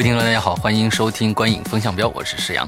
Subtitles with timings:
[0.00, 2.66] 各位听众，大家好，欢迎收听《观影风向标》，我是石阳，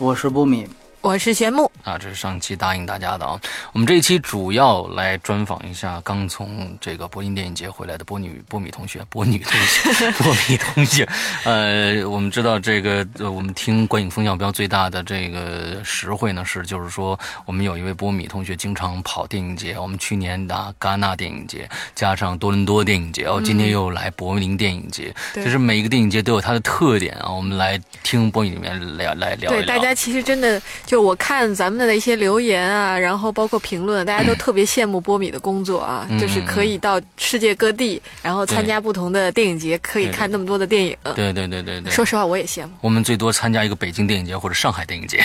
[0.00, 0.66] 我是波米。
[1.02, 3.38] 我是玄木啊，这是上期答应大家的啊。
[3.72, 11.08] 我们这一期主要来专访一下刚从这个柏林电影节回来的波女波米同学，波女同学， 波米同学。
[11.42, 19.76] 呃，我们知道这个，我们听观影风向标最大的这个实惠呢是，就是说我们有一位波米同学经常跑电影节。
[19.76, 27.28] 我们去年的戛纳电影节，加上多伦多电影节，哦，今天又来柏林电影节，就是每一个电影节都有它的特点啊。
[27.28, 29.62] 我们来听波米里面聊来聊一聊。
[29.62, 30.62] 对，大家其实真的。
[30.92, 40.94] 就我看咱们的一些留言啊，然后包括评论，大家都特别羡慕波米的工作啊，就是可以到世界各地，然后参加不同的电影节，可以看那么多的电影。
[41.14, 41.90] 对对对对对。
[41.90, 42.72] 说实话，我也羡慕。
[42.82, 45.24] 我们最多参加一个北京电影节或者上海电影节。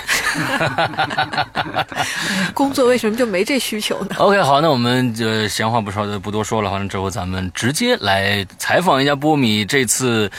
[2.55, 10.31] 工作为什么就没这需求呢？OK，好，那我们就闲话不说就不多说了，反正之后咱们直接来采访一下波米这次。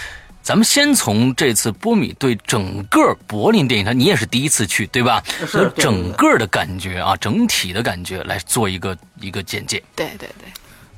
[0.49, 5.23] 咱们先从这次波米对整个柏林电影节，你也是第一次去，对吧？
[5.47, 5.69] 和。
[5.77, 9.77] 整个的感觉啊，整体的感觉来做一个一个简介。
[9.95, 10.51] 对对对，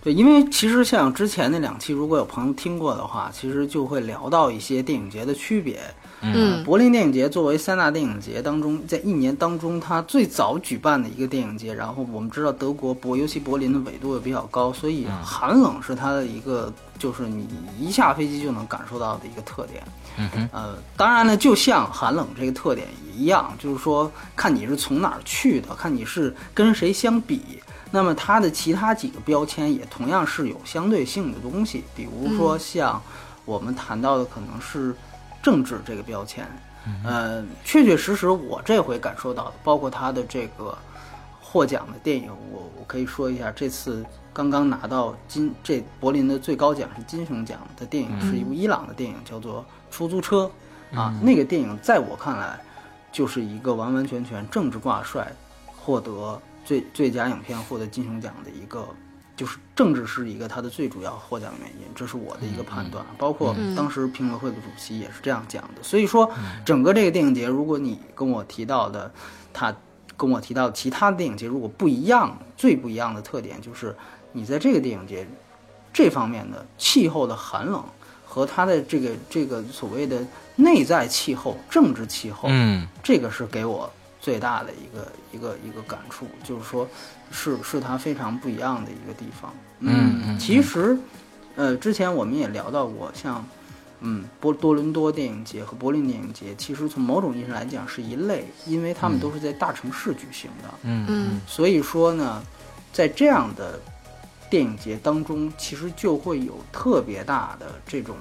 [0.05, 5.81] 对，因为其实像之前那两期，如果有朋友听过的话，其实就会聊到一些电影节的区别。
[6.23, 17.49] 嗯，柏林电影节作为三大电影节当中，在一年当中它最早举办的一个电影节，然后我们知道德国柏，尤其柏林的纬度也比较高，所以寒冷是它的一个，就是你
[17.79, 19.83] 一下飞机就能感受到的一个特点。
[20.19, 27.41] 嗯哼，呃，当然呢，就像寒冷这个特点一样，就是说看你是从哪儿去的，看你是跟谁相比，
[27.91, 33.01] 那么它的其他几个标签也同样是有相对性的东西，比如说像
[33.47, 34.95] 我们谈到的可能是。
[35.43, 36.47] 政治这个标签，
[37.05, 40.77] 呃，确确实实，我这回感受到的，包括他的这个
[41.41, 49.65] 获奖的电影，我我可以说一下，这次刚刚拿到金这柏林的最高奖是金熊奖的电影，是一部伊朗的电影，叫做
[49.95, 50.51] 《出租车》
[50.99, 52.61] 啊，那个电影在我看来
[53.11, 55.33] 就是一个完完全全政治挂帅，
[55.67, 58.87] 获得最最佳影片，获得金熊奖的一个。
[59.41, 63.03] 就是政治是一个它的最主要获奖原因，这是我的一个判断。
[63.17, 65.83] 包括当时评委会的主席也是这样讲的。
[65.83, 66.31] 所以说，
[66.63, 69.11] 整个这个电影节，如果你跟我提到的，
[69.51, 69.75] 他
[70.15, 73.97] 跟我提到其他的电影节如果不一样，最不一样的特点就是
[74.33, 75.27] 你在这个电影节
[75.91, 77.83] 这方面的气候的寒冷
[78.27, 80.23] 和它的这个这个所谓的
[80.57, 83.91] 内在气候、政治气候，嗯，这个是给我
[84.21, 86.89] 最大的一个一个一个感触，就是说。
[87.33, 89.55] 是是它非常不一样的一个地方。
[89.79, 90.99] 嗯嗯，其实，
[91.55, 93.47] 呃，之前我们也聊到过，像，
[94.01, 100.69] 嗯，波多伦多电影节和柏林电影节，其实从某种意义上来讲是一类，因为他们都是在大城市举行的。
[100.83, 102.43] 嗯嗯，所以说呢，
[102.93, 103.79] 在这样的
[104.51, 108.17] 电影节当中，其实就会有特别大的这种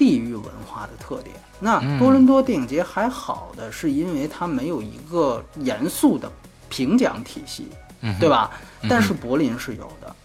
[0.00, 1.36] 地域文化的特点。
[1.60, 6.32] 那多伦多电影节还好的是因为它没有一个严肃的
[6.68, 7.68] 评奖体系。
[8.18, 8.50] 对吧？
[8.88, 10.16] 但是柏林是有的。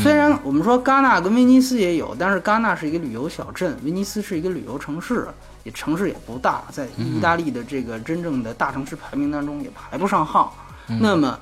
[0.00, 5.26] 虽然我们说戛纳跟威尼斯也有，但是戛纳是一个旅游小镇，威尼斯是一个旅游城市，
[5.64, 10.54] 也城市也不大，在意大利的这个真正的大城市排名当中也排不上号。
[11.00, 11.36] 那么，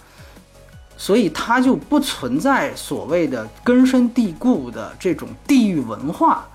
[0.97, 6.49] 所以它就不存在所谓的根深蒂固的这种地域文化。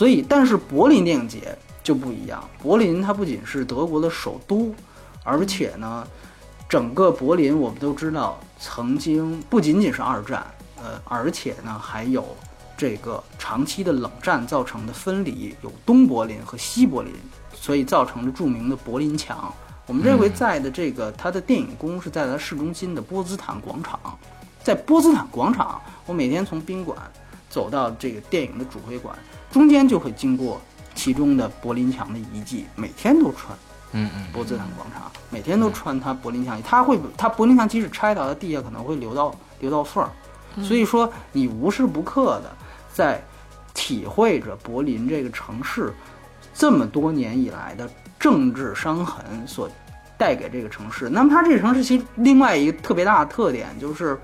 [0.00, 2.42] 所以，但是柏林电影节就不一样。
[2.62, 4.74] 柏林它不仅是德国的首都，
[5.22, 6.08] 而且呢。
[6.66, 12.24] 整个柏林，我们都知道，曾经不仅仅是二战，呃，而且呢，还有
[12.78, 17.12] 这个长期的冷战造成的分离，有东柏林和西柏林，
[17.52, 19.52] 所以造成了著名的柏林墙。
[19.86, 23.98] 我们这回在的这个，它的电影宫是在它市中心的波茨坦广场，
[24.62, 26.96] 在波茨坦广场，我每天从宾馆
[27.50, 29.12] 走到这个电影的主会馆，
[29.50, 30.60] 中间就会经过
[30.94, 33.56] 其中的柏林墙的遗迹，每天都穿。
[33.92, 40.08] 嗯嗯，波茨坦广场每天都穿它柏林墙，它会它柏林墙即使拆到，它地下可能会留到留到缝儿，
[40.62, 42.52] 所以说你无时不刻的
[42.92, 43.20] 在
[43.74, 45.92] 体会着柏林这个城市
[46.54, 49.68] 这么多年以来的政治伤痕所
[50.16, 51.08] 带给这个城市。
[51.08, 54.16] 那么它这个城市其实另外一个特别大的特点就是，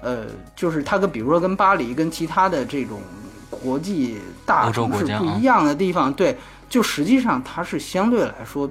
[0.00, 0.24] 呃，
[0.56, 3.02] 就是它跟比如说跟巴黎跟其他的这种
[3.54, 6.36] 国际大城市不一样的地方，对，
[6.68, 8.68] 就实际上它是相对来说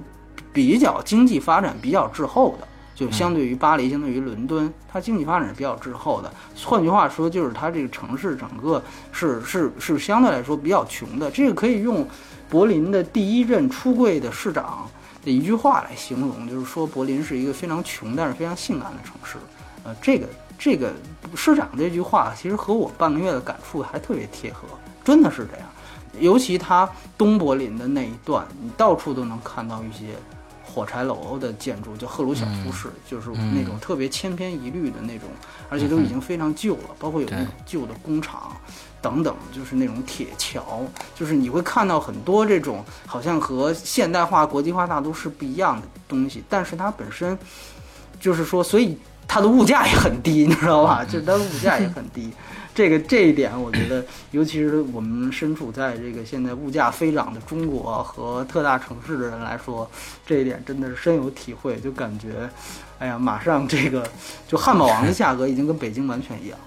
[0.52, 2.68] 比较经济发展比较滞后的。
[2.94, 6.32] 就相对于巴黎，相对于伦敦，它经济发展是比较滞后的。
[6.64, 11.28] 换句话说，就是它这个城市整个是是是相对来说比较穷的。
[11.28, 12.06] 这个可以用
[12.48, 14.88] 柏林的第一任出柜的市长
[15.24, 19.38] 的一句话来形容，就是说柏林是一个非常穷但是非常性感的城市。
[19.82, 20.28] 呃，这个
[20.64, 20.90] 这个
[21.36, 24.60] 市长这句话其实和我半个月的感触还特别贴合，
[25.04, 25.68] 真的是这样。
[26.18, 26.88] 尤其他
[27.18, 30.14] 东柏林的那一段，你到处都能看到一些
[30.64, 35.28] 火柴楼的建筑，就赫鲁晓夫式，就是那种特别千篇一律的那种，
[35.68, 38.56] 而且都已经非常旧了，包括有那种旧的工厂
[39.02, 40.80] 等等，就是那种铁桥，
[41.14, 47.38] 就是你会看到很多这种好像和现代化、国际化大都市不一样的东西，但是它本身
[48.18, 48.96] 就是说，所以
[49.26, 51.04] 它的物价也很低， 你知道吧？
[51.04, 52.30] 就是它的物价也很低。
[52.74, 59.88] 这个这一点，我觉得，尤其是我们身处在这个现在物价飞涨的中国和特大城市的人来说，
[60.26, 61.76] 这一点真的是深有体会。
[61.76, 62.50] 就感觉，
[62.98, 64.04] 哎呀，马上这个
[64.48, 66.58] 就汉堡王的价格已经跟北京完全一样，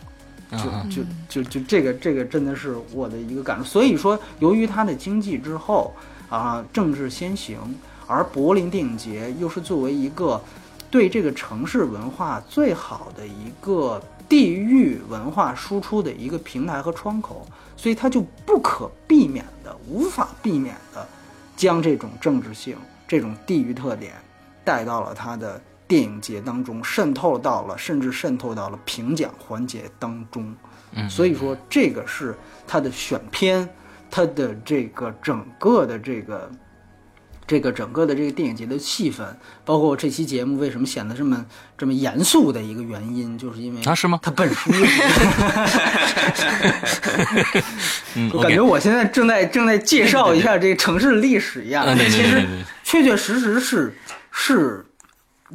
[0.51, 3.65] 嗯就就就就这个这个真的是我的一个感受。
[3.65, 5.93] 所以说，由于它的经济之后
[6.29, 7.57] 啊，政治先行，
[8.07, 10.41] 而柏林电影节又是作为一个
[10.89, 17.45] 对这个城市文化最好的一个地域文化输出的一个平台和窗口，
[17.75, 21.05] 所以它就不可避免的、无法避免的
[21.55, 24.13] 将这种政治性、这种地域特点
[24.63, 30.55] 带到了它的电影节当中，渗透到了，甚至渗透到了评奖环节当中。
[30.93, 32.33] 嗯所以说这个是
[32.65, 33.67] 它的选片，
[34.09, 36.49] 它的这个整个的这个。
[37.47, 39.23] 这个整个的这个电影节的气氛，
[39.63, 41.45] 包括这期节目为什么显得这么
[41.77, 44.19] 这么严肃的一个原因，就是因为啊是吗？
[44.21, 44.69] 它本书，
[48.15, 51.85] 嗯我感觉我现在正在正在介绍一下这个城市历史一样。
[51.85, 52.11] 嗯对对。
[52.11, 52.45] 其实
[52.83, 53.93] 确确实实是
[54.31, 54.85] 是，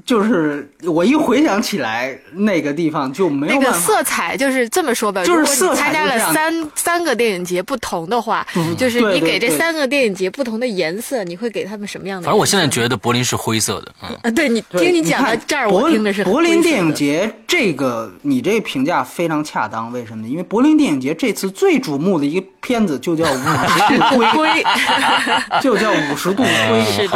[0.06, 3.86] 就是我一回想起来，那个地方就没有那个办法。
[3.86, 8.46] 色彩就是这么说吧，就是色彩你参加了三三个电影节不同的话，
[8.78, 12.24] 就是你给这三个电影节不同的颜色，你会给他们什么样的？
[12.24, 19.92] 反正我现在觉得柏林是灰色的，嗯，啊，对你听你讲到这儿，柏我听的是柏林电影节这个，你这评价非常恰当。
[19.92, 20.28] 为什么呢？
[20.28, 24.48] 因为柏林电影节这次最瞩目的一个片子就叫《五十度灰》
[25.60, 26.48] 就叫《五十度灰》。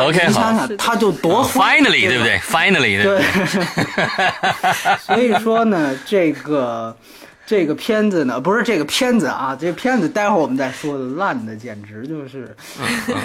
[0.08, 2.65] OK，你想好想，它就多灰 Finally，对不对？Finally，
[3.04, 3.22] 对？
[5.06, 6.94] 所以说呢，这个
[7.46, 12.54] 这个片子呢，不是这个片子啊，这个片子待会儿我们再说的，烂的简直就是，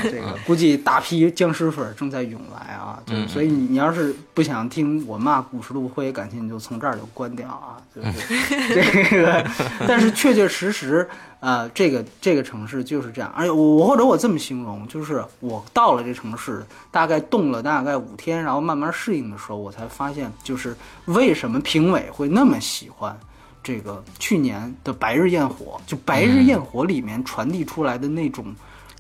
[0.04, 9.44] 这个估计大批僵尸粉正在涌来啊，就所以你你要是不想听我骂五十度灰，感情你就从这儿就关掉啊，就是这个，
[9.88, 11.08] 但是确确实实。
[11.42, 20.76] 呃，这个这个城市就是这样，而且我我或者我这么形容，就是我到了这城市，大概动了大概五天，然后慢慢适应的时候，我才发现，就是
[21.06, 23.18] 为什么评委会那么喜欢
[23.64, 28.46] 这个去年的《白日焰火》，就《白日焰火》里面传递出来的那种。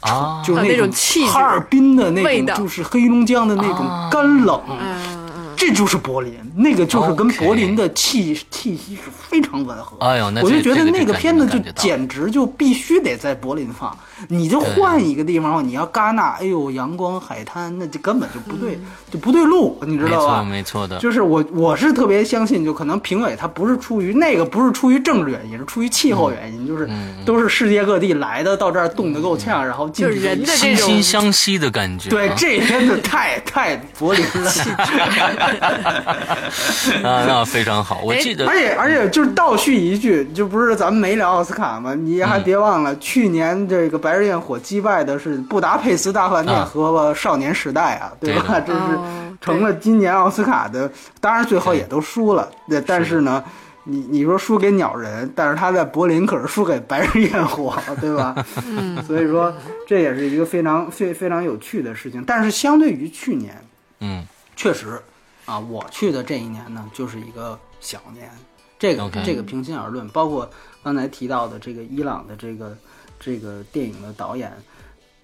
[0.02, 0.44] 啊。
[0.46, 4.10] 就是啊那种种气哈尔滨的那种，就是黑龙江的那种啊。
[4.12, 4.62] 干冷，
[5.56, 9.96] 这就是柏林，那个就是跟柏林的气气息是非常吻合。
[10.00, 13.96] 哎呦那我就觉得那个片子就简直就必须得在柏林放，
[14.28, 18.80] 你就换一个地方，你要戛纳，哎呦，阳光海滩，那就根本就不对，
[19.12, 20.44] 就不对路，你知道吧？
[20.44, 26.88] 没错的，就是我我是特别相信，就可能评委他不是出于那个，不是出于政治原因，是出于气候原因，就是
[27.26, 32.10] 都是世界各地来的，到这儿冻得够呛，然后进去就是人的这种惺惺相惜的感觉。
[32.10, 34.52] 对啊这真的太太柏林了。
[37.04, 38.02] 啊，那非常好。
[38.04, 41.94] 我哎记得而且而且就是倒叙一句，就不是咱们没聊奥斯卡吗？
[41.96, 48.60] 你还别忘了，去年这个《白日焰火》击败的是布达佩斯大饭店啊和《少年时代》啊，对吧？
[48.60, 52.50] 这是哦成了今年奥斯卡的，当然最后也都输了。
[52.70, 53.44] 对，但是呢，
[53.86, 58.36] 你你说输给鸟人，但是他在柏林可是输给《白日焰火》， 对吧？
[58.68, 59.52] 嗯，所以说
[59.88, 62.24] 这也是一个非常非非常有趣的事情。
[62.26, 63.60] 但是相对于去年，
[64.00, 64.24] 嗯
[64.56, 65.02] 确实，
[65.46, 68.30] 啊，我去的这一年呢，就是一个小年。
[68.78, 70.50] 这个这个平心而论，包括
[70.84, 72.76] 刚才提到的这个伊朗的这个
[73.22, 74.52] 这个电影的导演，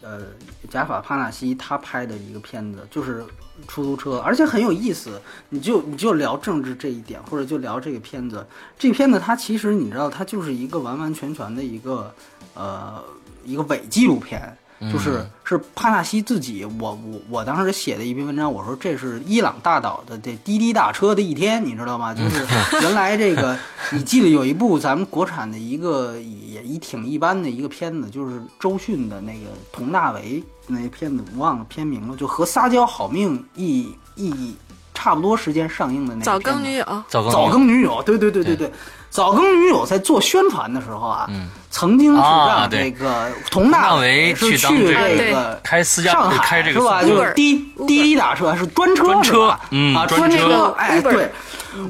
[0.01, 0.22] 呃，
[0.70, 3.25] 贾法帕纳西他拍的一个片子，就是
[3.68, 5.20] 出租车，而且很有意思。
[5.50, 8.46] 你就你就聊政治这一点，或者就聊这个片子。
[8.77, 12.13] 这片子它其实你知道，它就是一个完完全全的一个
[12.54, 13.04] 呃
[13.44, 14.56] 一个伪纪录片。
[14.91, 22.13] 就是是帕纳西自己，我我我当时写的一篇文章，我说这是伊朗大岛的这滴滴打车的一天，你知道吗？
[22.13, 22.46] 就是
[22.81, 23.57] 原来这个
[23.91, 34.55] 你记得有一部咱们国产的一个也也挺一般的一个片子，就是周迅的那个佟大为那片子，我忘了片名了，就和《撒娇好命》一一
[34.93, 38.72] 差不多时间上映的那个早更女友，早更早更女友，对对对对对，
[39.09, 41.47] 早更女友在做宣传的时候啊，嗯。
[41.69, 47.03] 曾经是让这个佟大为去当这个这个开私家上海开这个是吧？
[47.03, 49.47] 就是滴滴滴打车是专车专车是吧？
[49.49, 51.31] 啊，嗯专专车车哎对，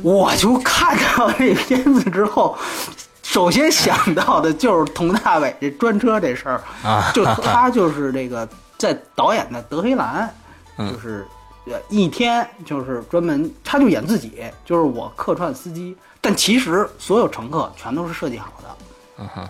[0.02, 2.58] 我就看到这片子之后。
[3.24, 7.10] 首先想到的就是佟大为这专车这事儿啊。
[7.14, 8.48] 就他就是这个
[8.78, 10.30] 在导演的德黑兰，
[10.78, 10.92] 嗯。
[10.92, 11.26] 就是
[11.66, 18.70] 呃一天就是专门他就演自己，就是我客串司机，但其实所有乘客全都是设计好的，
[19.20, 19.50] 嗯哼，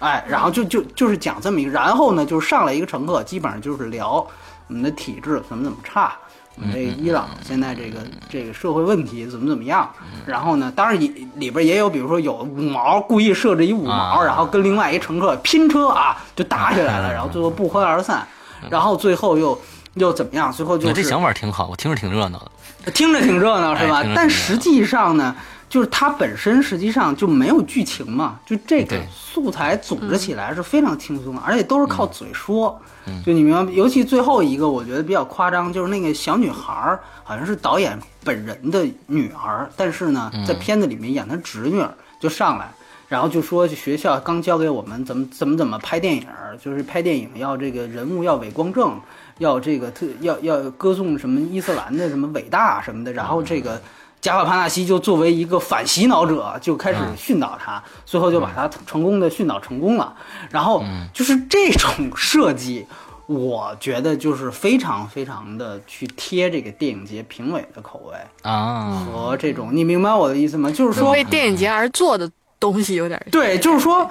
[0.00, 4.26] 哎，然后就就就是讲这么一个，然后呢，就是上来一个乘客，基本上就是聊
[4.66, 6.16] 我们的体制怎么怎么差，
[6.56, 9.88] 我们这个伊朗现在这个这个社会问题怎么怎么样。
[10.26, 18.26] 然后呢，当然也里边也有，比如说有五毛故意设置一五毛，啊然后跟另外一乘客拼车啊，就打起来了，然后最后不欢而散，
[18.68, 19.58] 然后最后又
[19.94, 20.52] 又怎么样？
[20.52, 22.50] 最后就是这想法挺好，我听着挺热闹的。
[22.92, 24.04] 听着挺热闹是吧？
[24.14, 25.34] 但实际上呢，
[25.68, 32.78] 就是它本身实际上就没有剧情嘛，就这个素材组织起来是非常轻松的，而且都是靠嘴说。
[33.08, 42.68] 嗯就你明白，尤其最后一个，我觉得比较夸张，就是那个小女孩儿，好像是导演本人的女儿，但是呢，嗯在片子里面演她侄女儿，就上来。
[43.08, 49.00] 然后就说学校刚教给我们怎么怎么怎么拍电影儿，就是拍电影要这个人物要伪光正，
[49.38, 53.12] 要这个特要要歌颂什么伊斯兰的什么伟大什么的。
[53.12, 53.80] 然后这个
[54.26, 60.12] 贾法帕纳西就作为一个反洗脑者，就开始训导他，最后就把他成功的训导成功了。
[60.50, 62.84] 然后就是这种设计，
[63.26, 70.68] 我觉得就是非常非常的去贴这个电影节评委的口味啊，和这种，你明白我的意思吗？
[70.72, 72.28] 就是说为电影节而做的
[72.58, 74.10] 东西有点对，就是说，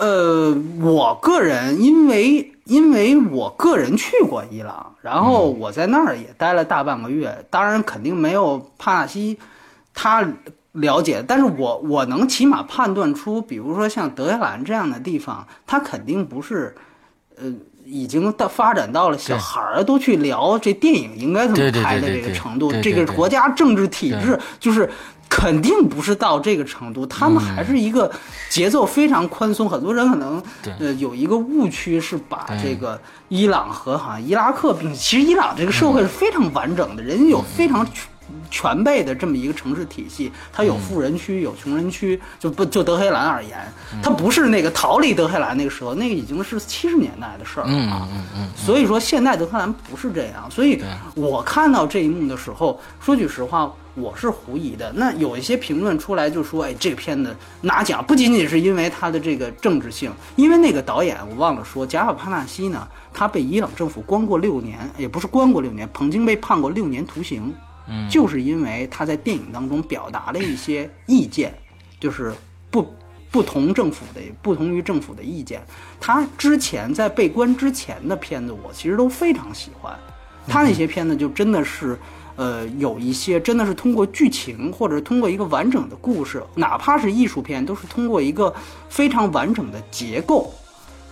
[0.00, 9.38] 呃，我个人因为因为我个人去过伊朗，然后我在那儿也待了大半个月，当然肯定没有帕纳西
[9.94, 10.26] 他
[10.72, 16.74] 了解，但是我我能起码判断出，比如说像德黑兰这样的地方，它肯定不是，
[17.36, 17.52] 呃。
[17.92, 24.88] 已经到发展到了小孩儿都去聊这电影应该怎么拍的这个程度，这个国家政治体制就是
[25.30, 28.10] 肯定不是到这个程度，他们还是一个
[28.50, 29.70] 节奏非常宽松。
[29.70, 30.74] 很多人可能对。
[30.80, 38.04] 呃有一个误区是把这个伊朗和好像伊拉克并，其实伊朗这个社会是非常完整的，人家有非常全
[38.50, 43.58] 全备的这么一个城市体系，它有富人区，有穷人区，就不就德黑兰而言，
[44.02, 48.08] 它不是那个逃离德黑兰那个时候，那个已经是七十年代的事儿了嗯啊。
[48.12, 50.82] 嗯嗯所以说现在德黑兰不是这样，所以
[51.14, 54.92] 我看到这一幕的时候，说句实话，我是狐疑的。
[54.94, 67.52] 那有一些评论出来就说，哎，这个片子拿奖不仅仅是因为它的这个政治性，因为那个导演我忘了说，贾法帕纳西呢，他被伊朗政府关过六年，也不是关过六年，曾经被判过六年徒刑，
[67.88, 71.52] 嗯就是因为他在电影当中表达了一些意见，
[71.98, 72.32] 就是
[72.70, 72.94] 不
[73.30, 75.62] 不同政府的不同于政府的意见。
[76.00, 79.96] 他之前在被关之前的片子，我其实都非常喜欢。
[80.48, 81.96] 他那些片子就真的是，
[82.40, 88.50] 呃，有一些真的是通过剧情或者通过一个完整的故事，哪怕是艺术片，都是通过一个
[88.88, 90.50] 非常完整的结构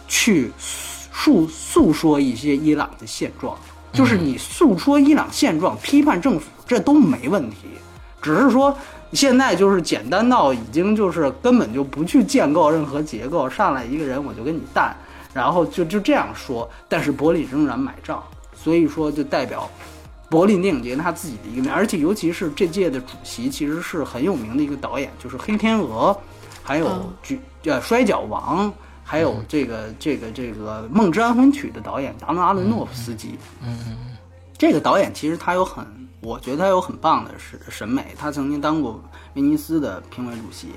[0.09, 3.55] 去诉诉说一些伊朗的现状。
[3.93, 7.57] 就是你诉说伊朗现状、批判政府，这都没问题，
[8.23, 8.75] 只是说
[9.13, 14.97] 现在就是简单到已经就是根本就不去建构任何结构，上来一个人我就跟你淡，
[15.35, 16.67] 然后就就这样说。
[16.89, 18.23] 但是柏林仍然买账，
[18.57, 19.69] 所以说就代表
[20.31, 26.11] 柏林电影节他自己的一个面，而且尤其是这届的主席其实是很有名的一个导演，就是《黑天鹅》，
[26.63, 28.69] 还有嗯举呃《摔跤王》。
[29.11, 33.97] 还有这个这个这个《梦之安魂曲》的导演达伦阿伦诺夫斯基，嗯
[34.59, 35.83] 这个导演其实他有很，
[36.21, 38.15] 我觉得他有很棒的审审美。
[38.19, 40.69] 他曾经当过威尼斯的评委主席。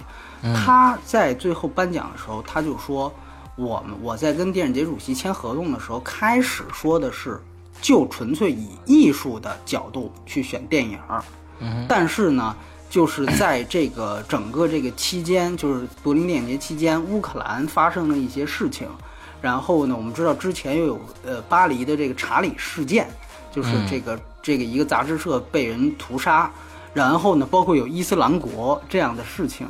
[0.55, 3.13] 他在最后颁奖的时候，他就说
[3.57, 7.37] ：“我们我在跟电影节主席签合同的时候，开始说的是
[7.81, 11.23] 就纯粹以艺术的角度去选电影儿，
[11.87, 12.55] 但是呢。”
[12.91, 18.85] 就是在这个整个这个期间，就是柏林电影节期间，乌克兰发生了一些事情，
[19.41, 23.07] 然后呢，我们知道之前又有呃巴黎的这个查理事件，
[23.49, 26.51] 就是这个、这个一个杂志社被人屠杀，
[26.93, 29.65] 然后呢，包括有伊斯兰国这样的事情，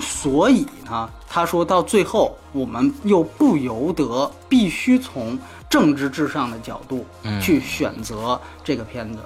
[0.00, 5.38] 所以呢，他说到最后，我们又不由得必须从
[5.76, 7.04] 政治至上的角度
[7.38, 9.18] 去选择这个片子。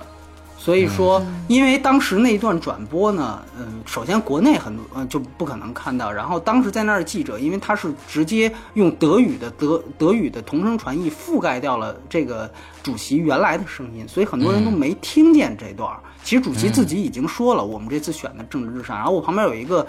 [0.59, 12.51] 所以说，因为当时那一段转播呢，嗯，首先国内很多呃就不可能看到，然后当时在那儿的记者，因为他是直接用德语的德德语的同声传译覆盖掉了这个
[12.83, 15.89] 主席原来的声音，所以很多人都没听见这段。
[16.23, 18.95] 其实主席自己已经说了，我们这次选的政治至上。
[18.95, 19.87] 然后我旁边有一个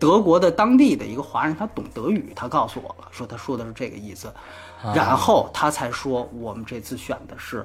[0.00, 4.32] 德国的当地的一个华人，他懂德语，他告诉我了，说他说的是这个意思，
[4.94, 7.64] 然后他才说我们这次选的是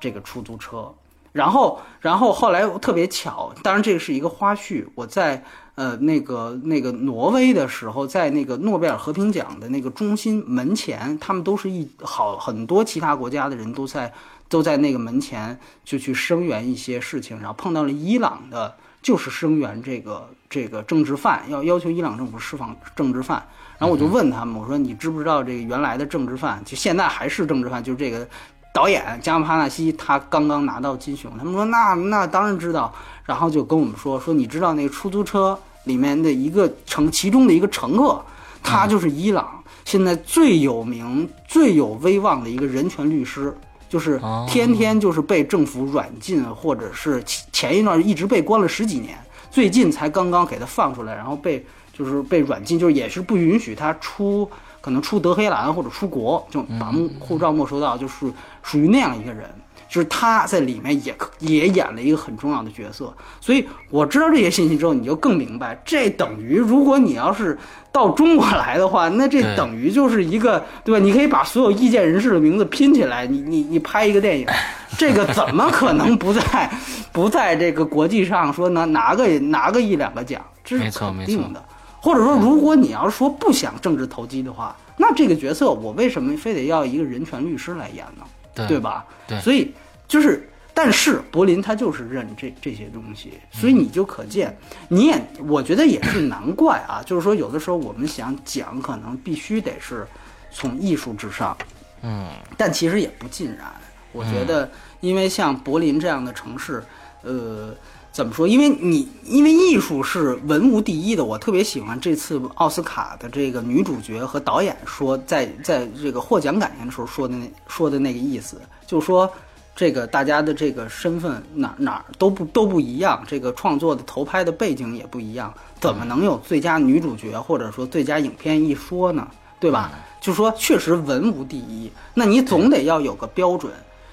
[0.00, 0.92] 这个出租车。
[1.32, 4.86] 然后，然后后来特别巧，当然这个是一个花絮。
[4.94, 14.10] 我在呃那个那个挪威的时候，在那个诺贝尔和平奖的那个中心门前，他们都是一好很多其他国家的人都在
[14.48, 18.74] 都在那个门前就去声援一些事情，然后碰到了伊朗的，
[19.06, 23.40] 就是声援这个这个政治犯，要要求伊朗政府释放政治犯。
[23.78, 28.26] 然后我就问他们，我说你知不知道这个原来的政治犯，就现在还是政治犯，就是这个。
[28.74, 32.92] 导演加姆帕纳西他刚刚拿到金熊，他们说那那当然知道，
[33.24, 38.20] 然后就跟我们说说你知道那个出租车里面的一个乘其中的一个乘客，
[38.60, 43.56] 他就是伊朗现在最有名最有威望的一个人权律师，
[43.88, 49.18] 就是天天就是被政府软禁，或者是前一段一直被关了十几年，
[49.50, 54.48] 最近才刚刚给他放出来，然后被就是被软禁，就是也是不允许他出。
[54.78, 59.50] 可能出德黑兰或者出国，就把护照没收到，就是属于那样一个人，
[59.88, 63.12] 就是他在里面也也演了一个很重要的角色。
[63.40, 67.58] 所以我知道这些信息之后，你就更明白，这等于如果你要是
[67.92, 71.04] 到中国来的话，那这等于就是一个对吧？
[71.04, 74.46] 你可以把所有意见人士的名字拼起来，你你你拍一个电影，
[74.98, 76.70] 这个怎么可能不在
[77.12, 80.40] 不在这个国际上说拿拿个拿个一两个奖？
[80.64, 81.64] 这是肯定的。
[81.98, 88.24] 或者说，如果你要是说不想政治投机的话，那这个角色我为什么非得要一个人权律师来演呢？
[88.66, 89.04] 对吧？
[89.26, 89.74] 对，所以
[90.08, 94.56] 就是，但是柏林他就是认这这些东西，所以你就可见，
[94.88, 97.02] 你也我觉得也是难怪啊。
[97.04, 100.06] 就是说，有的时候我们想讲，可能必须得是
[100.50, 101.56] 从艺术至上，
[102.02, 103.66] 嗯，但其实也不尽然。
[104.12, 106.82] 我觉得，因为像柏林这样的城市，
[107.22, 107.74] 呃。
[108.16, 108.48] 怎么说？
[108.48, 119.30] 因为你因为艺术是文无第一的，我特别喜欢这次奥斯卡的这个女主角和导演说，在在这个获奖感言的时候说的那说的那个意思，就是说
[119.74, 129.28] 这个大家的这个身份哪哪都不都不一样，这个创作的投拍的背景也不一样，怎么能有最佳女主角或者说最佳影片一说呢？
[129.60, 129.92] 对吧？
[130.22, 133.70] 就说确实文无第一，那你总得要有个标准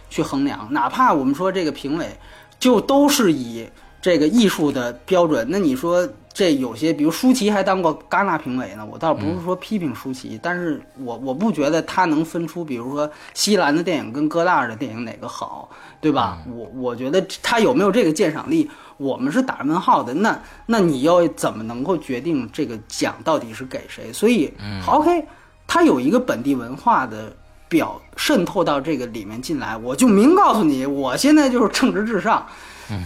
[0.10, 2.14] 去衡量，哪怕我们说这个评委
[2.60, 3.66] 就都是以。
[4.04, 8.86] 这个艺术的标准，那你说这有些，比如舒淇还当过戛纳评委呢。
[8.92, 15.70] 我倒不是说批评舒淇，但是我我不觉得他能分出，比如说西兰的电影跟哥大的电影哪个好，
[16.02, 16.38] 对吧？
[16.54, 20.14] 我我觉得他有没有这个鉴赏力，我们是打问号的。
[20.16, 24.12] 那那你要怎么能够决定这个奖到底是给谁？
[24.12, 24.54] 所以
[24.86, 25.26] ，OK，
[25.66, 27.34] 他有一个本地文化的
[27.70, 32.46] 表渗透到这个里面进来，我就明告诉你，我现在就是政治至上。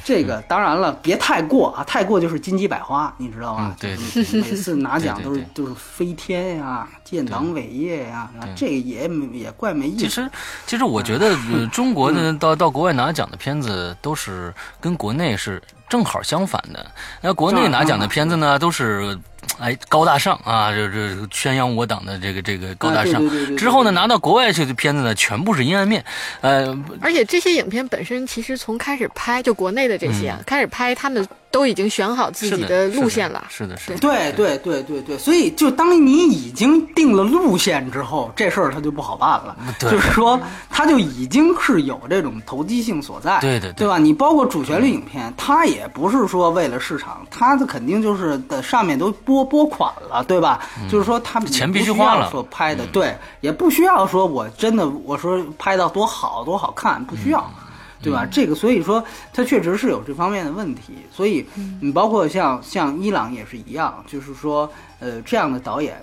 [0.04, 3.76] 这个当然了，别太过啊，太过就是金鸡百花，你知道吗？
[3.80, 9.98] 对，每次拿奖都是都是飞天呀、建党伟业呀，这个也也怪没意思。
[9.98, 10.30] 其实，
[10.66, 11.36] 其实我觉得
[11.72, 16.86] 中国的到到国外拿奖的片子都是跟国内是正好相反的。
[17.22, 19.18] 那国内拿奖的片子呢，都是。
[19.60, 20.72] 哎，高大上啊！
[20.72, 23.22] 这这宣扬我党的这个这个高大上。
[23.56, 26.04] 之后呢，拿到国外去的片子呢，全部是阴暗面。
[26.42, 31.28] 呃，而且这些影片本身其实从开始拍，就国内的这些开始拍，他们。
[31.50, 39.56] 都已经选好自己的路线了，是的，是的，对对对对对，所以就当你已经定了路线之后，这事儿它就不好办了。
[39.80, 43.98] 就是说，它就已经是有这种投机性所在，对对对吧？
[43.98, 50.66] 你包括主旋律影片，它也不是说为了市场，它的肯定就是的上面都拨拨款了，对吧？
[50.90, 57.46] 就是说，他们钱必须花了，所拍的对，也不需要说我真的我说拍到多好多好看，不需要。
[58.00, 58.28] 对吧？
[58.32, 60.94] 这个所以说，它确实是有这方面的问题。
[61.12, 61.44] 所以
[61.82, 66.00] 你包括像像伊朗也是一样，就是说，呃，这样的导演，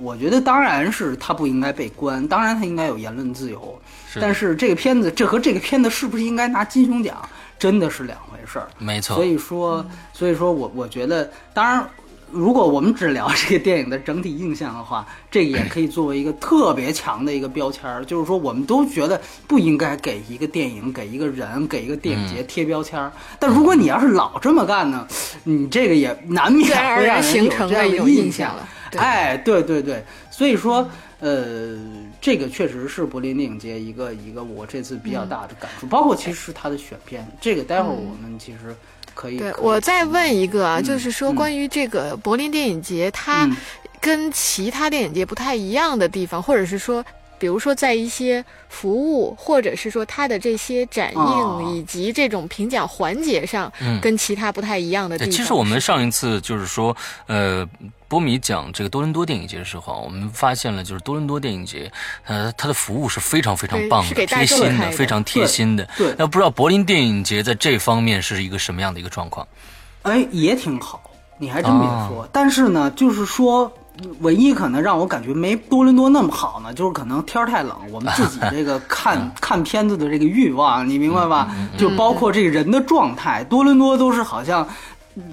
[0.00, 3.80] 我觉得当然是他不应该被关，当然他应该有言论自由。
[4.20, 7.16] 但是这个片子，这和这个片子是不是应该拿金熊奖，
[7.56, 8.66] 真的是两回事儿。
[8.78, 9.14] 没错。
[9.14, 11.88] 所以说，所以说我我觉得，当然。
[12.30, 23.12] 如果我们只聊这个电影的整体印象的话，这个也可以作为一个特别强的一个标签儿，就是说我们都觉得不应该给一个电影、给一个人、给一个电影节贴标签儿。
[23.38, 25.06] 但如果你要是老这么干呢，
[25.44, 28.68] 你这个也难免会让人有这样的印象了。
[28.96, 30.88] 哎，对对对，所以说，
[31.20, 31.76] 呃，
[32.20, 38.74] 这个确实是柏林电影节一个一个我这次比较大的感触，包括其实它的选片，这个待会儿我们其实
[39.16, 39.38] 可以。
[39.38, 43.56] 对我再问一个啊，嗯就是说嗯关于这个柏林电影节，它嗯
[44.00, 47.04] 跟其他电影节不太一样的地方，或者是说。
[47.38, 55.30] 比如说，在一些服务，或者是说它的这些展映、哦以及这种评奖环节上，嗯跟其他不太一样的地方。
[55.30, 56.96] 对其实我们上一次就是说，
[57.26, 57.68] 呃，
[58.08, 61.90] 波米讲这个多伦多电影节的时候啊，我们发现了，就是多伦多电影节，
[62.24, 65.86] 呃，它的服务是非常非常棒的，贴心的非常贴心的。
[65.96, 69.46] 对那不知道柏林电影节在这方面是一个什么样的一个状况？
[70.02, 72.28] 哎，也挺好，你还真别说。
[72.32, 73.72] 但是呢，就是说，
[74.20, 81.48] 唯一可能让我感觉没多伦多那么好呢，就是可能天儿太冷，我们自己这个看看片子的这个欲望，你明白吧？
[81.78, 84.66] 就包括这个人的状态，多伦多都是好像。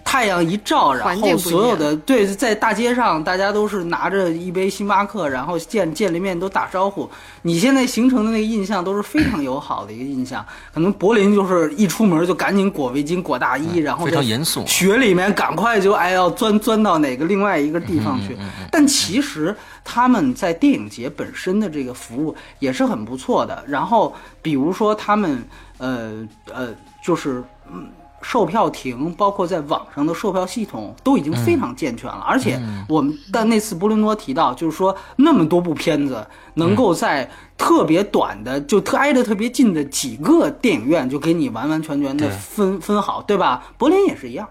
[0.04, 7.10] 太阳一照，然后所有的对，在大街上大家都是拿着一杯星巴克，然后见见了面都打招呼。
[7.42, 10.46] 你现在形成的那个印象都是非常友好的一个印象。
[10.74, 18.38] 可能柏林就是一出门就赶紧裹围巾、裹大衣，然后非常严肃雪里面赶快就哎要钻钻到哪个另外一个地方去。
[18.72, 23.64] 但其实他们在电影节本身的这个服务也是很不错的。
[23.68, 25.44] 然后比如说他们
[25.78, 26.70] 呃呃
[27.04, 27.90] 就是嗯。
[28.24, 43.64] 售票亭，包括在网上的售票系统都已经非常健全了，而且我们但那次波伦多提到，就是说那么多部片子能够在特别短的，就特挨得特别近的几个电影院就给你完完全全的分分好，对吧？
[43.78, 44.48] 柏林也是一样，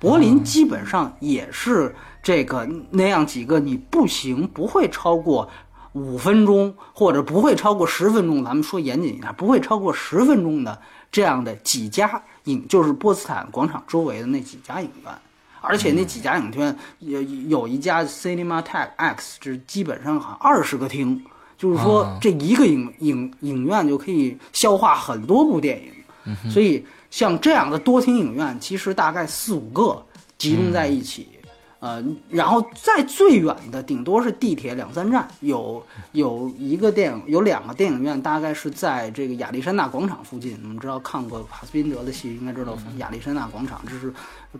[0.00, 5.48] 柏林基本上也是这个那样几个，你步行不会超过
[5.92, 10.80] 五分钟，或者不会超过十分钟，咱们说严谨一点，不会超过十分钟的
[11.14, 15.14] 这样的几家影，就是波茨坦广场周围的那几家影院。
[15.60, 21.22] 而且那几家影院有有一家 Cinema Tech X，就是基本上好像二十个厅，
[21.56, 26.50] 就是说这一个影影影院就可以消化很多部电影。
[26.50, 30.04] 所以像这样的多厅影院，其实大概四五个
[30.36, 31.28] 集中在一起，
[31.84, 40.58] 呃，然后在最远的顶多是地铁两三站，有有一个电影，有两个电影院，大概是在这个亚历山大广场附近。
[40.62, 44.10] 我们知道看过帕斯宾德的戏，应该知道亚历山大广场，这是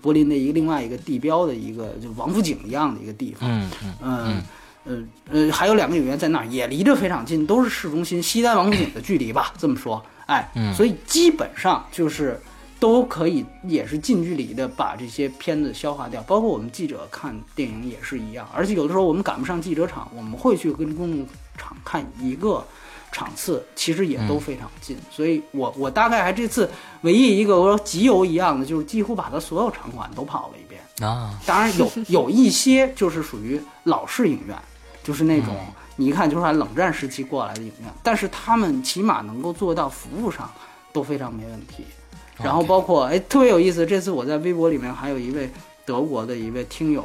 [0.03, 3.49] 柏林的一个另外一个地标的一个就王府井一样的一个地方。
[3.51, 4.43] 嗯嗯嗯。
[4.87, 12.39] 呃呃，还有两个影院在那儿，也离着非常近，都是市中心西单王府井的距离吧，这么说，哎，所以基本上就是
[12.79, 16.23] 都可以，也是近距离的把这些片子消化掉。
[16.23, 22.65] 包括我们记者看电影也是一样，而且有的时候我们赶不上记者场，我们会去跟公众场看一个
[23.11, 24.97] 场次，其实也都非常近。
[25.11, 26.71] 所以我我大概还这次
[27.03, 30.81] 唯一一个我说集邮一样的，就是几乎把它所有场馆都跑了一遍。
[31.09, 34.57] 啊，当然有 有一些就是属于老式影院，
[35.03, 35.57] 就是那种
[35.97, 40.51] 你一看就是按冷战时期过来的影院，但是他们起码能够做到服务上
[40.93, 41.85] 都非常没问题。
[42.43, 45.51] 然后包括哎特别有意思，这次我在微博里面还有一位
[45.85, 47.05] 德国的一位听友，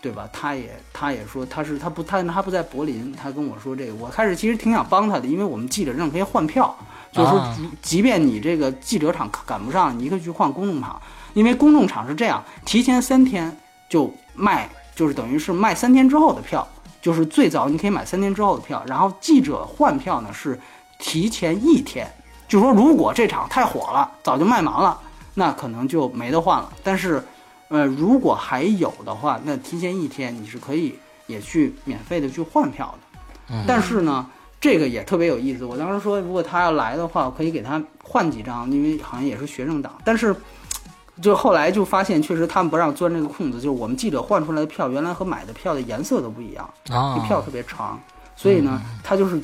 [0.00, 0.28] 对吧？
[0.32, 6.76] 他也他也说他是他不他他不在柏林，他跟我说这个，我开始其实挺想帮他的，因为我们记者证可以换票，
[7.10, 11.00] 就是说即便你这个记者场赶不上，你可以去换公众场，
[11.34, 13.56] 因为公众场是这样，提前三天
[13.88, 16.66] 就卖，就是等于是卖三天之后的票，
[17.02, 20.58] 就是最早你可以买三天之后的票，然后记者换票呢是
[20.98, 22.08] 提前一天，
[22.48, 24.98] 就说如果这场太火了，早就卖完了，
[25.34, 26.72] 那可能就没得换了。
[26.82, 27.22] 但是，
[27.68, 33.64] 呃，如果还有的话，那提前一天你是可以也去免费的去换票的。
[33.66, 34.26] 但是呢，
[34.60, 35.64] 这个也特别有意思。
[35.64, 39.92] 我当时说，如果他要来的话，我可以给他换几张，因为好像也是学生党。
[40.04, 40.34] 但是，
[41.20, 48.00] 就后来就发现，确实他们不让钻这个空子，就是我们记者换出来的票，原来和买的票的颜色都不一样，啊这票特别长，
[48.36, 49.40] 所以呢，他就是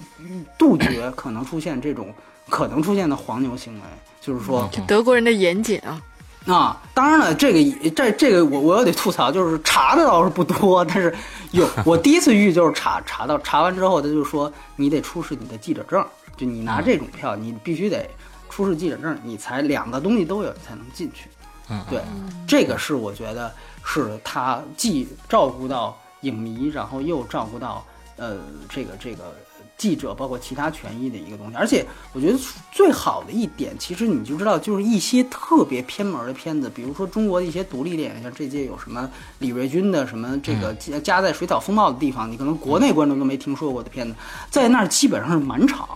[0.56, 2.08] 杜绝可能出现这种
[2.48, 3.80] 可能出现的黄牛行为，
[4.20, 4.68] 就是说。
[4.86, 6.02] 德国人的严谨啊，
[6.46, 11.14] 啊，当然了，这个也这这个我我又得吐槽，就是查的倒是不多，但是
[11.52, 16.04] 有我第一次遇就是查查到查完之后，他就说你得出示你的记者证，
[16.36, 18.08] 就你拿这种票，你必须得
[18.50, 21.28] 出示记者证，你才两个东西都有，你才能进去。
[21.70, 22.02] 嗯，对，
[22.46, 23.50] 这个是我觉得
[23.82, 27.82] 是他既照顾到影迷，然后又照顾到
[28.16, 28.36] 呃
[28.68, 29.34] 这个这个
[29.76, 31.56] 记者，包括其他权益的一个东西。
[31.56, 32.38] 而且我觉得
[32.72, 39.08] 最好的一点，其实你就知道，就是一些特别偏门的片子，比如说中国的一些独立电影，像这届有什么
[39.38, 44.14] 李瑞军的什么这个家家在水草风暴的地方，你可能国内观众都没听说过的片子，
[44.50, 45.88] 在那儿基本上是满场。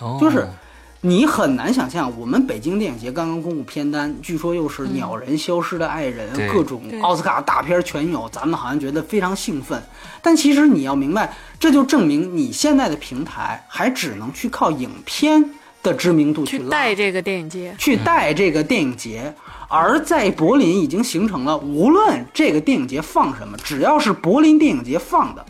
[0.00, 0.48] 哦就是
[1.04, 6.48] 你很难想象，我们北京电影节刚刚公布片单，据说又是《鸟人》《消失的爱人》对。
[6.48, 9.82] 各种奥斯卡大片全有，咱们好像觉得非常兴奋。
[10.22, 15.44] 但其实你要明白，这就证明你现在的平台还只能去靠影片
[15.82, 16.70] 的知名度去拉。
[16.70, 19.34] 带这个电影节，去带这个电影节，
[19.66, 25.44] 而在柏林已经形成了，无论这个电影节放什么，只要是柏林电影节放的，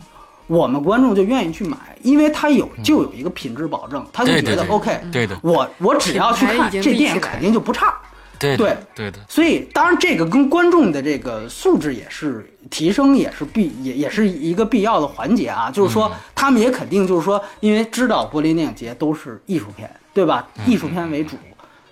[0.53, 7.93] 我们观众就愿意去买，因为它有就有一个品质保证，他就觉得 OK，对的我我只要去看这电影肯定就不差。
[8.39, 15.71] 对对对的，所以，当然，这个跟观众的这个素质也是提升，也是必也也是一个必要的环节啊。
[15.71, 20.45] 就是说，他们也肯定就是说，因为知道柏林电影节都是艺术片，对吧？
[20.67, 21.37] 艺术片为主，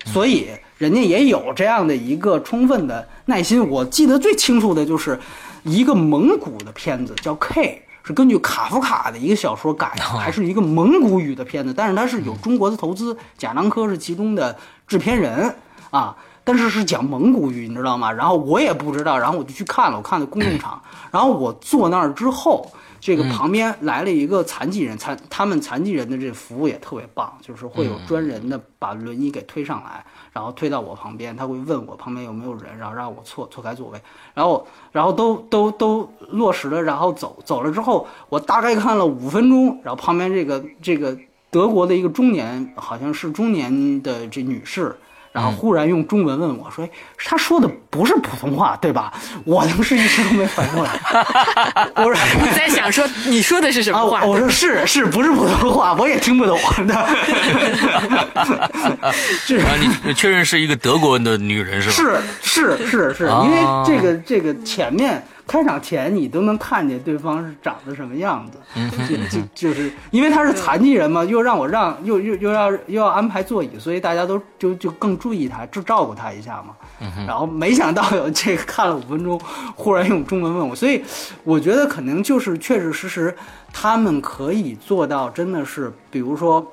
[0.06, 3.66] 所以人家也有这样的一个充分的耐心。
[3.70, 5.18] 我记得最清楚的就是
[5.64, 7.82] 一个蒙古的片子，叫《K》。
[8.04, 15.56] 是根据卡夫卡的一个小说改的，还是一个蒙古语的片子，但是它是有中国的投资，贾樟柯是其中的制片人
[15.90, 16.16] 啊。
[16.44, 18.12] 但是是讲蒙古语，你知道吗？
[18.12, 22.68] 然后我也不知道，然后我就去看了，我看的公众场，然后我坐那儿之后，
[23.02, 34.00] 这个旁边来了一个残疾人，残他们残疾人的这服务也特别棒，就是会有专人的把轮椅给推上来，然后推到我旁边，他会问我旁边有没有人，然后让我错错开座位，
[34.36, 41.18] 然后然后都都都落实了，然后走走了之后，我大概看了五分钟，然后旁边这个这个
[41.50, 44.96] 德国的一个中年，好像是中年的这女士。
[45.32, 49.14] 然后忽然用中文问我说：“哎，他说的不是普通话对吧？”
[49.46, 50.92] 我当时一时都没反应过来。
[51.96, 52.14] 我说
[52.44, 54.26] 你在想说你说的是什啊，么话？
[54.26, 55.94] 我说是是不是普通话？
[55.98, 56.94] 我也听不懂的。
[59.46, 59.70] 是啊，
[60.04, 62.22] 你确认是一个德国的女人是吧？
[62.42, 68.58] 是是是是，啊因为这个这个前面开场前你都能看见对方是长得什么样子，
[69.06, 76.74] 就就就是因为他是残疾人嘛，又让我让又又又要又要安排座椅，所以大家都就就更注意他，就照顾他一下嘛。
[77.28, 79.38] 然后没想到有这个看了五分钟，
[79.76, 81.04] 忽然用中文问我，所以
[81.44, 83.36] 我觉得可能就是确确实实
[83.74, 86.66] 他们可以做到，真的是比如说。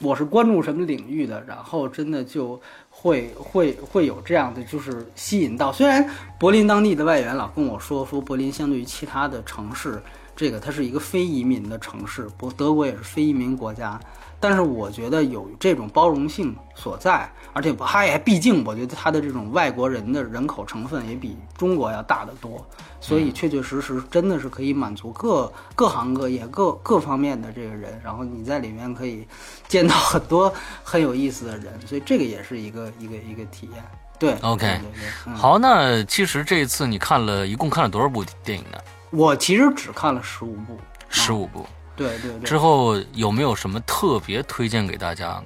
[0.00, 2.60] 我是关注什么领域的，然后真的就
[3.04, 5.70] 会会会有这样的，就是吸引到。
[5.70, 10.02] 虽然柏林当地的外援老跟我说，说柏林相对于其他的城市，
[10.34, 14.00] 这个它是一个非移民的城市，不，德国也是非移民国家。
[14.40, 22.64] 但是我觉得有这种包容性所在，而且它也毕竟，我觉得它的这种外国人的人口成分也比中国要大得多，
[23.00, 29.26] 所以确确实实真的是可以满足各各行各业各各方面的这个人，然后你在里面可以
[29.66, 33.84] 见到很多很有意思的人，所以这个也是一个一个一个体验。
[34.18, 34.34] 对。
[34.42, 35.08] OK 对对对。
[35.26, 38.78] 嗯、好，那其实这一次你看了一共看了多少部电影呢？
[39.10, 40.76] 我其实只看了十五部，
[41.08, 41.64] 十五部。
[41.96, 42.40] 对对对。
[42.40, 45.42] 之后有没有什么特别推荐给大家？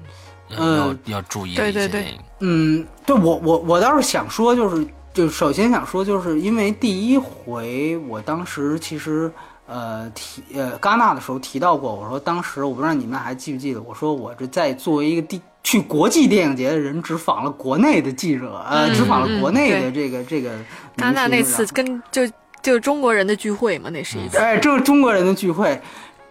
[0.56, 2.20] 呃，呃要要注意的对对对一些电影。
[2.40, 9.30] 嗯，对我我我倒是想说，就是就首先想说，就是因为第一回我当时其实
[9.66, 20.52] 呃提呃戛纳的时候提到过，我说当时我不知道你们还记不记得，我说我这在作为一个第去国际电影节的人，只访了国内的记者，呃，嗯只访了国内的嗯这个这个
[20.96, 22.22] 戛纳那次跟就
[22.62, 24.38] 就中国人的聚会嘛，那是一次。
[24.38, 25.78] 哎，这是中国人的聚会。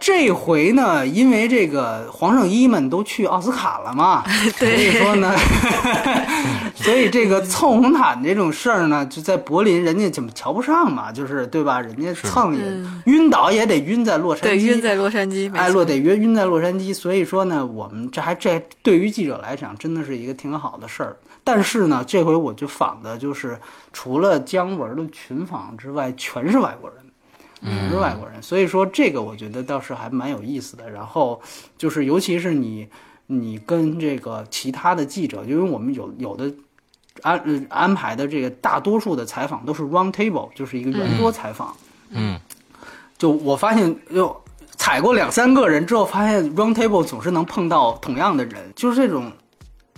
[0.00, 4.22] 这回呢，因为这个黄圣依们都去奥斯卡了嘛，
[4.56, 5.34] 所以说呢，
[6.74, 11.80] 所以这个蹭红毯这种事儿呢，就在柏林人家怎么瞧不上嘛，就是对吧？
[11.80, 21.16] 人家蹭也嗯晕倒也得晕在洛杉矶，对，晕在洛杉矶，没哎，错落得晕晕在洛杉矶，所以说呢，我们这还这对于记者来讲，真的是一个挺好的事儿。
[21.42, 23.58] 但是呢，这回我就访的就是
[23.92, 26.98] 除了姜文的群访之外，全是外国人。
[27.62, 30.88] 全是外国人，所以说这个我觉得倒是还蛮有意思的。
[30.90, 31.40] 然后
[31.76, 32.88] 就是，尤其是你
[33.26, 36.52] 你跟这个其他的记者，因为我们有有的
[37.22, 41.76] 安呃安排的这个大多数的采访都是 round table，就是一个圆桌采访。
[42.10, 42.38] 嗯，
[43.16, 44.40] 就我发现，就
[44.76, 49.32] 踩过两三个人之后，发现 round table 总是能碰到同样的人，就是这种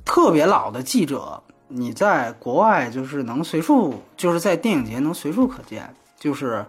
[0.05, 6.65] 特别老的记者，你在国外就是能随处，就是在电影节能随处可见，就是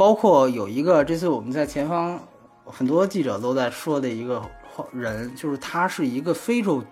[0.00, 2.18] 包括有一个这次我们在前方
[2.64, 4.40] 很多记者都在说的一个
[4.92, 6.82] 人，就是他是一个非洲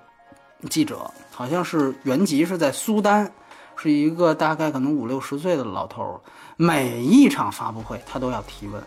[0.68, 3.32] 记者，好像是原籍是在苏丹，
[3.76, 6.20] 是一个大概可能五六十岁的老头儿，
[6.58, 8.82] 每一场发布会他都要提问。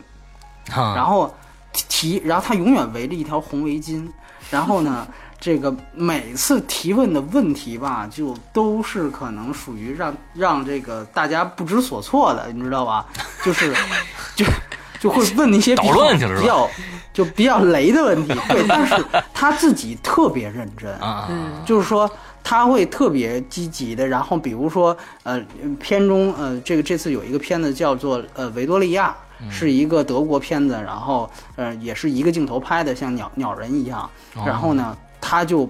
[0.70, 1.34] 哈然后
[1.74, 4.08] 提，然后他永远围着一条红围巾，
[4.52, 5.08] 然后呢，
[5.42, 13.08] 这个每次提问的问题吧，就都是可能属于让让这个大家不知所措的，你知道吧？
[13.44, 13.74] 就是
[14.36, 14.46] 就
[15.00, 16.70] 就会问一些比捣较乱去了比较
[17.12, 18.34] 就比较雷的问题。
[18.50, 21.28] 对，但是他自己特别认真啊，
[21.66, 22.10] 就是说
[22.44, 24.08] 他会特别积极的。
[24.08, 25.44] 然后比如说，呃，
[25.80, 29.16] 片中呃，这个这次有一个片子叫做呃维多利亚，
[29.50, 34.08] 是一个德国片子，然后呃也是一个镜头拍的像鸟鸟人一样。
[34.46, 35.70] 然后呢，他就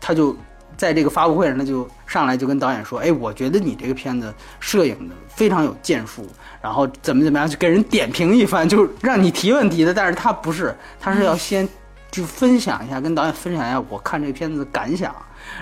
[0.00, 0.34] 他就
[0.76, 6.26] 在这个发布会上，他就上来就跟导演说：“哎，我觉得你这个片子摄影的非常有建树。”
[6.60, 9.94] 然后怎么怎么样，就给人点评一番，就让你提问题的。
[9.94, 11.68] 但是他不是，他是要先
[12.10, 15.14] 就分享一下，跟导演分享一下我看这个片子的感想。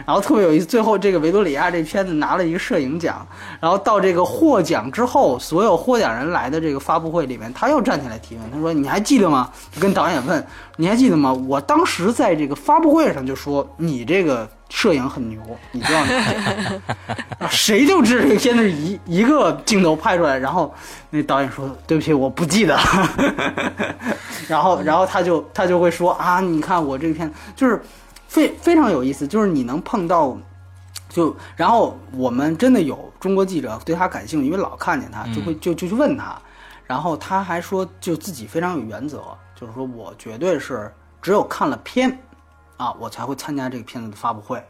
[0.07, 3.27] 然后特别有意思，最后这个维多利亚这片子拿了一个摄影奖。
[3.61, 11.33] 然后到这个获奖之后，所有获奖人来的这个发布会里面，他又站起来提问，他说：“你还记得吗？”就跟导演问：“你还记得吗？
[11.33, 15.39] 我当时在这个发布会上就说你这个。”摄影很牛，
[15.71, 16.09] 你知道吗？
[17.49, 20.75] 谁就知道这个片子一一个镜头拍出来，然后
[21.11, 22.77] 那导演说：“对不起，我不记得。
[24.49, 27.81] ”然后，然后他就他就会说：“啊，你看我这个片子就是
[28.35, 30.37] 非非常有意思，就是你能碰到，
[31.09, 36.37] 就然后我们真的有中国记者对他感兴趣，因为老看见他，就会就就去问他，
[36.85, 39.23] 然后他还说就自己非常有原则，
[39.55, 40.93] 就是说我绝对是
[41.23, 42.19] 只有看了片。”
[42.77, 44.61] 啊，我才会参加这个片子的发布会，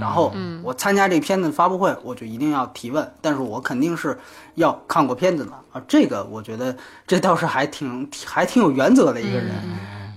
[0.00, 4.16] 然后我参加这片子的发布会，我就一定要提问，但是我肯定是
[4.54, 5.82] 要看过片子的啊。
[5.88, 9.52] 这个我觉得这倒是还挺还挺有原则的一个人。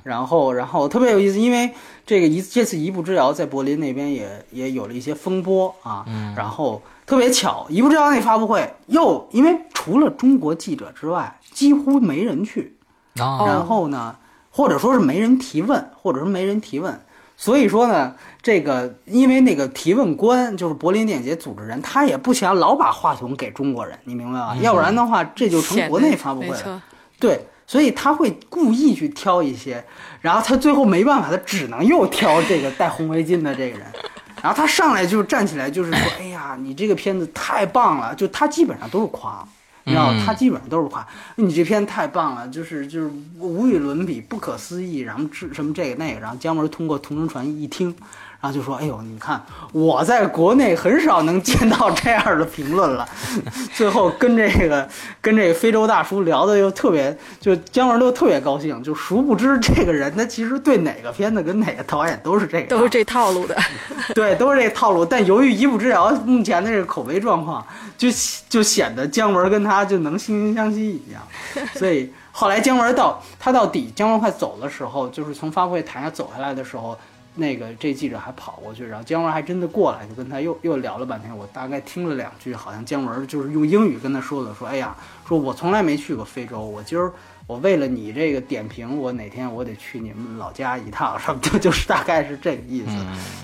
[0.04, 1.72] 然后，然后特别有意思，因为
[2.06, 6.06] 这个一这次《一步之遥》在柏林那边也也有了一些风波啊。
[6.36, 12.76] 然后特别巧，《一步之遥》那发布会又因为除了中国记者之外，几乎没人去。
[13.14, 14.16] 然后呢，
[14.50, 17.00] 或者说是没人提问，或者说没人提问。
[17.36, 24.56] 所以说呢，这个因为那个提问官就是柏林电影节组织人，他也不想老把话筒给中国人，你明白吗？
[24.58, 26.82] 要不然的话，这就成国内发布会了。
[27.20, 29.82] 对，所以他会故意去挑一些，
[30.20, 33.88] 然后他最后没办法，他只能又挑这个戴红围巾的这个人，
[34.44, 39.48] 然后他上来就站起来，就是说：“哎呀，你这个片子太棒了！”就他基本上都是夸。
[39.86, 41.08] 你知道，他基本上都是夸
[41.38, 47.96] 你这片太棒了，就是就是无与伦比，不可思议，然后这什么这个那个，然后姜文通过同声传译一听。
[48.42, 49.40] 然后就说：“哎呦，你看
[49.72, 53.08] 我在国内很少能见到这样的评论了。
[53.78, 54.90] ”最后跟这个
[55.22, 58.82] 跟这个非洲大叔聊的又特别，就姜文都特别高兴。
[58.82, 63.56] 就殊不知这个人他其实对哪个片子跟哪个导演都是这个，都是这套路的。
[64.16, 65.06] 对，都是这套路。
[65.06, 67.64] 但由于《一步之遥》目前的这个口碑状况，
[67.96, 68.08] 就
[68.50, 71.22] 就显得姜文跟他就能惺惺相惜一样。
[71.78, 76.98] 所以后来姜文到他到底姜文快走的时候，就是从发布会台上走下来的时候。
[77.36, 81.36] 那个这记者还跑过去，然后姜文还真的过来，就跟他又又聊了半天。
[81.36, 87.14] 我大概听了两句，好像姜文就是用英语跟他说的，说：“哎呀，说我从来没去过非洲，我今儿
[87.48, 92.92] 我为了你这个点评，我哪天我得去你们老家一趟，什么的， 就是大概是这个意思，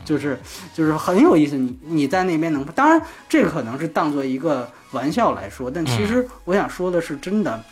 [0.04, 0.38] 就是
[0.74, 1.58] 就是很有意思。
[1.58, 7.64] 你你在那边能，当然这个可能是当做一个玩笑来说，但其实我想说的是，真的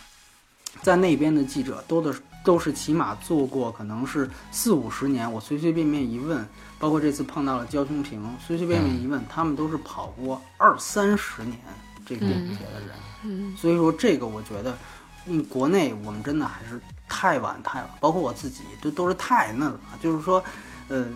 [0.82, 2.14] 在那边的记者多的。
[2.46, 5.30] 都是起码做过，可能是四五十年。
[5.30, 11.58] 我随随便便一问，包括这次碰到了焦通平，随随便便一问，他们都是跑过二三十年
[12.06, 12.90] 这个电影节的人。
[13.24, 14.78] 嗯，所以说这个我觉得，
[15.26, 16.80] 嗯，国内我们真的还是
[17.10, 19.80] 太晚太晚，包括我自己都都是太嫩了。
[20.00, 20.42] 就是说，
[20.88, 21.08] 呃，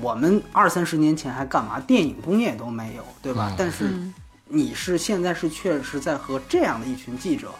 [0.00, 1.78] 我们二三十年前还干嘛？
[1.80, 3.54] 电影工业都没有，对吧？
[3.58, 3.90] 但是
[4.48, 7.52] 你是现在是确实在和这样的一群记者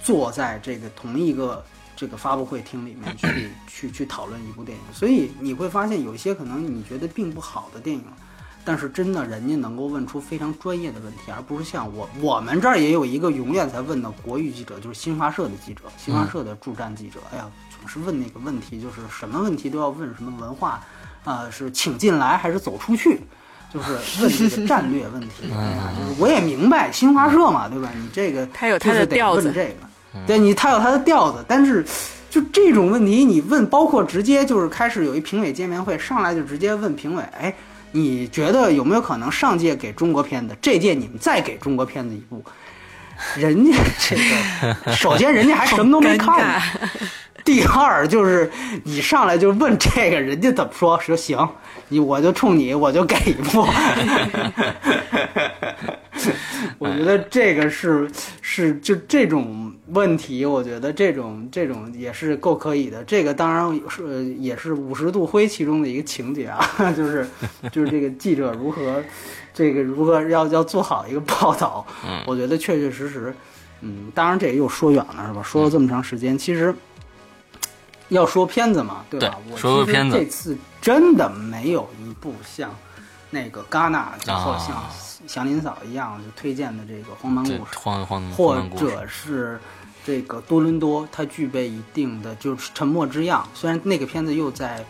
[0.00, 1.64] 坐在这个同一个。
[2.00, 8.02] 这个发布会厅里面去去去讨论一部电影，所以你会发现有些可能你觉得并不好的电影，
[8.64, 17.20] 但是真的人家能够问出非常专业的问题，而不是像我我们这儿也有一个永远在问的国语记者，就是新华社的记者，新华社的驻站记者。
[17.34, 17.46] 哎呀，
[17.78, 20.82] 总是问那个问题，就是什么问题都要问，什么文化，
[21.24, 23.20] 啊，是请进来还是走出去，
[23.70, 25.28] 就是问这个战略问题。
[25.52, 27.90] 哎呀，就是我也明白新华社嘛，对吧？
[27.94, 29.52] 你这个他有他的调子。
[30.26, 31.84] 对你，他有他的调子，但是
[32.28, 37.54] 就这种问题，你问，包括直接就是开始有一评委见面会，上来就直接问评委，哎，
[37.92, 42.42] 你觉得有没有可能上届给中国片子，这届你们再给中国片子一部？
[43.36, 46.62] 人家 这个，首先人家还什么都没看，
[47.44, 48.50] 第二就是
[48.82, 50.98] 你上来就问这个，人家怎么说？
[51.00, 51.48] 说行，
[51.88, 53.68] 你我就冲你，我就给一部。
[56.78, 58.10] 我觉得这个是
[58.40, 63.02] 是就这种问题，我觉得这种这种也是够可以的。
[63.04, 66.60] 这个当然是也是五十度灰其中的一个情节啊，
[66.96, 67.26] 就是
[67.72, 69.02] 就是这个记者如何
[69.52, 71.86] 这个如何要要做好一个报道。
[72.26, 73.34] 我觉得确确实实，
[73.80, 75.42] 嗯，当然这又说远了是吧？
[75.42, 76.74] 说了这么长时间，其实
[78.08, 79.38] 要说片子嘛，对吧？
[79.46, 82.74] 对我说片子这次真的没有一部像
[83.30, 84.90] 那个戛纳最后像啊
[85.26, 89.60] 祥林嫂一样就推荐的这个荒蛮这故事，荒荒或者是
[90.04, 93.46] 这个多伦多，它具备一定的就是沉默之样。
[93.54, 94.84] 虽然那个片子又在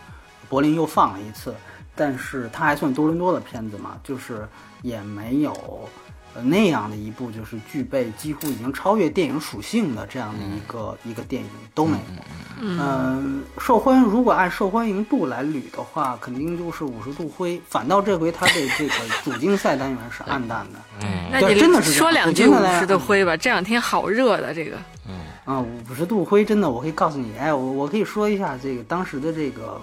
[0.49, 1.53] 柏林又放了一次，
[1.95, 4.47] 但是它还算多伦多的片子嘛，就是
[4.81, 5.89] 也没有
[6.33, 12.23] 呃那样的一部就是具备几乎已经超越电影属性的这样的一个、一个电影都没有。
[12.63, 17.59] 嗯、受欢迎如果按受欢迎度来捋的话，肯定就是五十度灰。
[17.67, 20.79] 反倒这回它的这个主竞赛单元是暗淡的。
[21.01, 24.77] 嗯那你真的是说两句五十度灰吧，这两天好热的这个。
[25.07, 29.81] 嗯啊，五十度灰真的，我可以告诉你，哎，我我可以说一下这个当时的这个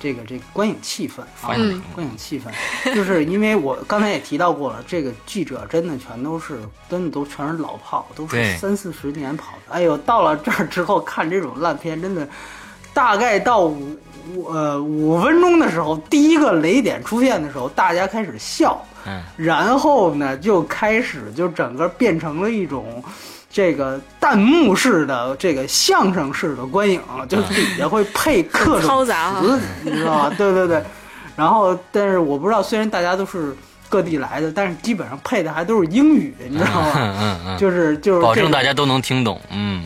[0.00, 9.74] 这个这个观影气氛啊，嗯观影气氛，就是因为我刚才也提到过了，这个记者真的全都是真的都全是老炮，都是三四十年跑的。
[9.74, 12.26] 哎呦，到了这儿之后看这种烂片，真的
[12.94, 13.96] 大概到五
[14.34, 18.82] 五呃五分钟的时候，第一个雷点出现的时候，大家开始笑。
[19.06, 23.02] 嗯然后呢，就开始就整个变成了一种
[23.50, 29.12] 这个弹幕式的这个相声式的观影，就是底下会配各种 词，
[29.82, 30.32] 你知道吧？
[30.38, 30.82] 对对对。
[31.36, 33.54] 然后，但是我不知道，虽然大家都是
[33.88, 36.92] 各地来的，但是基本上配的还都是英语，你知道吗？
[36.96, 39.40] 嗯嗯嗯，就是就是保证大家都能听懂。
[39.50, 39.84] 嗯，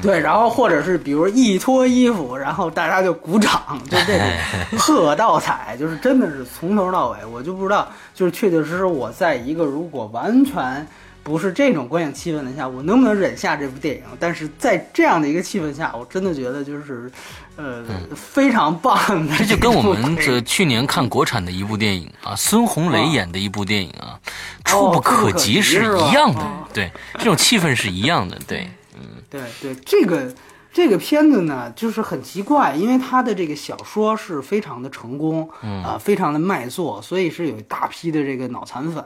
[0.00, 10.86] 对，然后或者是比如一脱衣服，然后大家就鼓掌，就这种喝倒彩，就是真的是从头到尾，我就不知道，就是确确实实我在一个如果完全
[11.24, 14.02] 不是这种观影气氛的下，我能不能忍下这部电影？
[14.20, 17.10] 但是在这样的一个气氛下，我真的觉得就是，
[17.56, 17.82] 呃，
[18.14, 19.34] 非常棒的。
[19.38, 24.20] 这就跟我们这这去年看国产的一部电影啊，孙红雷演的一部电影啊，
[24.66, 26.68] 触哦不可及是一样的哦。
[26.74, 28.38] 对，这种气氛是一样的。
[28.46, 29.00] 对，嗯
[29.30, 30.30] 对对，这个
[30.74, 39.04] 这个片子呢，就是很奇怪，因为他的这个小说是非常的成功，啊、非常的卖座，所以是有一大批的这个脑残粉，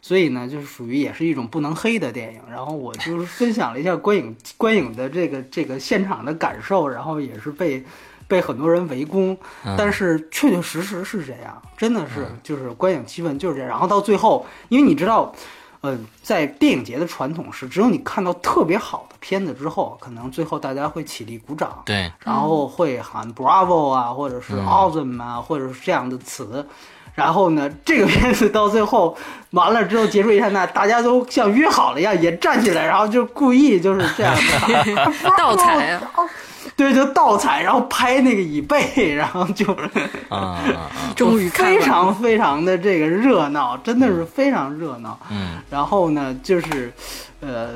[0.00, 2.40] 所以呢，就是属于也是一种不能黑的电影。
[2.48, 7.84] 然后我就是分享了一下观影 观影的这个这个现场的感受，然后也是被。
[8.28, 9.36] 被很多人围攻，
[9.76, 13.68] 但是确确实实是这样，真的是就是观影气氛就是这样。
[13.68, 15.34] 然后到最后，因为你知道，
[15.80, 26.66] 呃，在电影节的传统是，只有你看到特别好的片子之后，可能最后大家会起立鼓掌，对，然后会喊 Bravo 啊，或者是 Awesome 啊，或者是这样的词。
[27.12, 29.14] 然后呢，这个片子到最后
[29.50, 36.02] 完了之后结束一刹那，大家都像约好了一样，也站起来，然后就故意就是这样的 倒彩啊，
[36.76, 39.90] 对，就倒彩，然后拍那个椅背，然后就是
[40.28, 45.18] 啊啊， 终于看非常非常的这个热闹，真的是非常热闹。
[45.30, 46.92] 嗯，然后呢，就是，
[47.40, 47.70] 呃，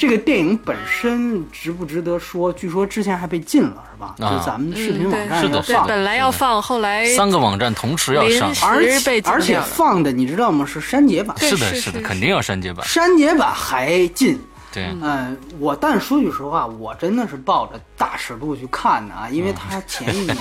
[0.00, 2.50] 这个电影本身值不值得说？
[2.50, 4.14] 据说之前还被禁了，是吧？
[4.18, 10.64] 啊就咱们视频嗯网站是的是的要放，本来要放，后来三个网站同时要上而且而且放的你知道吗？
[10.64, 12.82] 是删节版，是的，是是的，肯定要删节版。
[12.86, 14.40] 删节版还禁。
[14.72, 20.36] 对，嗯，我但说句实话，我真的是抱着大尺度去看的啊，因为它前一年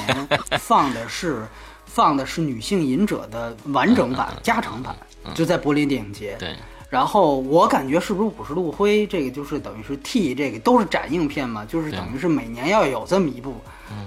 [0.58, 1.46] 放的是
[1.86, 4.96] 放的是女性隐者的完整版、加长版，
[5.34, 6.38] 就在柏林电影节。
[6.40, 6.56] 对，
[6.90, 13.56] 然后我感觉是不是五十度灰这个就是等于是替这个都是展映片嘛，就是等于是每年要有这么一部，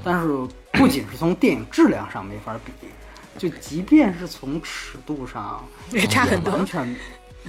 [0.03, 0.28] 但是
[0.72, 2.72] 不仅是从电影质量上没法比，
[3.39, 6.97] 就即便是从尺度上也差很多完全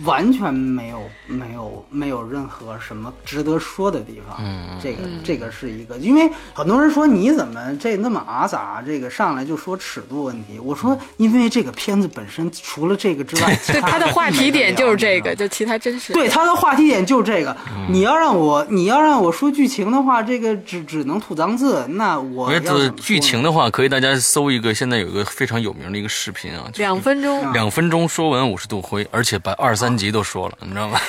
[0.05, 4.37] 完全没有没有没有任何什么值得说的地方。
[4.39, 10.59] 嗯这个这个是一个，因为很多人说你怎么这那么阿杂，这个上来就说尺度问题。
[10.59, 15.33] 我说，因为这个片子本身除了这个之外， 对他的话题点就是这个。
[15.35, 17.55] 就其他真是对他的话题点就是这个，
[17.89, 21.85] 你要让我你要让我说剧情的话，这个只只能吐脏字。
[21.87, 30.99] 那我我觉要剧情的话，可以大家搜一个，现在有一个非常有名的一个视频啊，两分钟，两分钟说完五十度灰，而且把二三集都说了，你知道吗？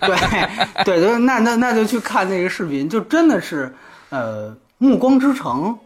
[0.00, 0.16] 对
[0.84, 3.74] 对对，那那那就去看那个视频，就真的是，
[4.10, 5.62] 呃，《暮光之城》，《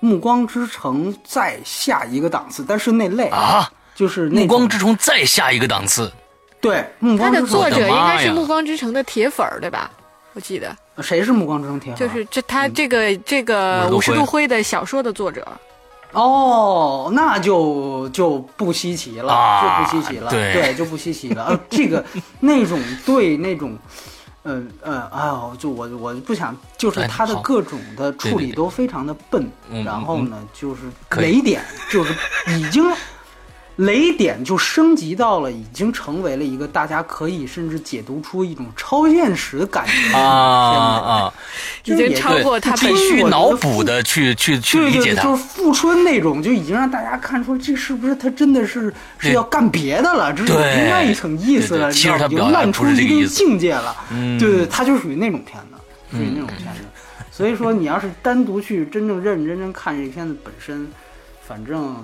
[0.00, 6.12] 暮光之城》再下一个档次，但是那类啊，就是那暮光之城再下一个档次，
[6.60, 9.90] 对《暮他的光之城作者应该是暮光之城》的铁粉儿，对吧？
[10.34, 12.08] 我记得谁是《暮光之城》铁粉？
[12.08, 15.46] 就是这他这个这个五十度灰五十度灰的小说的作者，
[16.12, 21.46] 哦，那就就不稀奇了，啊就不稀奇了，对就不稀奇了。
[21.46, 22.04] 呃，这个
[22.40, 23.76] 那种对那种。
[24.44, 30.82] 呃呃，哎呦，就我我不想，就是他的各种的处理都非常的笨，嗯然后呢，就是
[31.20, 32.14] 雷点就是
[32.56, 32.82] 已经
[33.78, 41.30] 雷点就升级到了，已经成为了一个大家可以甚至解读出一种超现实的感觉啊
[41.84, 45.22] 片子啊，已经超过他必须脑补的去去去理解他。
[45.22, 53.96] 就是富春那种，就已经让大家看出这是不是他真的是是要干别的了，这是有另外一层意思了，其实他已经烂出一定境界了。
[54.10, 56.80] 嗯，对对，他就属于那种片子，属于那种片子。
[57.30, 60.88] 所以说，你要是单独去真正认认真真看这片子本身，
[61.46, 61.96] 反正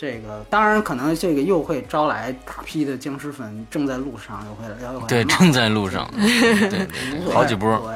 [0.00, 6.86] 这个当然可能这个又会招来大批的僵尸粉，正在路上又会要对正在路上，对
[7.34, 7.92] 好几波。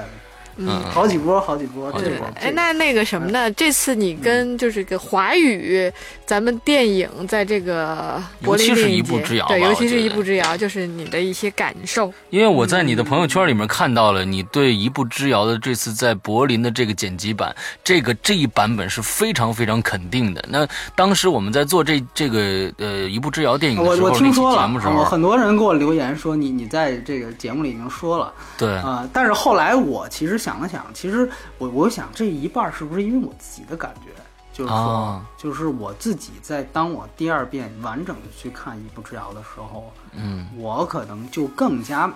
[0.56, 2.12] 嗯，好几波，好几波，对。
[2.40, 3.50] 哎，那那个什么呢？
[3.52, 5.90] 这次你跟就是个华语
[6.26, 12.12] 咱们电影在这个柏林电影节，对，尤其是一步之遥，就是你的一些感受。
[12.28, 20.44] 因为我在你的朋友圈里面看到了你对一步之遥的这次在柏林的这个剪辑版，这个这一版本是非常非常肯定的。
[20.48, 30.41] 那当时我们在做这这个呃一步之遥电影的时候，我听说了，我很多人给我留言说你你在这个节目里已经说了，对啊，但是后来我其实。
[30.42, 34.10] 想了想，其实我我想这一半是不是因为我自己的感觉，
[34.52, 42.12] 就是说，就是我自己在当我第二遍完整的去看《一步之遥》的时候，嗯，我可能就更加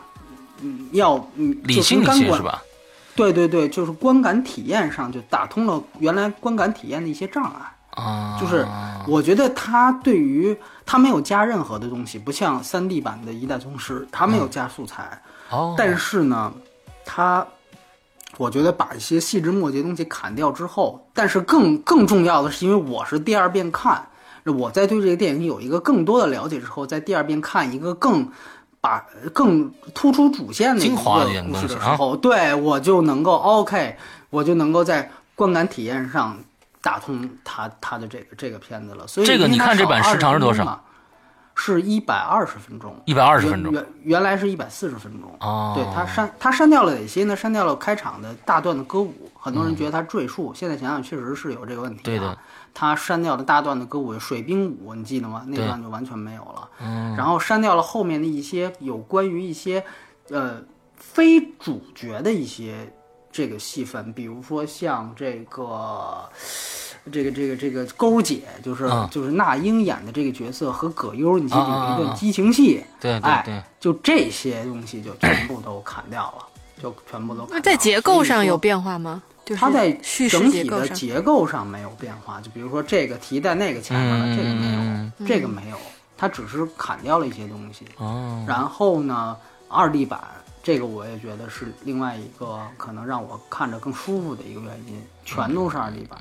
[0.61, 2.61] 嗯要嗯理性一些是吧？
[3.15, 7.73] 对对对，就是观感体验上就打通了原来观感体验的一些障碍。
[8.03, 8.67] 啊，就是
[9.09, 10.55] 我觉得它对于
[10.85, 15.19] 它没有加任何的东西，不像三 D 版的《一代宗师》，它没有加素材，
[15.49, 16.53] 哦，但是呢，
[17.07, 17.47] 它。
[18.39, 24.07] 我觉得把一些细枝末节东西砍掉之后，但是更更重要的是，因为我是第二遍看，
[24.45, 28.29] 我在对这个电影有一个更多的了解之后，在第二遍看一个更
[28.81, 33.97] 把更突出主线的一个故事的时候，对我就能够 OK，
[34.31, 36.37] 我就能够在观感体验上
[36.83, 39.07] 打通他他的这个这个片子了。
[39.07, 40.81] 所以这个你看这版时长是多少？
[41.59, 45.35] 是一百二十分钟，一百二十分钟，原原来是一百四十分钟。
[45.41, 47.35] 哦，对他删他删掉了哪些呢？
[47.35, 52.03] 删掉了开场的大段的歌舞，很多人觉得他赘述，现在想想确实是有这个问题。
[52.05, 52.39] 对的，
[52.75, 55.45] 他删掉了大段的歌舞，水兵舞，你记得吗？
[55.49, 56.69] 那段就完全没有了。
[56.81, 59.83] 嗯，然后删掉了后面的一些有关于一些
[60.29, 60.63] 呃
[60.95, 62.93] 非主角的一些
[63.33, 66.29] 这个戏份，比如说像这个。
[67.13, 76.47] 这个这个这个勾姐就是就是那英演的这个角色和葛优，你记得有一段激情戏，对对对，就这些东西就全部都砍掉了，
[76.83, 77.47] 就全部都。
[77.51, 79.23] 那在结构上有变化吗？
[79.57, 79.93] 它在
[80.29, 85.77] 整体的结构上没有变化，就比如说这个提在那个前面了，这个没有，这个没有，
[86.19, 87.85] 它只是砍掉了一些东西。
[87.99, 88.45] 哦。
[88.49, 89.37] 然后呢，
[89.69, 90.21] 二 D 版
[90.65, 96.19] 这个我也觉得是另外一个可能让我看着更舒服的一个原因，全都是二 D 版。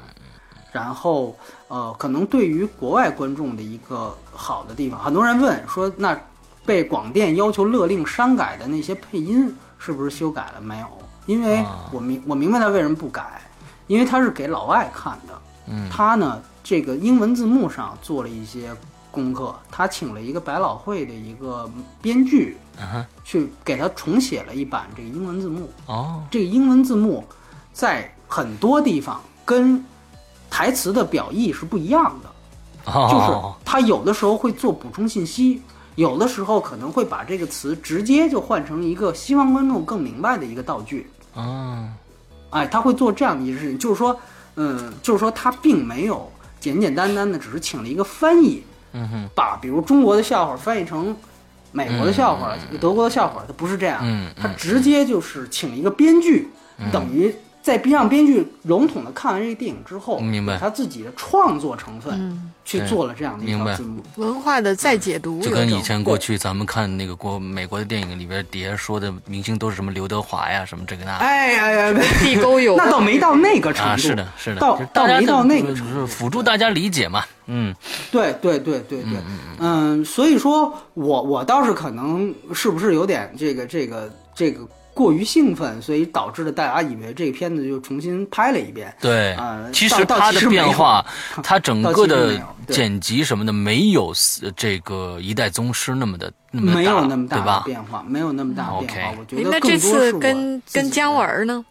[0.76, 1.34] 然后，
[1.70, 6.20] 呃，可能对于国外观众的一个好的地方，很多人问说，那
[6.66, 10.60] 被广电要求勒令删改的那些配音是不是修改了？
[10.60, 10.88] 没有，
[11.28, 13.42] 因为我明我明白他为什么不改，
[13.88, 18.76] 因为他是给老外看的，嗯，他呢这个英文字幕上做了一些
[19.12, 21.72] 功课，他请了一个百老汇的一个
[22.02, 22.58] 编剧，
[23.24, 25.70] 去给他重写了一版这个英文字幕。
[25.86, 27.24] 哦，这个英文字幕
[27.72, 29.82] 在很多地方跟
[30.56, 33.28] 台词的表意是不一样的，就是
[33.66, 35.62] 他有的时候会做补充信息，
[35.95, 41.10] 有的时候可能会把这个词直接就换成一个希望观众更明白的一个道具。
[41.34, 41.89] 啊，
[42.51, 44.18] 哎，他会做这样的一件事情，就是说，
[44.56, 46.32] 嗯，就是说他并没有
[46.62, 51.14] 简简单单的只是请了一个翻译，嗯哼，把比如中国的笑话翻译成
[51.74, 56.47] 美国的笑话、德国的笑话，他不是这样，嗯，他直接就是请一个编剧，
[56.93, 57.36] 等于。
[57.66, 60.55] 在让编剧笼统的看完这个电影之后，明白。
[60.59, 77.74] 他自己的创作成分去做了这样的一条字幕，文化的再解读，就跟以前过去咱们看那个国美国的电影里边底下说的明星都是什么刘德华呀，什么这个那，哎呀呀， 地沟油，那倒没到那个程度，是的，是的，到到没到那个程度，辅助大家理解嘛，嗯，
[78.11, 79.18] 对对对对对，
[79.57, 84.61] 嗯，所以说我我倒是可能是不是有点这个这个这个。
[84.96, 88.96] 过于兴奋，所以导致了大家以为这个片子就重新拍了一遍。
[89.02, 91.06] 对，啊，其实它的变化，
[91.43, 94.14] 它整个的剪辑什么的，没有
[94.56, 99.14] 这个一代宗师那么的那么没有那么大的变化，没有那么大的变化。
[99.20, 101.66] 我觉得那这次跟跟姜文呢，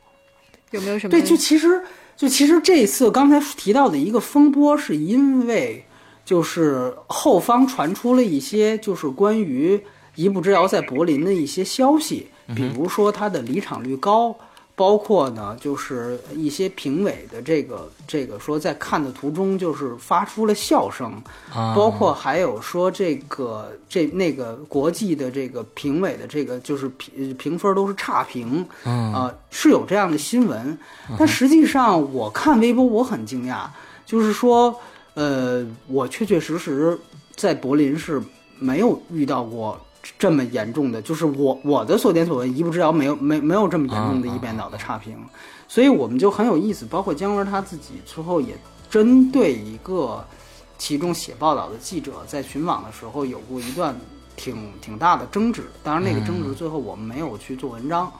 [0.72, 1.10] 有没有什么？
[1.10, 1.82] 对，就其实
[2.18, 5.82] 就其实这次刚才提到的一个风波，是因为
[6.26, 9.82] 就是后方传出了一些就是关于
[10.14, 12.28] 一步之遥在柏林的一些消息。
[12.54, 14.34] 比如说它的离场率高，
[14.76, 21.12] 包括呢，就是一些评委的这个这个说，在看的途中就是发出了笑声，
[21.54, 29.12] 啊包括还有说这个这那个国际的这个评委的这个就是评评分都是差评，嗯。
[29.14, 30.76] 啊、是有这样的新闻，
[31.16, 33.66] 但实际上我看微博我很惊讶，
[34.04, 34.74] 就是说，
[35.14, 36.98] 呃，我确确实实
[37.36, 38.20] 在柏林是
[38.58, 39.80] 没有遇到过
[40.18, 45.16] 这么严重的，就是我我的所见所闻，一步之遥没有没没有这么严重的一边倒的差评，
[45.66, 48.56] 所以我们就很有意思，包括姜文他自己之后也
[48.90, 50.24] 针对一个
[50.76, 53.94] 其中写报道的记者在寻访的时候有过一段
[54.36, 58.12] 挺挺大的争执，当然那个争执最后我们没有去做文章，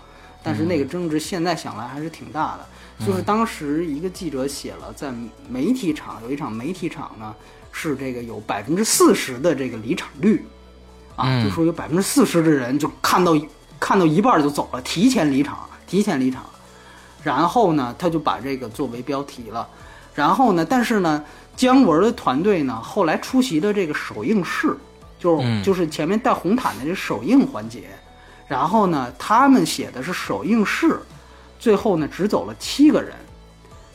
[0.42, 5.12] 但是那个争执现在想来还是挺大的，就是当时一个记者写了在
[5.48, 7.34] 媒体场有一场媒体场呢
[7.72, 10.44] 是这个有百分之四十的这个离场率。
[11.16, 13.36] 啊，嗯就说有百分之四十的人就看到
[13.78, 16.42] 看到一半就走了，提前离场，提前离场。
[17.22, 19.66] 然后呢，他就把这个作为标题了。
[20.14, 21.24] 然后呢，但是呢，
[21.56, 24.76] 姜文的团队呢，后来出席的这个首映式，
[25.18, 27.84] 就是、嗯就是前面带红毯的这首映环节。
[28.46, 31.00] 然后呢，他们写的是首映式，
[31.58, 33.12] 最后呢只走了七个人。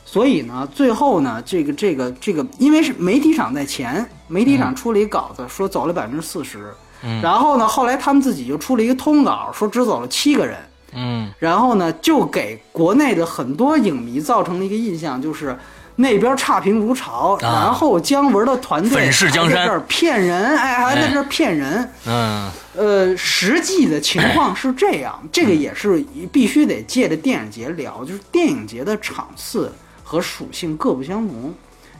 [0.03, 6.73] 所以呢，最后呢，这个这个这个，因为是媒体场在前，媒体场出了一稿子说走了百分之四十，
[7.21, 10.57] 然后呢，后来他们自己就出了一个通稿，说只走了七个人，
[10.93, 11.31] 嗯。
[11.39, 15.57] 然后呢，就给国内的很多影迷造成了一个印象，就是
[15.95, 19.59] 那边差评如潮，然后姜文的团队啊粉饰江山。
[19.59, 21.91] 还在这儿骗人，哎，还在这儿骗人。
[22.05, 22.51] 嗯。
[22.75, 29.73] 呃，实际的情况是这样，这个也是必须得借着电影节聊，就是电影节的场次
[30.03, 31.53] 和属性各不相同。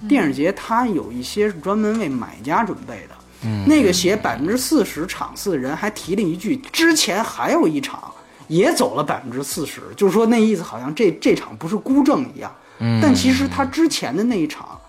[0.08, 8.12] 电影节它有一些是专门为买家准备的，嗯那个写百分之四十场次的人还提了一句，之前还有一场
[8.48, 12.54] 也走了百分之四十，就是说那意思好像这这场不是孤证一样。
[12.80, 14.80] 嗯，但其实他之前的那一场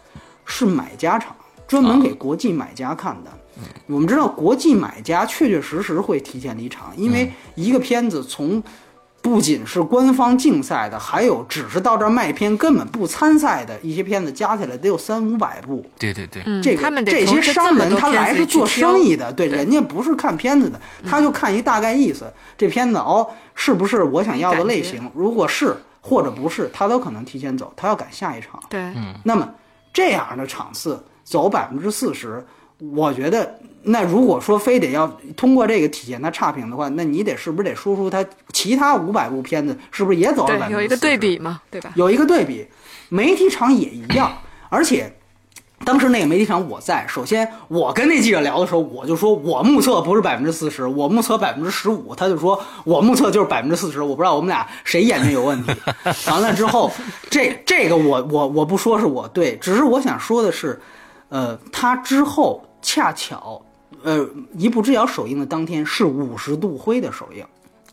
[0.44, 1.34] 是买家场，
[1.68, 3.30] 专门给国际买家看的。
[3.86, 8.62] 我们知道国际买家确确实实会提前离场，因为一个片子从
[9.22, 15.84] 不仅是官方竞赛的，还有只是到这儿卖片根本不参赛的一些片子，加起来得有三五百部。
[15.98, 25.10] 对对对，嗯，这个他们这些商人他来是做生意的，对，人家不是看片子的，他就看一大概意思，这片子哦是不是我想要的类型？
[25.14, 28.58] 如果是或者不是，他都可能提前走，他要赶下一场。
[28.70, 29.14] 对，嗯。
[29.22, 29.46] 那么
[29.92, 32.42] 这样的场次走百分之四十，
[32.94, 35.06] 我觉得那如果说非得要
[35.36, 41.92] 通过这个体现他差评的话，那你得是不是得说出他其他五百部片子是不是也走了百分之对，有一个对比嘛，对吧？
[41.94, 42.66] 有一个对比，
[43.08, 44.32] 媒体场也一样，
[44.68, 45.12] 而且。
[45.82, 55.72] 当时那个媒体场我在，首先我跟那记者聊的时候，我就说我目测不是百分之四十，我目测百分之十五，他就说我目测就是百分之四十，我不知道我们俩谁眼睛有问题。
[56.28, 56.92] 完了之后，
[57.30, 60.78] 这这个我我我不说是我对，只是我想说的是，
[61.30, 63.62] 呃，他之后恰巧，
[64.02, 64.26] 呃，
[64.56, 67.44] 一步之遥首映的当天是五十度灰的首映。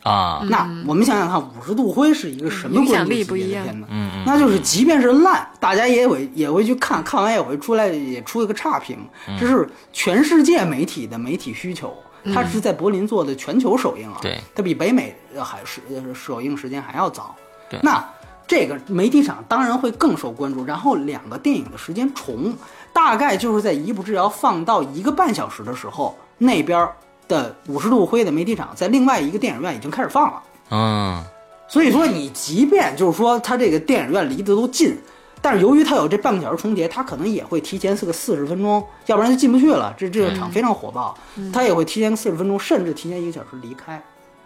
[0.03, 3.87] 啊，那我们想想看，五十度灰是一个什么影响力不一样别的片子？
[3.89, 8.97] 嗯嗯那就是即便是烂，大家也会也会去看，看完也会出来也出一个差评。
[9.37, 11.93] 这是全世界媒体的媒体需求。
[12.33, 17.35] 它是在柏林做的全球首映啊，对，它比北美呃还是呃首映时间还要早。
[17.69, 18.03] 对那
[18.45, 20.63] 这个媒体场当然会更受关注。
[20.63, 22.53] 然后两个电影的时间重，
[22.97, 26.89] 大概就是在《一步之遥》放到一个半小时的时候，那边
[27.27, 30.43] 的五十度灰的媒体场在另外一个电影院已经开始放了。
[30.71, 31.23] 嗯
[31.67, 34.97] 所以说，你即便就是说它这个电影院离得都近，
[35.43, 39.93] 但是由于它有这半个小时重叠，它可能也会提前是个四十分钟，要不然就进不去了。
[39.95, 41.15] 这这个场非常火爆，
[41.53, 44.01] 它也会提前四十分钟，甚至提前一个小时离开。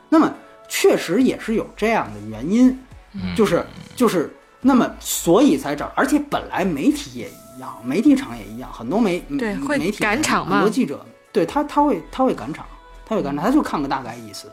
[0.10, 0.30] 那么
[0.68, 2.78] 确实也是有这样的原因，
[3.34, 12.66] 就是就是那么所以才找，而且本来媒体也一样，媒体场也一样，很多媒对会媒体赶场嘛很多记者对他他会他会赶场，
[13.06, 14.52] 他会赶场，他就看个大概意思。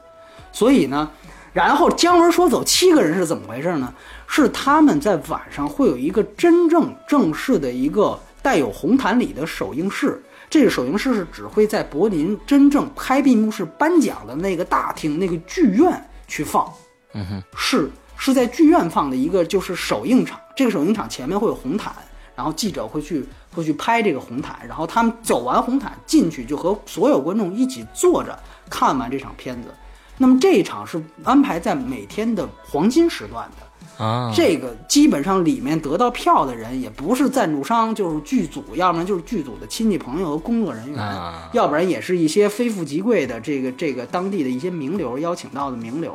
[0.52, 1.08] 所以呢，
[1.52, 3.92] 然后姜文说走七个人是怎么回事呢？
[4.26, 10.22] 是他们在晚上会有一个真正正式的一个带有红毯礼的首映式。
[10.50, 16.66] 这个首映式是只会在柏林真正开闭幕式颁奖的那个大厅、那个剧院去放。
[17.12, 21.92] 嗯哼，是是在剧院放的一个就是首映场，这个首映场前面会有红毯，
[22.38, 28.38] 然后记者会去会去拍这个红毯，然后他们走完红毯进去就和所有观众一起坐着
[28.70, 29.68] 看完这场片子。
[30.18, 41.50] 那么这一场是安排在每天的黄金时段的，啊，这个基本上里面得到票的人也不是赞助商，就是剧组，要不然就是剧组的亲戚朋友和工作人员，啊。
[41.52, 46.14] 要不然也是一些非富即贵的这个这个当地的一些名流邀请到的名流。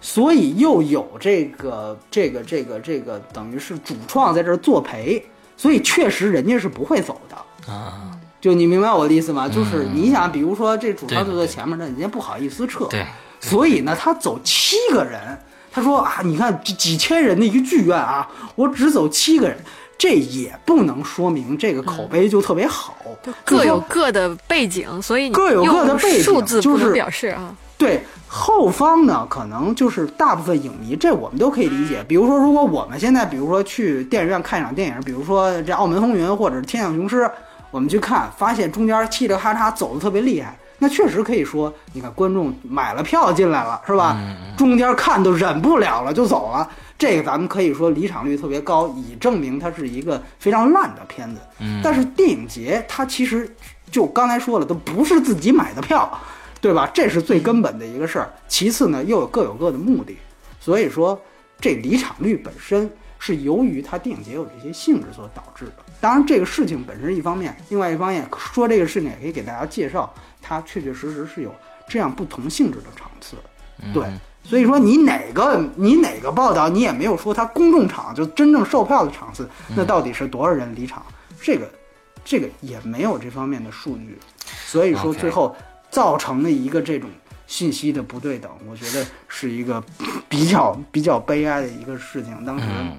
[0.00, 5.20] 所以又有这个这个这个这个，等于是主创在这儿作陪，
[5.58, 7.36] 所以确实人家是不会走的。
[7.70, 9.46] 啊，就你明白我的意思吗？
[9.46, 13.04] 就是嗯你想，比如说这主创对就在前面，那人家不好意思撤，对，
[13.40, 15.20] 所以呢，他走七个人，
[15.70, 19.58] 他说啊，你看这几千人的一个剧院啊，我只走七个人，
[19.98, 27.54] 这也不能说明这个口碑就特别好，就各有各的背景，所以你各有各的背景数字就是不能表示啊。
[27.78, 32.04] 对后方呢，可能就是大部分影迷，这我们都可以理解。
[32.08, 37.22] 比如说，如果我们现在，比如说去电影院看一场电影，比如说这《澳门风云》或者是《天降雄狮》，
[37.70, 44.18] 我们去看，发现中间嘁哩咔嚓走的特别厉害，那确实可以说，你看观众买了票进来了，是吧？
[44.56, 46.68] 中间看都忍不了了就走了，
[46.98, 51.40] 这个咱们可以说离场率特别高，以证明它是一个非常烂的片子。
[51.82, 53.48] 但是电影节它其实
[53.90, 56.10] 就刚才说了，都不是自己买的票。
[56.60, 56.90] 对吧？
[56.92, 58.32] 这是最根本的一个事儿。
[58.48, 60.16] 其次呢，又有各有各的目的，
[60.60, 61.20] 所以说
[61.60, 65.72] 这离场率本身是由于它电影节有这些性质所导致的。
[66.00, 71.54] 当然，这个事情本身一方面，另外一方面说这个事情也可以给大家介绍，它确确实实是有
[71.88, 73.36] 这样不同性质的场次。
[73.94, 74.04] 对，
[74.42, 81.04] 所以说你哪个你哪个报道，你也没有说它公众场就真正售票的场次，那到底是多少人离场？
[81.40, 81.70] 这个
[82.24, 84.18] 这个也没有这方面的数据，
[84.66, 85.54] 所以说最后
[85.98, 87.10] 造成了一个这种
[87.48, 89.82] 信息的不对等，我觉得是一个
[90.30, 92.44] 比较比较悲哀的一个事情。
[92.44, 92.64] 当时。
[92.68, 92.96] 嗯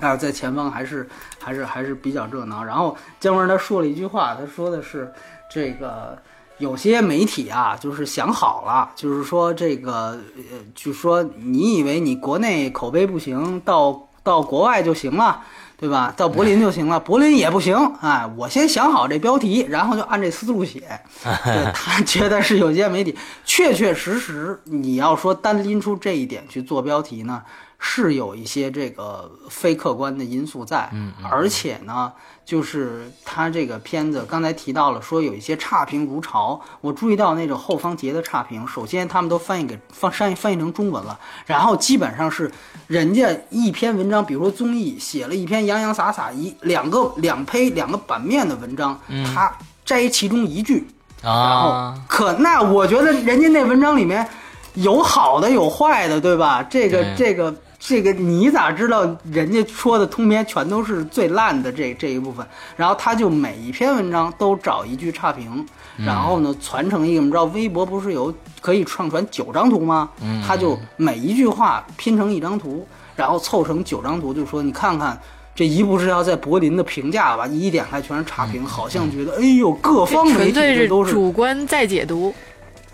[0.00, 1.08] 啊，在前方还是
[1.38, 2.64] 还是还是比较热闹。
[2.64, 5.12] 然后姜文他说了一句话，他说的是
[5.48, 6.18] 这个
[6.58, 10.18] 有些媒体啊，就是想好了，就是说这个
[10.50, 15.44] 呃，就说你以为你国内口碑不行，到到国外就行了。
[15.82, 16.14] 对吧？
[16.16, 17.76] 到柏林就行了，柏林也不行。
[18.00, 20.80] 哎，我先想好这标题，然后就按这思路写。
[21.44, 27.42] 对他觉得是有些媒体确确实实，你要说单拎出这一点去做标题呢，
[27.80, 30.88] 是有一些这个非客观的因素在。
[30.92, 32.12] 嗯，而且呢，
[32.44, 42.50] 就是他这个片子刚才提到了说有一些差评如潮，我注意到那种后方截的差评，首先他们都翻译给翻翻译翻译成中文了，然后基本上是
[42.86, 48.98] 人家一篇文章，比如说综艺写了一篇洋洋洒洒一两个两胚两个版面的文章，
[49.34, 49.50] 他
[49.84, 50.86] 摘其中一句。
[51.22, 54.28] 然后啊，可那我觉得人家那文章里面
[54.74, 56.60] 有好的有坏的，对吧？
[56.64, 57.54] 这个这个
[57.84, 62.46] 这个你咋知道人家说的通篇全都是最烂的这这一部分？
[62.76, 65.66] 然后他就每一篇文章都找一句差评，
[65.96, 70.08] 然后呢传成一个，你知道微博不是有可以上传九张图吗？
[70.46, 75.20] 他就每一句话拼成一张图，然后凑成九张图，就说你看看。
[75.54, 82.34] 这一部是要在柏林的评价吧，一点开全是差评，好像觉得哎呦，各方媒体都是主观在解读。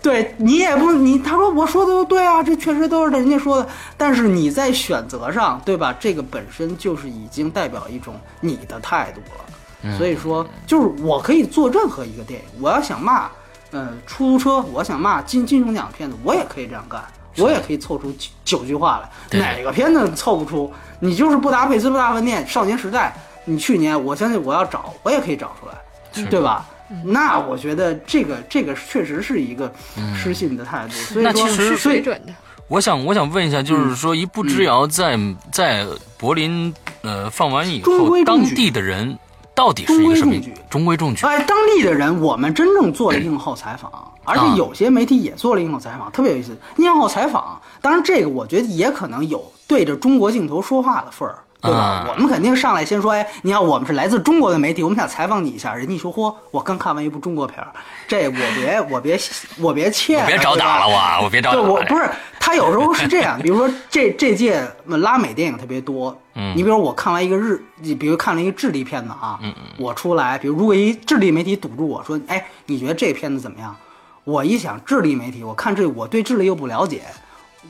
[0.01, 5.93] 对你也不你他说我说的都对啊，这确实都是人家说的，但是你在选择上，对吧？
[5.99, 9.97] 这个本身就是已经代表一种你的态度了。
[9.97, 13.29] 所以说，就是我可以做任何一个电影，我要想骂，
[13.71, 17.01] 呃，出租车，我想骂金金熊奖片子，我也可以这样干，
[17.37, 19.39] 我也可以凑出九九句话来。
[19.39, 20.69] 哪个片子凑不出？
[20.99, 23.13] 你就是布达佩斯不大饭店、少年时代，
[23.45, 26.65] 你去年我相信我要找，我也可以找出来，对吧？
[27.03, 29.71] 那我觉得这个这个确实是一个
[30.15, 32.33] 失信的态度，所以说，那其实所以水准的，
[32.67, 35.17] 我想我想问一下，就是说一步之遥在
[35.51, 35.85] 在
[36.17, 38.49] 柏林呃放完以后，中规中矩。
[38.49, 39.17] 当地的人
[39.53, 40.53] 到底是一个什么中规中矩。
[40.69, 41.25] 中规中矩？
[41.25, 43.91] 哎，当地的人，我们真正做了映后采访，
[44.23, 46.57] 而且有些媒体也做了映后采访，特别有意思。
[46.77, 51.39] 映后采访，当然这个我觉得也可能有对着中国镜头说话的份儿。
[51.61, 51.77] 对吧？
[51.77, 55.73] 啊我们肯定上来先说，哎，你看，我们是来自中国的媒体，我们想采访你一下。
[55.75, 57.67] 人家一说，嚯，我刚看完一部中国片儿，
[58.07, 59.19] 这我别我别
[59.59, 73.75] 我别欠，我别找打了我，我别找打对，我不是他有时候是这样，比如说这这届呃拉美电影特别多，嗯你比如我看完一个日，你比如看了一个智利片子啊，嗯嗯，我出来，比如如果一智利媒体堵住我说，哎，你觉得这片子怎么样？
[74.23, 77.01] 我一想智利媒体，我看这我对智利又不了解，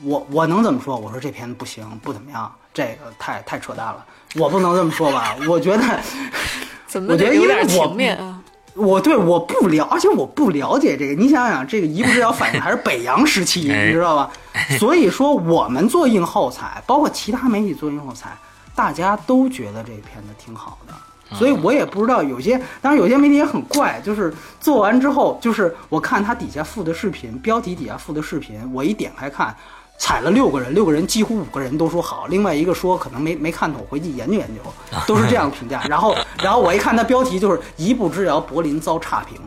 [0.04, 0.96] 我我能怎么说？
[0.96, 4.04] 我说这片子不行，不怎么样，这个太太扯淡了，
[4.36, 5.34] 我不能这么说吧？
[5.48, 6.00] 我觉得。
[6.86, 8.42] 怎么我觉得得有点因为我情面啊？
[8.74, 11.14] 我对我不了，而且我不了解这个。
[11.14, 14.30] 你想想，这个一步之遥反映还是北洋时期，哎你知道吧？
[14.78, 18.36] 所以说，我们做映后采，包括其他媒体做映后采，
[18.74, 20.94] 大家都觉得这片子挺好的。
[21.36, 29.54] 所以我也不知道有些，当然有些媒体也很怪，就是做完之后，就是我看他底下附的视频，标题底下附的视频，我一点开看，
[30.00, 34.62] 踩了六个人，六个人几乎五个人都说好，另外一个说可能没没看懂，回去研究研究，
[35.06, 35.82] 都是这样评价。
[35.88, 39.38] 然后然后我一看他标题就是一步之遥，柏林遭差评。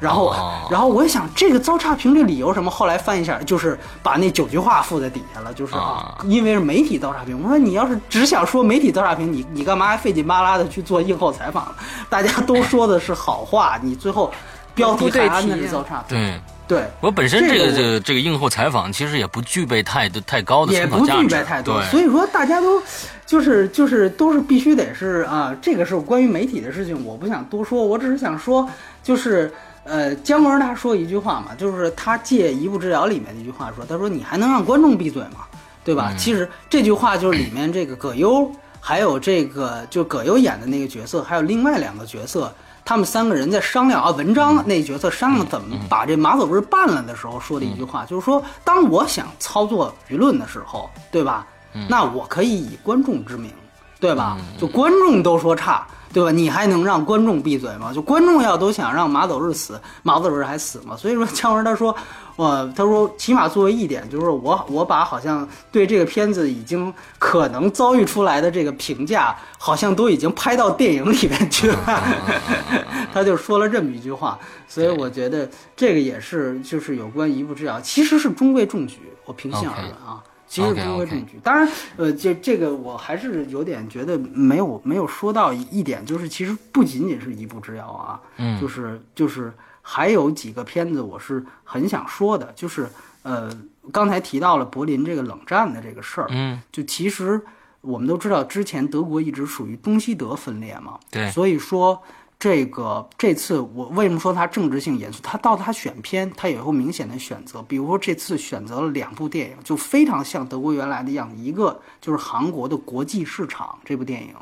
[0.00, 0.32] 然后，
[0.70, 2.70] 然后我一想，这个遭差评这理由什么？
[2.70, 7.40] 后来翻一下，就是把那九句话附在底下了，就是啊，因为是媒体遭差评。
[7.42, 11.74] 我说你要是只想说媒体遭差评，你你干嘛还费劲巴拉的去做映后采访？
[12.08, 14.32] 大家都说的是好话，你最后
[14.72, 16.16] 标题还安的是糟差评。
[16.16, 22.80] 对对，我本身这个这个这个映后采访其实也不具备太太高的也不具备太多，所以说大家都
[23.26, 28.68] 就是就是都是必须得是啊，这个是关于媒体的事情，我不想多说，我只是想说
[29.02, 29.52] 就是。
[29.84, 35.46] 呃，姜文他说一句话嘛，就是他借《一步之遥》里面的一句话说，他说你还能让观众闭嘴吗？
[35.82, 36.12] 对吧？
[36.18, 42.52] 其实这句话就是里面这个葛优，还有这个就葛优演的那个角色，还有另外两个角色，
[42.88, 51.46] 他们三个人在商量啊，文章那角色商量怎么把这马走日办了的时候说的一句话，就是说，当我想操作舆论的时候，对吧？
[51.86, 53.52] 那我可以以观众之名，
[54.00, 54.36] 对吧？
[54.58, 55.86] 就观众都说差。
[56.10, 56.30] 对吧？
[56.32, 57.92] 你还能让观众闭嘴吗？
[57.92, 60.96] 就观众要都想让马走日死，马走日还死吗？
[60.96, 61.94] 所以说， 姜文他说，
[62.36, 72.02] 呃，他说起码作为一点，就是我我把好像对这个片子已经可能遭遇出来的这个评价，好像都已经拍到电影里面去了。
[73.12, 75.46] 他就说了这么一句话，所以我觉得
[75.76, 79.12] 这个也是就是有关一步之遥，其实是中规中矩。
[79.26, 80.24] 我平心而论啊。
[80.48, 92.88] 其实中规中矩，当然，呃，这这个我还是有点觉得没有没有说到一点，就是其实不仅仅是一步之遥啊，嗯，就是就是还有几个片子我是很想说的，就是
[93.22, 93.54] 呃，
[93.92, 97.40] 刚才提到了柏林这个冷战的这个事儿，嗯，就其实
[97.82, 102.02] 我们都知道，之前德国一直属于东西德分裂嘛，对，所以说。
[102.38, 105.20] 这个这次我为什么说它政治性严肃？
[105.22, 111.34] 他到他选片，他有一个明显的选择，比如说这次选择了两部电影，就非常像德国原来的样子。
[111.36, 114.32] 一个就是韩国的国际市场这部电影，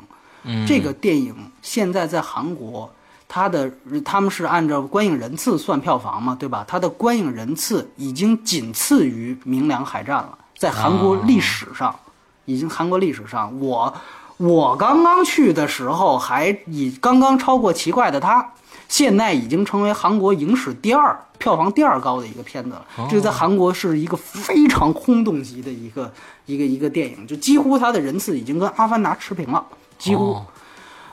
[0.43, 2.87] 嗯，这个电影现在在韩国，
[3.27, 3.71] 它的
[4.05, 6.63] 他们是按照观影人次算票房嘛，对吧？
[6.67, 11.99] 它的观影人次已经仅次于《明良海战》了，在韩国历史上，
[12.45, 13.91] 已经韩国历史上我。
[14.37, 18.41] 我刚刚去的时候还以刚刚超过《奇怪的他》，
[18.87, 22.85] 现在已经成为韩国影史第二票房第二高的一个片子了。
[23.09, 26.11] 这在韩国是一个非常轰动级的一个
[26.45, 29.65] 一个一个电影，就几乎它的人次已经跟《阿凡达》持平了，
[29.97, 30.39] 几乎。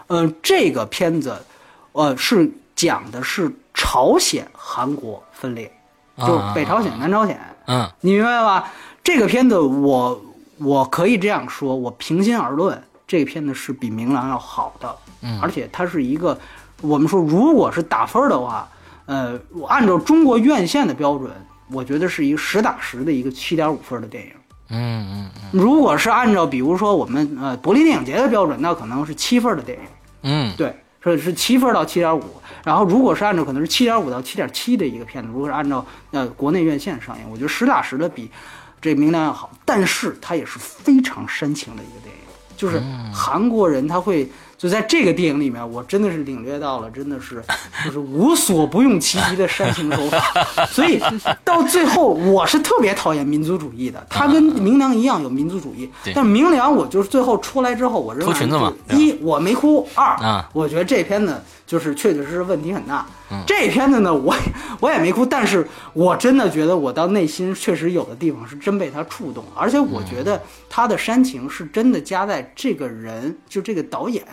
[0.08, 1.34] 嗯，这个片子，
[1.92, 5.72] 呃，是讲的是朝鲜韩国分裂，
[6.18, 7.40] 就北朝鲜、南朝鲜。
[7.66, 8.70] 嗯，你明白吧？
[9.02, 10.22] 这个片子，我
[10.58, 12.82] 我可以这样说，我平心而论。
[13.14, 16.36] 这个片子是比《明良》要好的，嗯，而且它是一个，
[16.80, 18.68] 我们说如果是打分的话，
[19.06, 19.38] 呃，
[19.68, 21.30] 按照中国院线的标准，
[21.70, 24.32] 我觉得是一个实打实的一个七点五分的电影，
[24.70, 25.42] 嗯嗯嗯。
[25.52, 29.84] 如果是按照比如说我们呃柏林电影节的标准，那可能是七分的电影，
[30.22, 32.24] 嗯，对，是是七分到七点五。
[32.64, 38.28] 然后如果是按照可能是七点五到七点七的一个片子，如果是按照呃国内院线上映，我觉得实打实的比
[38.80, 42.03] 这《明亮》要好，但是它也是非常煽情的一个。
[42.64, 47.42] 就是韩国人，他会就在这个电影里面，我真的是领略到了，真的是
[47.84, 50.18] 就是无所不用其极的煽情手法。
[50.72, 50.98] 所以
[51.44, 54.02] 到最后，我是特别讨厌民族主义的。
[54.08, 58.34] 他跟明良一样有民族主义，但明良我就是最后出来之后，我认为
[58.96, 60.16] 一我没哭，二
[60.54, 63.06] 我觉得这片子就是确确实实问题很大。
[63.46, 64.34] 这片子呢，我
[64.80, 74.24] 我也没哭，但是我真的觉得我到内心确实有的地方是真被他触动，而且我觉得他的煽情是真的加在这个人，就这个导演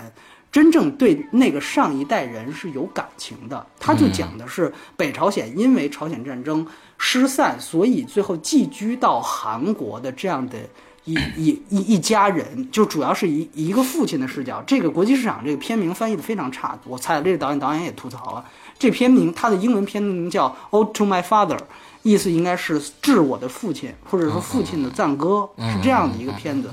[0.52, 3.66] 真正对那个上一代人是有感情的。
[3.80, 6.66] 他就讲的是北朝鲜因为朝鲜战争
[6.97, 10.58] 失散，所以最后寄居到韩国的这样的。
[11.04, 14.64] 一一一一家人，就主要是一一个父亲的视角。
[14.68, 18.45] 这个国际市场这个片名翻译的非常差，我猜这个导演导演也吐槽了。
[18.82, 21.55] 这片名它的英文片名叫《Ode to My Father》，
[22.01, 26.67] 意思应该是致我的父亲，或者说父亲的赞歌，是这样的一个片子。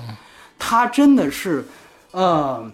[0.58, 1.62] 它真的是，
[2.12, 2.64] 呃，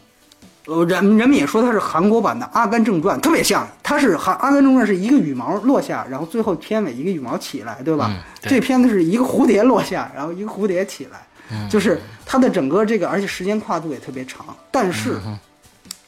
[0.66, 3.66] 呃人人们也说它是韩国版的《阿甘正传》，特别像。
[3.82, 8.14] 它是韩《阿甘正传》是一个羽毛落下，然后最后片尾一个羽毛起来，对吧？
[8.40, 11.26] 这片子是一个蝴蝶落下，然后一个蝴蝶起来。
[11.68, 15.20] 就是它的整个这个，而且时间跨度也特别长，但是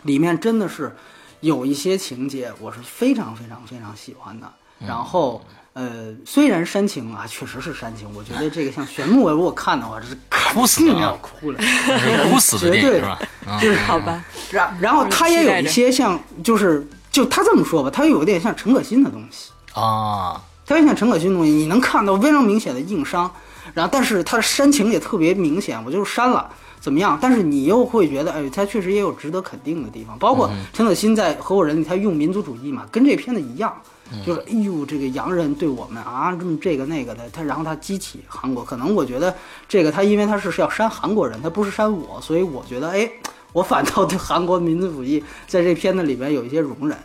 [0.05, 0.95] 里面真的是
[1.41, 4.51] 有一些情节，我是非常非常非常喜欢的。
[4.79, 11.59] 然后，呃，虽然煽情啊，确实是煽情，我觉得这个像玄木，如果看的话，这是哭死了，要哭了，
[12.31, 13.19] 哭死的电影是吧？
[13.61, 14.23] 就是好吧。
[14.51, 23.31] 然然后他也有一些像，就是就他这么说吧，他有点像陈可辛的东西啊，他有点像陈可辛的东西，你能看到非常明显的硬伤。
[23.75, 26.51] 然后，但是他的煽情也特别明显，我就是删了。
[26.87, 27.19] 怎么样？
[27.21, 33.75] 但是你又会觉得，哎，他确实也有值得肯定的地方，包括陈可辛在《合伙人》里，他用民族主义嘛，跟这片子一样，
[34.25, 39.35] 就是哎呦，这个洋人对我们啊，这么这个那个的，他然后他激起韩国，可能我觉得
[39.69, 43.11] 这个他因为他是是要删韩国人，他不是删我，所以我觉得，哎，
[43.53, 46.97] 我反倒对韩国民族主义在这片子里边有一些容忍，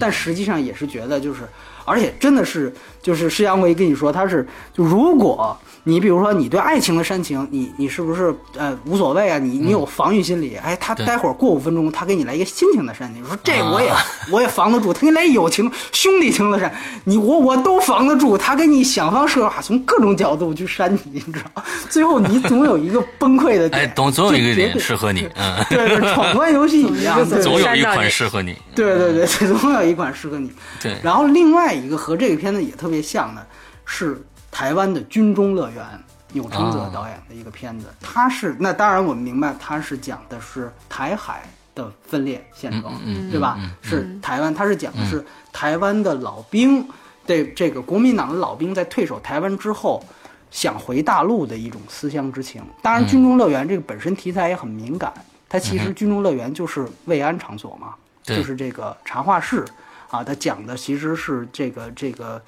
[0.00, 1.42] 但实际上也是觉得就是。
[1.90, 2.70] 而且真的是，
[3.00, 9.38] 就是施阳维跟你说，他是就如果你比如说你对爱情的煽情，你你是不是呃无所谓啊？
[9.38, 10.56] 你你有防御心理？
[10.56, 13.90] 哎，他待会儿过五分钟，他给你来一个亲情的煽情，说这我也
[14.30, 16.70] 我也防得住，他给你来友情兄弟情的煽，
[17.04, 21.62] 你我我都防得住，他给你想方设法从各种角度去煽你，你知道？
[21.88, 30.50] 最后你总有一个崩溃的 点，哎，总总有一个点适合你，嗯， 对对，闯关游戏一样，总有一款适合你，对对对，总有一款适合你，
[30.82, 30.96] 对。
[31.02, 31.68] 然后另外。
[31.78, 33.46] 一个和这个片子也特别像的，
[33.84, 34.20] 是
[34.58, 35.84] 台湾的《军中乐园》，
[36.32, 37.86] 钮承泽导演的一个片子。
[38.00, 42.92] 他是那当然我们明白，他是讲的是台海的分裂现状，
[43.30, 43.56] 对吧？
[43.80, 46.84] 是台湾，他是讲的是台湾的老兵，
[47.24, 50.04] 对这个国民党的老兵在退守台湾之后，
[50.50, 52.60] 想回大陆的一种思乡之情。
[52.82, 55.14] 当然，《军中乐园》这个本身题材也很敏感，
[55.48, 57.94] 它其实《军中乐园》就是慰安场所嘛，
[58.24, 59.64] 就是这个茶话室。
[60.10, 62.42] 啊，它讲的其实是这个这个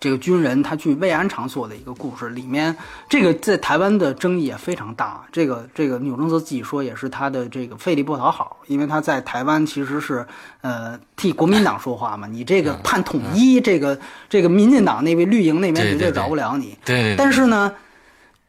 [0.00, 2.74] 这个军人他去慰安场所的一个故事，里面
[3.08, 5.22] 这个在台湾的争议也非常大。
[5.30, 10.26] 这个这个钮承泽自己说也是他的这个费力不讨好，因为他在台湾其实是
[10.62, 13.96] 呃替国民党说话嘛，你这个判统一，这个
[14.28, 16.76] 这个民进党那位绿营那边绝对饶不了你。
[16.84, 17.70] 对，但是呢。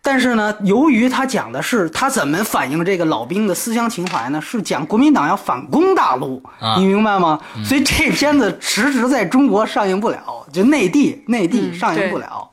[0.04, 4.42] 但是呢，由于他讲的是他怎么反映这个老兵的思乡情怀呢？
[4.42, 6.42] 是讲国民党要反攻大陆，
[6.78, 7.40] 你明白吗？
[7.64, 12.50] 所以这片子迟迟在中国上映不了，就内地内地上映不了。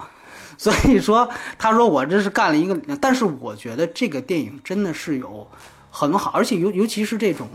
[0.58, 1.26] 所以说，
[1.56, 5.46] 他说我这是干了一个，但是我觉得这个电影真的是有
[5.90, 7.48] 很好，而且尤尤其是这种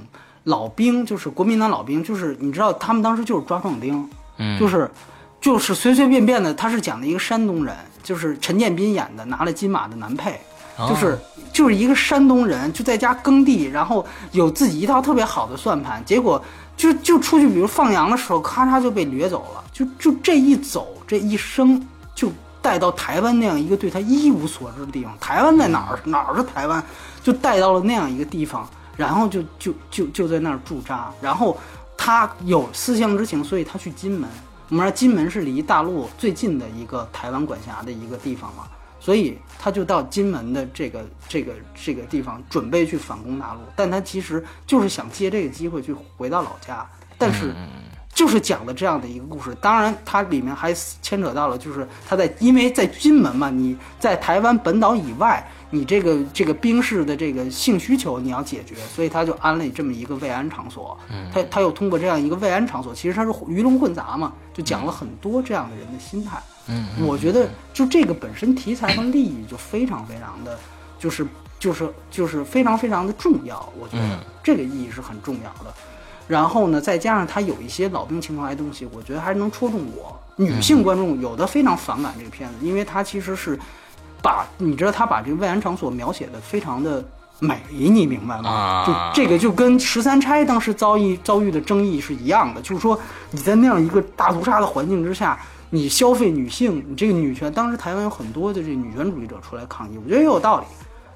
[0.46, 4.10] 老兵，就是国民党老兵，就是你知道他们当时就是抓壮丁，
[4.60, 4.90] 就是
[5.40, 7.76] 就是随随便便的，他是讲的一个山东人。
[8.04, 10.40] 就是陈建斌演的，拿了金马的男配，
[10.90, 11.18] 就是
[11.52, 16.44] 就是一个山东人，就在家耕地，然后有自己一套特别好的算盘，结果
[16.76, 21.82] 就就出去，比如放羊的时候，咔嚓就被掠走了，就就这一走，这一生
[22.14, 22.32] 就
[22.62, 25.18] 带到台湾那样一个对他一无所知的地方。
[25.20, 26.00] 台湾在哪儿？
[26.04, 26.84] 哪儿是台湾？
[27.24, 31.58] 就带到了那样一个地方，然后就就就就在那儿驻扎，然后
[31.96, 34.30] 他有思乡之情，所以他去金门。
[34.74, 38.68] 我们说金门是离大陆最近的一个台湾管辖的一个地方嘛，
[39.00, 47.54] 所以他就到金门的这个这个这个地方准备去反攻大陆，但他其实就是想借这个机会去回到老家，但是
[48.14, 49.56] 就是讲的这样的一个故事。
[49.62, 55.46] 当然，它里面还牵扯到了，就是他在因为在金门嘛，你在台湾本岛以外。
[55.76, 60.96] 你这个这个兵士的这个性需求你要解决，所以他就安了这么一个慰安场所。
[61.10, 66.40] 嗯，他他又通过这样一个慰安场所，其实他是鱼龙混杂嘛，就讲了很多这样的人的心态。
[66.68, 70.60] 嗯，我觉得就这个本身题材和利益就非常非常的，
[71.00, 71.26] 就是
[71.58, 73.68] 就是就是非常非常的重要。
[73.76, 75.74] 我觉得这个意义是很重要的。
[76.28, 81.20] 然后呢，再加上他有一些老兵情怀的东西，我觉得还是能戳中我女性观众。
[81.22, 83.60] 有的非常反感这个片子，因为它其实是。
[84.24, 87.04] 把你知道他把这个慰安场所描写的非常的
[87.40, 88.86] 美，你明白吗？
[88.88, 92.98] 就这个就跟十三钗当时遭遇遭遇的争议是一样的，就是说
[93.32, 95.38] 你在那样一个大屠杀的环境之下，
[95.72, 100.66] 你消费女性，你这个女权，当时台湾有很多的这女权主义者出来抗议，我觉得也有道理。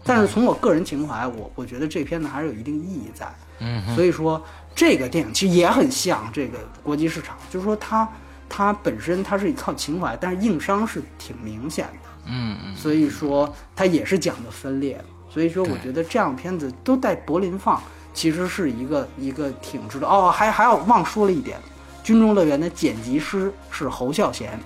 [0.04, 3.26] 但是从我个人情怀，我我觉得这片子还是有一定意义在。
[3.60, 4.44] 嗯，所以说
[4.78, 8.08] 这个电影其实也很像这个国际市场，就是说它
[8.48, 12.10] 它本身它是靠情怀，但是硬伤是挺明显的。
[12.28, 17.82] 嗯嗯，所以说它也是讲的分裂，所以说我觉得这样片子都在柏林放，
[18.14, 20.30] 其实是一个一个挺值得哦。
[20.30, 21.58] 还还要忘说了一点，
[22.06, 24.60] 《军中乐园》的剪辑师是侯孝贤。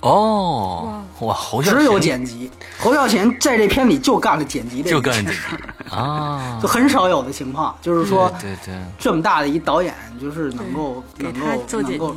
[0.00, 5.56] 哦，哇，侯孝只有剪辑，侯孝贤在这片里就干了剪辑这件事
[5.90, 11.46] 啊，就很少有的情况，就是说对对，这么大的一导演，就是能够能够
[11.80, 12.16] 能够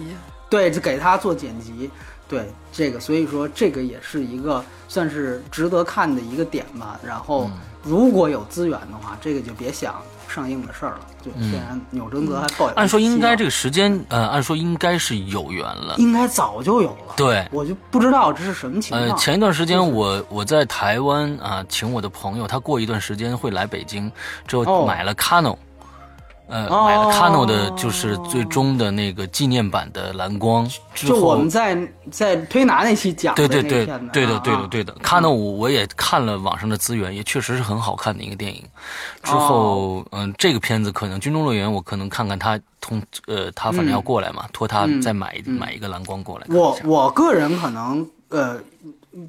[0.49, 1.89] 对，就给他做剪辑。
[2.27, 6.97] 对这个，所以说这个也是一个算是值得看的一个点吧。
[7.05, 7.51] 然后
[7.83, 10.01] 如果有资源的话，这个就别想
[10.33, 11.01] 上映的事儿了。
[11.21, 17.13] 就虽然钮承泽还抱有，按说应该这个时间，呃，按说应该是有缘了，应该早就有了。
[17.17, 19.09] 对，我就不知道这是什么情况。
[19.09, 24.11] 呃，前一段时间我我在台湾啊，请我的朋友，他过一段时间会来北京，
[24.47, 25.57] 之后买了 Canon。
[26.51, 31.77] 呃，哦买了 Cano 的，就是最终的那个纪念版的蓝光就我们在
[32.11, 38.61] 在推拿那期讲的对对对对的对的对的，Kano 五我也看了网上的资源，也确实是很好看的一个电影。
[39.23, 46.45] 之后，嗯，这个片子可能《军中乐园》，我可能看看他通呃，他反正要过来嘛，托他再买买一个蓝光过来。
[46.49, 48.59] 我我个人可能呃，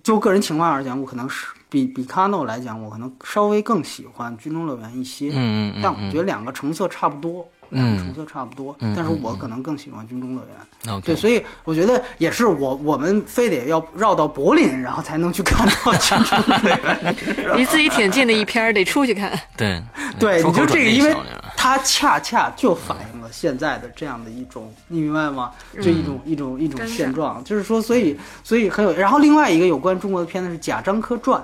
[0.03, 5.31] 就个人情况而言，我可能是比比卡诺来讲，我可能稍微更喜欢《军中乐园》一些。
[5.31, 10.51] 嗯嗯嗯但我觉得两个成色差不多，两个成色差不多，嗯但是我可能更喜欢《军中乐园》。
[10.87, 17.15] 嗯对，所以我觉得也是我我们非得要绕到柏林，然后才能去看到《军中乐园》
[17.57, 19.33] 离自己挺近的一片儿，得出去看。
[19.57, 19.83] 对
[20.21, 21.17] 对，你就这个，因为
[21.57, 25.53] 它恰恰就反映了现在的这样的一种，你明白吗？
[25.81, 28.93] 就一种、一种一种现状，就是说，所以所以很有。
[28.93, 31.41] 然后另外一个有关中国的片子是贾樟柯传，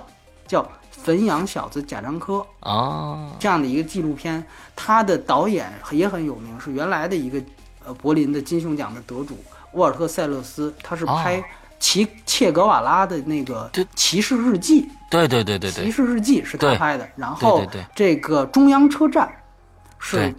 [0.49, 0.63] 叫
[1.05, 4.43] 《汾阳小子贾樟柯》啊，这样的一个纪录片，
[4.75, 7.41] 他的导演也很有名，是原来的一个
[7.87, 9.39] 呃柏林的金熊奖的得主
[9.75, 11.45] 沃尔特·塞勒斯，他是拍哦
[11.79, 14.83] 齐切格瓦拉的那个《骑士日记》。
[15.11, 19.31] 对对对对骑，士日记是他拍的，然后这个中央车站
[19.99, 20.35] 是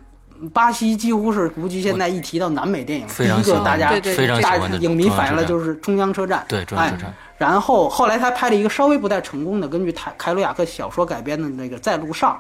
[0.53, 3.97] 巴西几乎是估计现在一提到南美电影，第一个大家
[4.41, 5.59] 大影迷反映了中央车站。
[5.59, 7.09] 就是中央车站，对中央车站。
[7.09, 7.13] 哎。
[7.39, 12.31] 然后后来他拍了一个稍微不太成功的，根据凯凯鲁亚克小说改编的那个《在路上》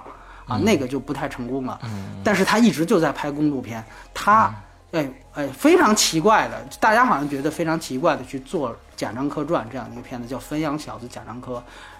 [0.51, 1.79] 啊，嗯那个就不太成功了。
[2.21, 3.81] 但是他一直就在拍公路片，
[4.13, 4.53] 他
[4.91, 11.53] 嗯哎哎非常奇怪的，大家好像觉得非常奇怪的去做《贾樟柯传》这样的一个片子，叫《汾阳小子贾樟柯》。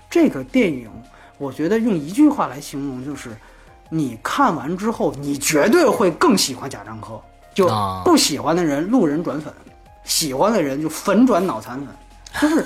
[0.09, 0.89] 这个电影，
[1.37, 3.29] 我觉得用一句话来形容就是，
[3.89, 7.17] 你看完之后，你绝对会更喜欢贾樟柯。
[7.53, 9.53] 就啊不喜欢的人路人转粉，
[10.03, 11.87] 喜欢的人就粉转脑残粉。
[12.39, 12.63] 就 是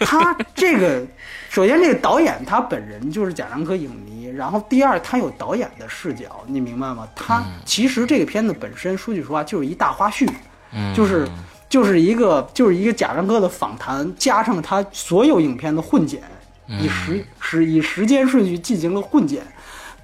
[0.00, 1.04] 他这个，
[1.48, 7.08] 首先这个导演他本人就是贾樟柯影迷，然后第二他有导演的视角，你明白吗？
[7.14, 10.28] 他其实这个片子本身说句实话就是一大花絮，
[10.72, 10.94] 嗯。
[10.94, 11.26] 就是
[11.68, 16.22] 就是一个就是一个贾樟柯的访谈，加上他所有影片的混剪，
[16.68, 19.42] 以时时以时间顺序进行了混剪，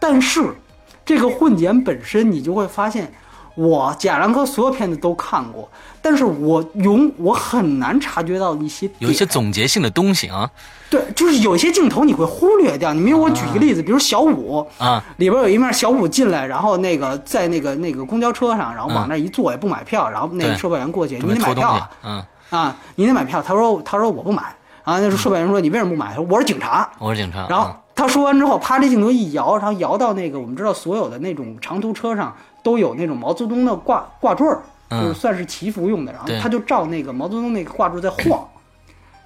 [0.01, 0.43] 但是
[1.05, 3.13] 这个混剪本身，你就会发现，
[3.55, 5.69] 我贾樟柯所有片子都看过，
[6.01, 10.51] 但是我永我很难察觉到一些有一些总结性的东西啊
[10.89, 12.93] 对，就是有些镜头你会忽略掉。
[12.93, 23.43] 你比如我举一个例子，比如小五啊，里边有一面小五进来，然后那个在那个那个公交车上，然后往那一坐也不买票，然后那个售票员过去，你得买票啊，嗯，啊，你得买票。
[23.43, 24.43] 他说他说我不买
[24.83, 26.09] 啊，那时候售票员说你为什么不买？
[26.11, 26.87] 他说我是警察。
[26.99, 36.13] 我是警察，然后他说完之后，啪，这镜头一摇，然后摇到那个我们知道所有的那种长途车上都有那种毛泽东的挂挂坠儿，嗯就是算是祈福用的。
[36.13, 38.49] 然后他就照那个毛泽东那个挂坠在晃，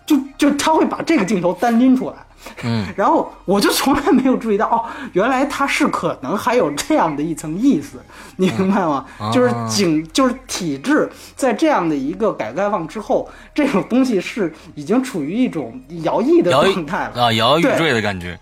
[0.07, 2.17] 就就他会把这个镜头单拎出来。
[2.63, 4.85] 嗯， 然后我就从来没有注意到，哦，
[5.15, 7.99] 原来他是可能还有这样的一层意思，
[8.37, 9.05] 你明白吗？
[9.21, 17.25] 嗯就是景，就是体制在这样的一个改革开放之后，这种东西是已经处于一种摇曳的状态了。
[17.25, 18.39] 啊，摇摇欲坠的感觉，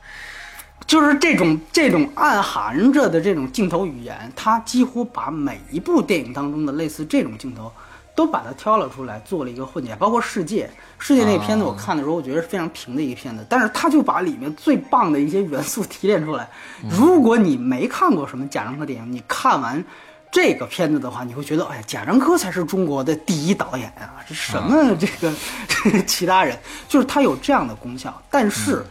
[0.87, 7.73] 就是这种这种暗含着的这种镜头语言，他几乎把每一部电影当中的类似这种镜头，
[8.15, 9.97] 都把它挑了出来，做了一个混剪。
[9.97, 10.67] 包括《世界》，
[10.99, 16.49] 《世界》那个片子我看的时候，我觉得是非常平的一个片子，但是他就把里面最棒的一些元素提炼出来。
[16.91, 19.85] 如果你没看过什么贾樟柯电影，你看完。
[20.31, 24.19] 这个片子的话，你会觉得，哎呀，贾樟柯才是中国的第一导演啊！
[24.29, 25.33] 这什么这个、
[26.09, 26.59] 其他人，
[26.89, 28.85] 就是他有这样的功效，但是。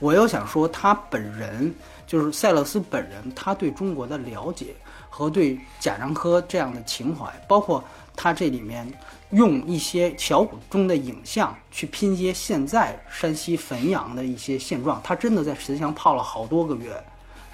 [0.00, 1.72] 我又想说，他本人
[2.06, 4.74] 就是塞勒斯本人，他对中国的了解
[5.08, 7.84] 和对贾樟柯这样的情怀，包括
[8.16, 8.90] 他这里面
[9.30, 16.92] 用一些小古中的影像去拼接现在山西汾阳的一些现状，他真的在石墙泡了好多个月，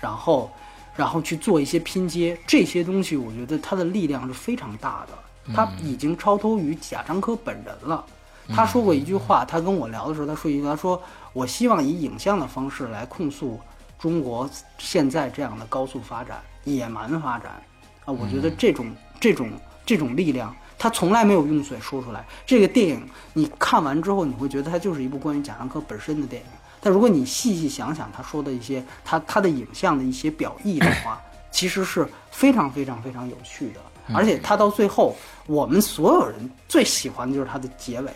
[0.01, 0.51] 然后
[0.95, 8.05] 然后去做一些拼接，这些东西我觉得他的力量是非常大的，他已经超脱于贾樟柯本人了。
[8.55, 11.03] 他说过一句话，他跟我聊的时候，他说一句，他说
[11.37, 13.61] ：“我希望以影像的方式来控诉
[13.99, 17.63] 中国现在这样的高速发展、野蛮发展。”
[18.07, 19.51] 啊，我觉得这种、这种、
[19.85, 22.25] 这种力量，他从来没有用嘴说出来。
[22.47, 26.49] 这个电影你看完之后，你会觉得它就是一部关于贾樟柯本身的电影。
[26.81, 31.21] 但如果你细细想想他说的一些他他的影像的一些表意的话，
[31.51, 33.81] 其实是非常非常非常有趣的。
[34.15, 35.15] 而且他到最后，
[35.47, 38.11] 我们所有人最喜欢的就是他的结尾。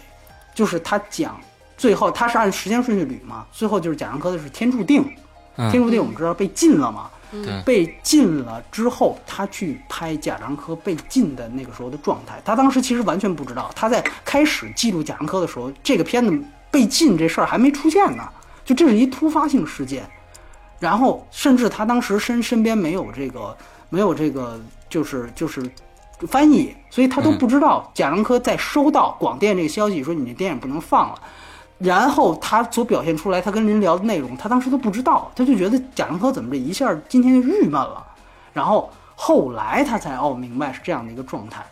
[0.53, 1.41] 就是他讲
[1.81, 5.03] 最后他是按时间顺序捋嘛，最后就是贾樟柯的是天注定，
[5.57, 5.71] 嗯。
[5.71, 7.63] 天注定我们知道被禁了嘛，对。
[7.63, 16.39] 被禁了之后，他去拍贾樟柯被禁的那个时候的状态，他当时其实完全不知道，他在开始记录贾樟柯的时候，这个片子
[16.71, 18.29] 被禁这事儿还没出现呢，
[18.63, 20.07] 就这是一突发性事件，
[20.79, 23.57] 然后甚至他当时身身边没有这个
[23.89, 25.63] 没有这个就是就是
[26.29, 31.23] 翻译，所以他都不知道贾樟柯在收到广电这个消息说你这电影不能放了，
[31.81, 38.07] 然后他所表现出来他跟人聊的内容，他当时都不知道，他就觉得贾樟柯怎么这一下今天就郁闷了，
[38.53, 41.65] 然后后来他才哦明白是这样的一个状态，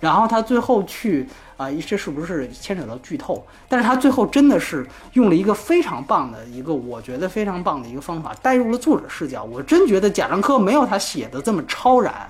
[0.00, 1.28] 然后他最后去
[1.58, 3.42] 啊、这是不是牵扯到剧透？
[3.66, 9.42] 但是他最后真的是用了一个非常棒的一个，我觉得非常棒的一个方法，带入了作者视角。
[9.42, 12.28] 我真觉得贾樟柯没有他写的这么超然，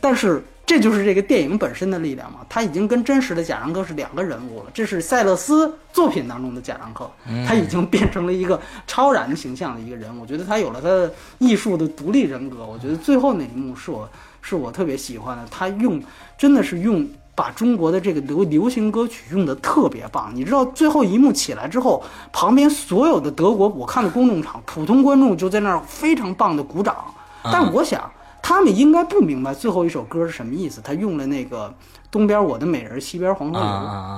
[0.00, 4.70] 但是这就是这个电影本身的力量嘛，他已经跟真实的贾樟柯是两个人物了。
[4.72, 7.10] 这是塞勒斯作品当中的贾樟柯，
[7.46, 10.10] 他已经变成了一个超然形象的一个人。
[10.18, 12.64] 我觉得他有了他的艺术的独立人格。
[12.64, 14.08] 我觉得最后那一幕是我
[14.40, 16.02] 是我特别喜欢的，他用
[16.38, 17.06] 真的是用。
[17.36, 22.00] 把中国的这个流流行歌曲用的特别棒，你知道最后一幕起来之后，
[22.32, 26.94] 旁边所有的德国我看的公众场，普通观众就在那儿非常棒的鼓掌。
[27.42, 28.08] 但我想
[28.46, 30.82] 他们应该不明白最后一首歌是什么意思。
[30.84, 31.74] 他用了那个
[32.10, 33.68] 东边我的美人，西边黄河流，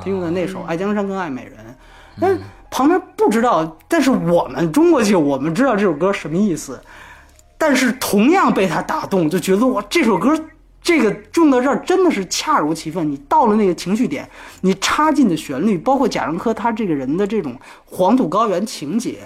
[0.03, 1.53] 他用的那首《爱江山更爱美人》，
[2.21, 6.83] 但是旁边不知道，但是我们中国就我们知道这首歌什么意思，
[7.57, 10.37] 但是同样被他打动，就觉得哇这首歌。
[10.83, 13.11] 这个用到这儿真的是恰如其分。
[13.11, 14.29] 你到了那个情绪点，
[14.61, 19.19] 你插进的旋律，包括贾樟柯他这个人的这种黄土高原情节，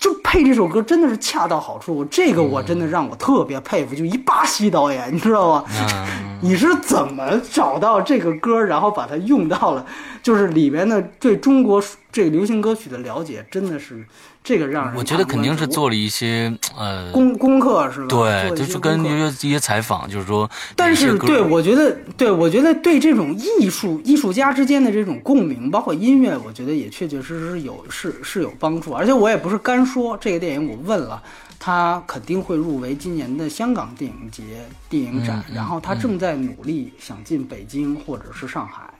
[0.00, 2.04] 就配这首歌真的是恰到好处。
[2.06, 5.64] 这个我真的让我特别佩服，就一巴西导演，你知道吗？
[6.42, 9.84] 你是怎么找到这个歌，然后把它用到了，
[10.22, 14.04] 就是里面的对中国这个流行歌曲的了解，真的是。
[14.42, 18.06] 这个让人我觉得肯定是做了一些呃功功课是吧？
[18.08, 28.92] 对，就是跟一些一些采访，就是说，但是对我觉得，对我觉得对这种艺术艺术家之间的这种共鸣，包括音乐，我觉得也确确实实有是是有帮助。
[28.92, 31.22] 而且我也不是干说这个电影，我问了，
[31.58, 34.42] 他肯定会入围今年的香港电影节
[34.88, 38.90] 电影展，然后他正在努力想进北京或者是上海。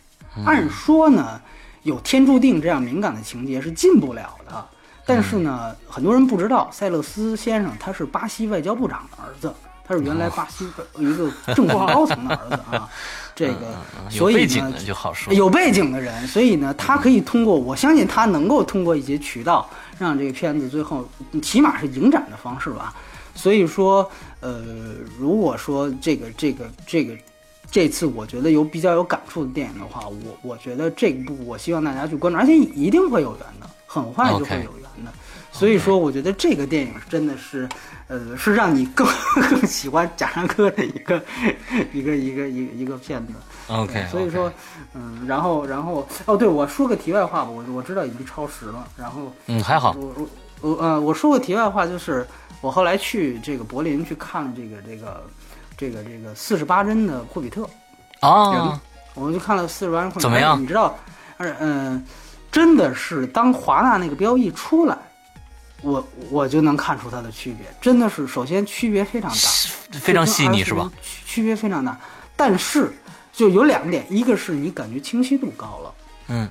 [0.45, 1.41] 按说呢，
[1.83, 4.67] 有天注定这样敏感的情节是进不了的。
[5.13, 9.53] 但是呢，很多人不知道，塞勒斯先生他是巴西外交部长的儿子，
[9.85, 10.65] 他是原来巴西
[10.97, 12.89] 一个政府高层的儿子啊。
[13.35, 13.75] 这个，
[14.11, 19.69] 所以呢就好说，有背景的人，所以呢，他可以通过，我相信他能够通过一些渠道，
[19.99, 21.09] 让这个片子最后
[21.43, 22.95] 起码是影展的方式吧。
[23.35, 24.09] 所以说，
[24.41, 24.63] 呃，
[25.19, 27.17] 如果说这个这个这个
[27.71, 34.80] 这次我觉得有比较有感触的电影的话，我我觉得这部我希望大家去关注，而且一定会有缘的，很快就会有缘。
[35.61, 37.69] 所以说，我觉得这个电影真的是，
[38.09, 39.07] 呃，是让你更
[39.51, 41.23] 更喜欢贾樟柯的一个
[41.93, 43.35] 一个一个一个一个片子。
[43.69, 44.07] OK。
[44.11, 44.51] 所以说，
[44.95, 52.27] 嗯，然后然后哦，对我说个题外话吧，我我知道已经超时了，然后嗯还好，我我我呃我说个题外话，就是
[52.63, 55.23] 我后来去这个柏林去看了这个这个
[55.77, 57.69] 这个这个四十八帧的霍比特
[58.21, 58.81] 啊，
[59.13, 60.59] 我们就看了四十八帧霍比特，怎么样？
[60.59, 60.99] 你知道，
[61.37, 62.03] 嗯，
[62.51, 64.97] 真的是当华纳那个标一出来。
[65.83, 70.91] 我我就能看出它的区别，真的是首先区别非常大，非常细腻是吧？
[71.27, 71.99] 区别非常大，
[72.37, 72.93] 但是
[73.33, 75.95] 就有两点，一个是你感觉清晰度高了，
[76.29, 76.49] 嗯，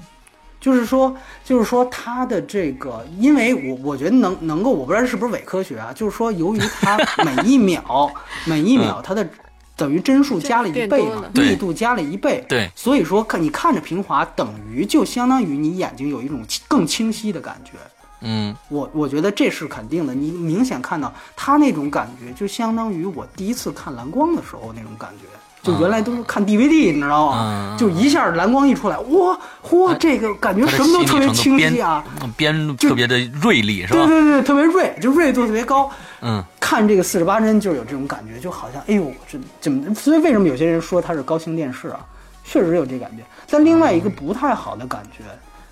[0.60, 8.12] 就是说就是说它的这个，因为我我觉得能能够，我不知道是不是伪科学啊，就是说由于它 每一秒
[8.46, 9.28] 每一秒它的
[9.76, 17.74] 等于帧数加了一倍嘛，密度加了一倍，对，所以说看你看着平滑，等于就相当于你眼睛有一种更清晰的感觉。
[18.22, 20.14] 嗯，我我觉得这是肯定的。
[20.14, 25.26] 你明显看到他那种感觉，就相当于我第一次看蓝光的时候那种感觉。
[25.62, 27.76] 就原来都是看 DVD，你知道吗？
[27.78, 32.02] 就一下蓝光一出来，哇嚯，这个感觉什么都特别清晰啊，
[32.38, 34.06] 边特别的锐利，是吧？
[34.06, 35.92] 对对对，特别锐，就锐度特别高。
[36.22, 39.94] 嗯，看这个四十八帧就有这种感觉，就好像哎呦，这怎么？
[39.94, 42.00] 所以为什么有些人说它是高清电视啊？
[42.46, 43.24] 确实有这感觉。
[43.50, 45.26] 但另外一个不太好的感觉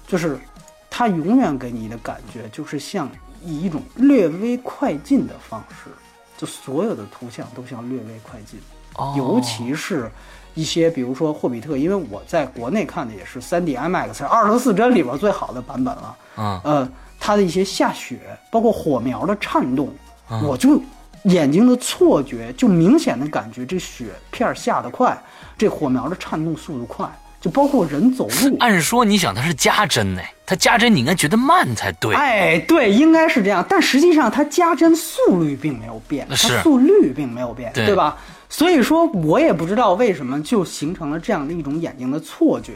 [0.06, 0.38] 就是。
[0.98, 3.07] 它永远给你的感觉就是像
[3.45, 5.91] 以一种略微快进的方式，
[6.36, 8.60] 就所有的图像都像略微快进，
[9.15, 10.10] 尤其是
[10.56, 18.19] 一些比如说霍比特，因为我在国内看的也是 3D IMAX 二十四帧里边最好的版本了，嗯，呃，它的一些下雪，
[18.52, 19.94] 包括火苗的颤动，
[20.41, 20.82] 我就
[21.26, 25.15] 眼睛的错觉就明显的感觉这雪片下得快，
[25.60, 27.07] 这火苗的颤动速度快。
[27.48, 32.14] 就包括人走路，按说你想它是加帧哎，它加帧你应该觉得慢才对。
[32.14, 38.18] 哎，对，应该是这样，但实际上它加帧速率并没有变，它速率并没有变，对吧？
[38.49, 42.74] 所以说我也不知道为什么就形成了这样的一种眼睛的错觉。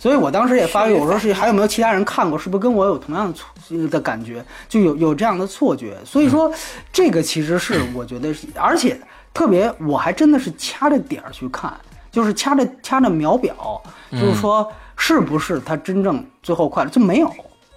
[0.00, 3.46] 所以我当时也发，我说是还有没有其他人看过，是不是跟我有同样的错
[3.88, 5.96] 的感觉，就有有这样的错觉。
[6.04, 6.52] 所以说
[6.92, 9.00] 这个其实是我觉得，而且
[9.32, 11.72] 特别，我还真的是掐着点儿去看，
[12.18, 13.80] 就是掐着掐着秒表，
[14.10, 17.32] 就是说是不是他真正最后快乐就没有，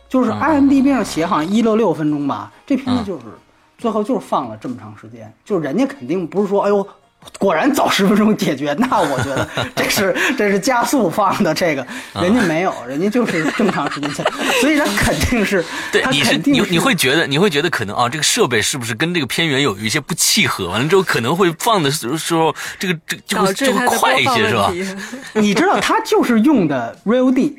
[0.09, 3.26] 就是 IMDB 上写好像一六六分钟吧，这片子就是
[3.77, 6.88] 最后就是放了这么长时间，就是人家肯定不是说哎呦。
[7.39, 11.85] 果然早十分钟解决， 那我觉得这是这是加速放的，这个
[12.15, 14.26] 人家没有，人家就是正常时间线，
[14.60, 20.68] 所以他肯定是，对，你是你他肯定是你会觉得你会觉得可能啊，这个设备是不是跟这个片源有一些不契合？
[20.69, 24.72] 完了之后可能会放的时候，这个这就会就快一些，是吧。
[25.34, 27.56] 你知道他就是用的 Real D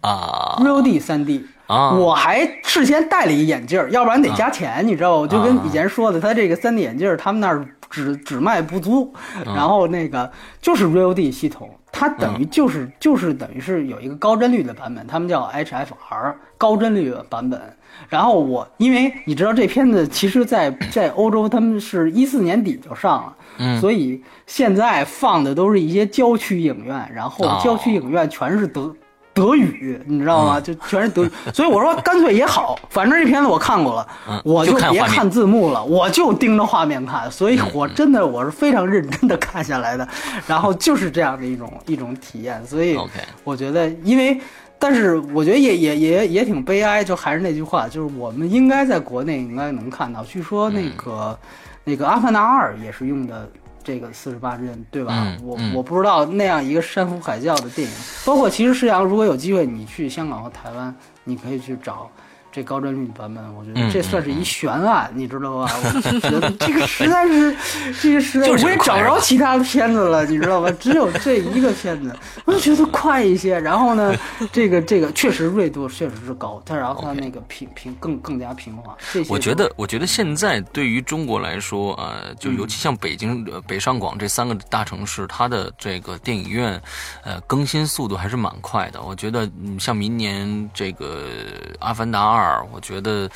[0.00, 1.46] 啊 Real D 三 D。
[1.66, 5.18] 啊，我还事先戴了一眼镜儿，要不然得加钱，你知道吧？
[5.18, 9.12] 我就跟以前说的，他这个三 D 眼镜儿，他们那儿只只卖不租，
[9.44, 10.30] 然后那个
[10.62, 17.60] 就是 Real D 系统，它等于就是就是等于是有一个高帧率的版本，他们叫 HFR 高帧率的版本。
[18.08, 28.94] 然后我因为你知道这片子其实在在欧洲他们是一四年底就上了，嗯所以现在放的都是一些郊区影院，然后哦郊区影院全是德。
[29.40, 30.58] 德语，你知道吗？
[30.58, 30.62] 嗯。
[30.62, 34.40] 就全是德语， 所以我说干脆也好，反正这片子我看过了，嗯。
[34.44, 40.06] 我就别看字幕了，我就盯着画面看，所以我真的我是非常认真的看下来的，
[40.46, 42.98] 然后就是这样的一种一种体验，所以
[43.42, 44.38] 我觉得，因为
[44.78, 51.38] 但是我觉得也也也也挺悲哀，就还是那句话，就是我们应该在国内应该能看到，据说那个、
[51.84, 53.48] 那个《阿凡达二》也是用的。
[53.82, 55.36] 这个四十八帧，对吧？
[55.42, 57.94] 我我不知道那样一个山呼海啸的电影，
[58.24, 60.94] 包括其实世阳，如果有机会你去香港和台湾，
[61.24, 62.10] 你可以去找
[62.52, 65.72] 这高帧率版本，我觉嗯得这算是一悬案，你知道吧？
[65.84, 67.56] 我觉得这个实在是，
[68.00, 70.70] 这个实在就是我也找不着其他的片子了，你知道吧？
[70.80, 72.14] 只有这一个片子，
[72.44, 73.58] 我就觉得快一些。
[73.60, 74.14] 然后呢，
[74.52, 78.96] 这个这个确实锐度确实是高，但然后它那个平平更更加平滑。
[79.12, 86.80] 这些我觉得，我觉得现在对于中国来说，呃，就尤其像北京、呃北上广这三个大城市，它的这个电影院，
[87.22, 89.00] 呃，更新速度还是蛮快的。
[89.00, 91.26] 我觉得，嗯，像明年这个
[91.78, 92.38] 《阿凡达二》，
[92.72, 93.28] 我觉得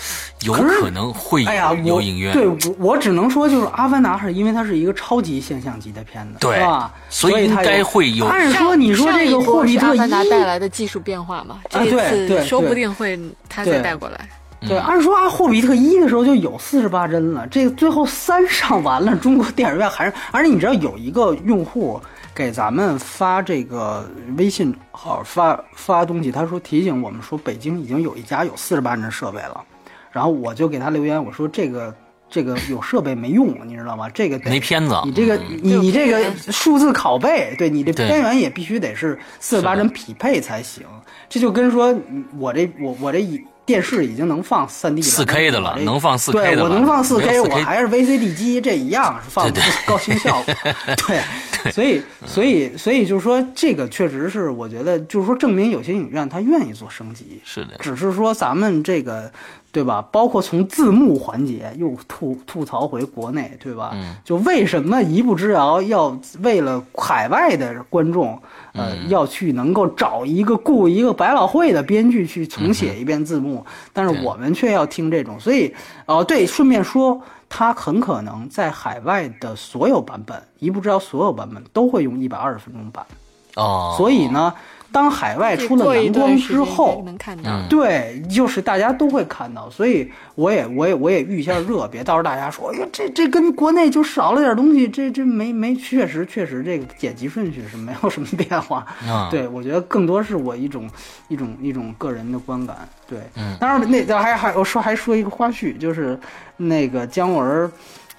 [0.43, 2.33] 有可能会哎呀，我有影院。
[2.33, 6.93] 对我我只能说，就是《阿凡达》是因为它是一个超级现象级的片子，对吧？
[7.09, 13.19] 所以应该会有按说你说这个《霍比特带来的技术变化嘛，这一对对次说不定会
[13.49, 14.29] 他对再带过来。
[14.67, 22.01] 对，按说啊，《霍比特一》的时候就有四十八帧了，这个最后三上完了，中国电影院还是，而且你知道有一个用户
[22.35, 29.63] 给咱们发这个微信号发发东西，他说提醒我们说北京已经有一家有四十八帧设备了，
[30.11, 31.95] 然后我就给他留言，我说这个
[32.29, 34.09] 这个有设备没用，你知道吗？
[34.11, 40.85] 这个得没片子你这个嗯你你这个数字拷贝，对你这对片源也必须得是四十八帧匹配才行。
[41.29, 50.55] 这就跟说嗯我这我我这已电视已经能放三 D 了 4K 的了能放四 K 对的了我能放四 K，我还是 VCD 机，这一样是放对对高清效果。
[51.07, 57.41] 对，所以所以所以就是说，这个确实是我觉得，就是说证明有些影院它愿意做升级。
[57.45, 59.33] 是的，只是说咱们这个，
[59.73, 60.03] 对吧？
[60.13, 63.93] 包括从字幕环节又吐吐槽回国内，对吧？
[63.95, 68.41] 嗯就为什么一步之遥要为了海外的观众，
[68.75, 69.09] 呃，嗯。
[69.09, 75.75] 要去能够找一个雇一个百老汇的编剧去重写一遍字幕，但是我们却要听这种，所以，
[76.07, 77.21] 哦、对，顺便说。
[77.57, 83.07] 他很可能在海外的所有版本，一步之遥所有版本都会用一百二十分钟版，
[83.55, 84.53] 哦，所以呢，
[84.95, 87.51] 当海外出了蓝光之后，能看到。
[87.51, 98.87] 嗯对，就是大家都会看到，所以我也我也我也预一下热，别到时候大家说，哎呀，这这跟国内就少了点东西，这这没没，确实确实这个剪辑顺序是没有什么变化。
[99.09, 100.89] 啊，对，我觉得更多是我一种
[101.27, 102.89] 一种一种个人的观感。
[103.09, 106.17] 对，嗯当然那还还我说还说一个花絮，就是
[106.57, 107.69] 那个姜文儿。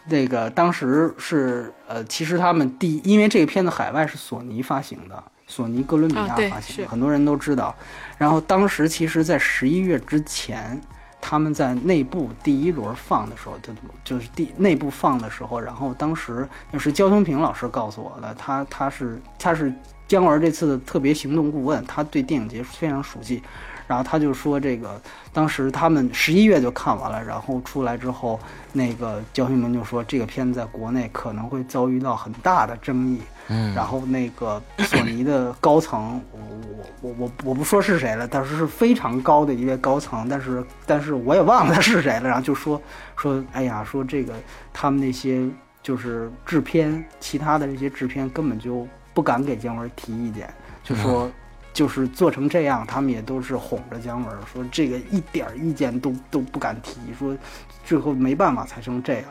[0.08, 7.76] 这个当时是呃，其实他们第，因为这个片子海外是索尼发行的，索尼哥伦比亚发行的，很多人都知道。
[8.18, 10.80] 然后当时其实，在十一月之前，
[11.22, 13.74] 他们在内部第一轮放的时候，就
[14.04, 19.74] 就是第内部放的时候，然后当时那是焦雄平老师告诉我的，他他是他是
[20.08, 23.42] 姜文这次的特别行动顾问，他对电影节非常熟悉。
[23.88, 25.00] 然后他就说，这个
[25.32, 28.40] 当时他们十一月就看完了，然后出来之后，
[28.74, 33.22] 那个焦雄平就说，这个片子在国内可能会遭遇到很大的争议。
[33.48, 42.28] 嗯，然后那个索尼的高层，我我我我我不说是谁了，但是是非常高的一位高层，但是但是我也忘了他是谁了。
[42.28, 42.82] 然后就说
[43.16, 44.34] 说，哎呀，说这个
[44.74, 45.48] 他们那些
[45.84, 50.52] 就是制片，其他的这些制片根本就不敢给姜文提意见，
[50.84, 51.30] 就说。
[51.76, 57.38] 就是做成这样，他们也都是哄着姜文说这个一点意见都都不敢提，说
[57.86, 59.26] 最后没办法才成这样。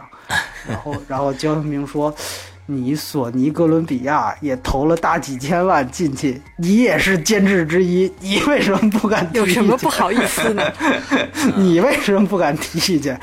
[0.69, 2.15] 然后然后姜文明说。
[2.67, 9.39] 你索尼哥伦比亚也投了大几千万进去，你也是监制之一，你为什么不敢提？
[9.39, 10.63] 有什么不好意思呢？
[11.57, 13.21] 你为什么不敢提意见？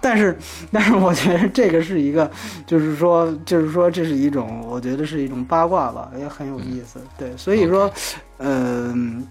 [0.00, 0.36] 但是，
[0.72, 2.28] 但是我觉得这个是一个，
[2.66, 7.00] 就是说，就是说，这是一种，我觉得是一种八卦吧，也很有意思。
[7.16, 7.88] 对，所以说，
[8.38, 9.24] 嗯，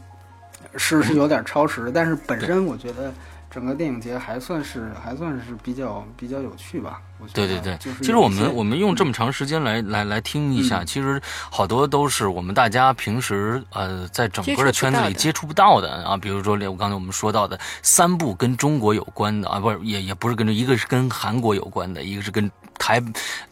[0.77, 3.13] 是是有点超时，但是本身我觉得。
[3.55, 7.47] 整个电影节还算是还算是比较比较有趣吧，我觉得。
[7.47, 23.01] 对对对，就是其实我们我们用这么长时间来来来听一下，其实好多都是我们大家平时呃在整个的圈子里接触不到的啊，比如说我刚才我们说到的三部跟中国有关的啊，不是也也不是跟一个是跟韩国有关的，一个是跟台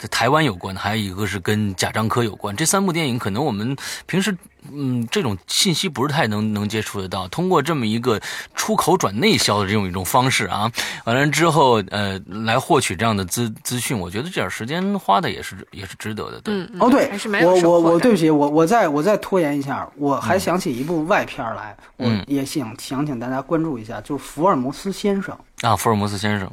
[0.10, 2.56] 台湾有关的，还有一个是跟贾樟柯有关。
[2.56, 3.76] 这三部电影可能我们
[4.06, 4.36] 平时。
[4.72, 7.28] 嗯，这种信息不是太能能接触得到。
[7.28, 8.18] 通过这么一个
[8.56, 10.72] 出口转内销的这种一种方式啊，
[11.04, 16.41] 完了之后，呃，来获取这样的资资讯，我觉得这点时间花的也是也是值得的。
[16.45, 17.12] 嗯，哦，对，
[17.44, 25.38] 我我我对不起，我我再我再拖延一下，我还想起一部外片来，我也想想请大家关注一下，就是《福尔摩斯先生》
[25.68, 26.48] 啊，《福尔摩斯先生》，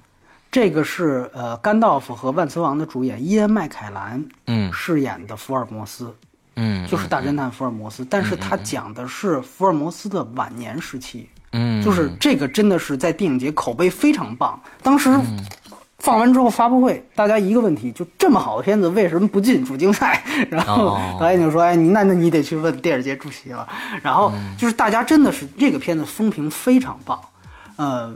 [0.50, 6.14] 这个是呃甘道夫和万磁王的主演伊恩麦凯兰嗯饰演的福尔摩斯。
[6.56, 11.26] 嗯，就是大侦探福尔摩斯，但是他讲的是福尔摩斯的晚年时期。
[11.52, 14.60] 嗯，就是这个真的是在电影节口碑非常棒。
[14.82, 15.08] 当时
[15.98, 20.22] 放完之后发布会，大家一个问题，就这么好的片子为什么不进主竞赛？
[20.50, 23.66] 然后导演就说：“哎，你那那你得去问电影节主席了。”
[24.02, 27.18] 然后就是大家真的是这个片子风评非常棒，
[27.76, 28.14] 呃。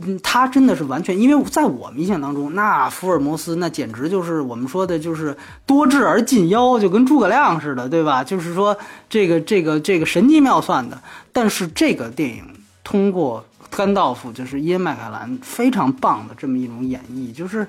[0.00, 8.22] 嗯，他真的是完全，因为在我们印象当中，那福尔摩斯那简直就是我们说的，就是多智而近妖，就跟诸葛亮似的，对吧？
[8.22, 8.76] 就是说
[9.10, 10.96] 这个这个这个神机妙算的。
[11.32, 12.44] 但是这个电影
[12.84, 17.66] 通过甘道夫，就是伊恩麦凯兰非常棒的这么一种演绎，就是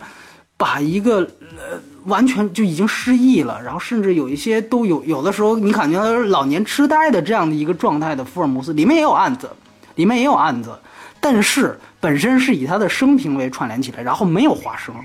[0.56, 9.50] 把一个呃完全就已经失忆了，然后甚至有一些都有有的时候你感觉老年痴呆的这样的一个状态的福尔摩斯，里面也有案子，
[9.96, 10.78] 里面也有案子。
[11.20, 14.96] 但是本身是以他的生平为串联起来，然后没有花生，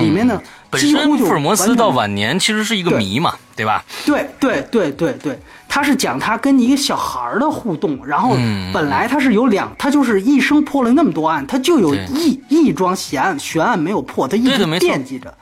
[0.00, 0.40] 里面呢
[0.72, 3.64] 几乎就福尔摩斯到晚年其实是一个谜嘛，对。
[3.64, 3.84] 吧？
[4.04, 8.36] 对对对对对，他是讲他跟一个小孩的互动，然后
[8.72, 15.32] 本来他是有两，他就是一生破了那么多案，他就有一一桩悬案悬案没有破，他一直惦记着，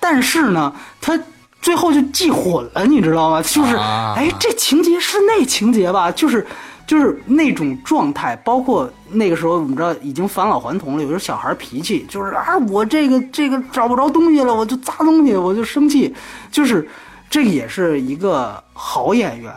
[0.00, 1.18] 但是呢，他
[1.60, 3.40] 最后就记混了，你知道吗？
[3.42, 6.10] 就是哎，这情节是那情节吧？
[6.10, 6.44] 就是。
[6.92, 11.02] 就是那种状态，包括那个时候，我们知道已经返老还童了。
[11.02, 16.14] 有时候小孩脾气就是啊，我这个这个找不着东西了，我就砸东西，我就生气。
[16.50, 16.86] 就是
[17.30, 19.54] 这个也是一个好演员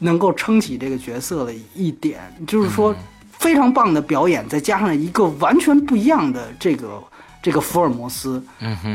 [0.00, 2.94] 能够撑起这个角色的一点，就是说
[3.30, 7.02] 非常棒的表演，再加上一个完全不一样的这个。
[7.44, 8.42] 这个福尔摩斯，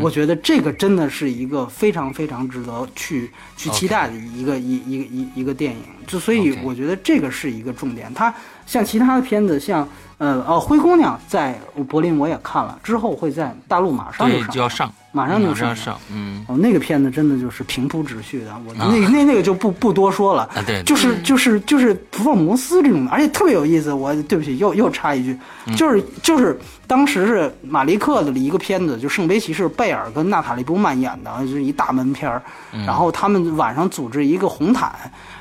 [0.02, 8.12] 我觉得这个真的是一个非常非常值得去去期待的一个一一个一一个电影，就所以我觉得这个是一个重点。
[8.12, 8.34] 它
[8.70, 9.88] 像其他的片子，像
[10.20, 14.94] 呃哦灰姑娘在柏林我也看了，之后会在大陆马上就要上。
[15.12, 23.92] 马上就上上，嗯，哦，那个片子真的就是平铺直叙的，我那那那个就不不多说了，啊，对，就是就是就是福尔摩斯这种，而且特别有意思。
[23.92, 25.36] 我对不起，又又插一句，
[25.76, 26.56] 就是就是
[26.86, 32.40] 当时是马利克的一个片子，就《圣杯骑士》，贝尔跟娜塔莉波曼演的，就是一大门片儿，
[32.86, 34.92] 然后他们晚上组织一个红毯。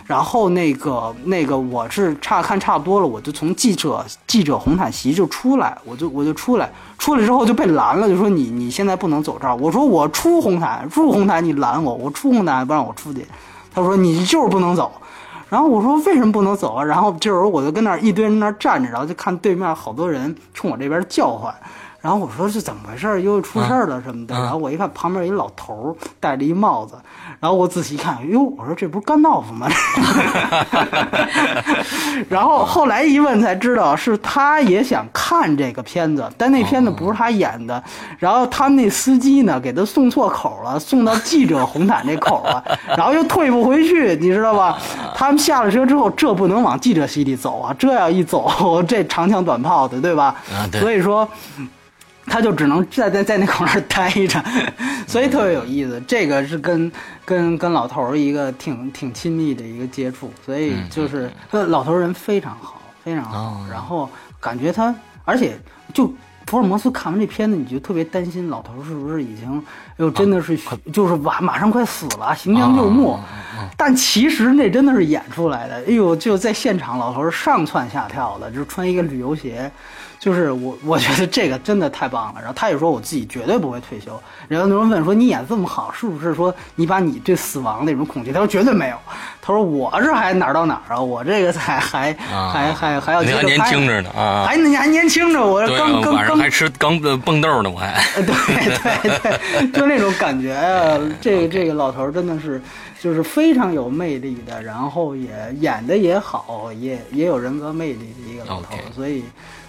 [0.09, 9.55] 然后那个那个我是差看差不多了，我就从记者记者红毯席就出来，我就我就出来，出来之后就被拦了，就说你你现在不能走这儿。
[9.55, 13.27] 我说我出红毯，出红毯你拦我，我出红毯不让我出去。
[13.71, 14.91] 他说你就是不能走。
[15.51, 16.83] 然后我说为什么不能走啊？
[16.83, 21.55] 然后这时候我就跟那儿一堆人那儿站着，然后就看对面好多人冲我这边叫唤。
[22.01, 23.21] 然后我说是怎么回事？
[23.23, 24.35] 又出事儿了什么的。
[24.35, 26.95] 然后我一看旁边一老头戴着一帽子。
[27.41, 29.69] 然后我仔细一看，哟，我说这不是甘道夫吗？
[32.29, 37.83] 然后后来一问才知道，是他也想看这个片子，但那片子不是他演的。
[38.19, 42.63] 然后他们那司机呢，给他送错口了，送到记者红毯这口了，
[42.97, 44.79] 然后又退不回去，你知道吧？
[45.15, 50.35] 他们下了车之后，这不能往记者席里走啊，这要一走， 这长枪短炮的，对吧？
[50.81, 51.29] 所以说。
[52.29, 54.43] 他就只能在在在那口那儿待着，
[55.07, 56.01] 所以特别有意思。
[56.07, 56.91] 这个是跟
[57.25, 63.67] 跟跟老头儿一个挺挺亲密的一个接触，所以就是老头人非常好，非常好。
[63.71, 64.09] 然后
[64.41, 64.95] 感觉他，
[65.25, 65.59] 而且
[65.93, 66.13] 就
[66.47, 69.63] 福尔摩斯看完这片子，你就特别担心老头是不是已经，
[69.97, 70.59] 又真的是
[70.93, 73.19] 就是马马上快死了，行将就木。
[73.77, 75.75] 但其实那真的是演出来的。
[75.87, 79.71] 哎呦，就在现场，老头儿上蹿下跳的，就穿一个旅游鞋。
[80.19, 82.41] 就是我，我觉得这个真的太棒了。
[82.41, 84.21] 然后他也说，我自己绝对不会退休。
[84.49, 88.97] 然后那人问说：“你演这么好，是不是说你把你对死亡那种恐惧？”他说：“绝对没有。”
[89.41, 91.01] 他说：“我这还哪儿到哪儿啊？
[91.01, 94.45] 我这个才还还还还要接着年轻着呢啊！
[94.47, 100.99] 还你还年轻着，我刚刚刚还吃刚蹦豆呢，我还 对对对，就那种感觉啊！
[101.21, 102.61] 这个这个老头真的是
[103.01, 105.31] 就是非常有魅力的，然后也
[105.61, 109.23] 演的也好，也也有人格魅力的一个老头，所以。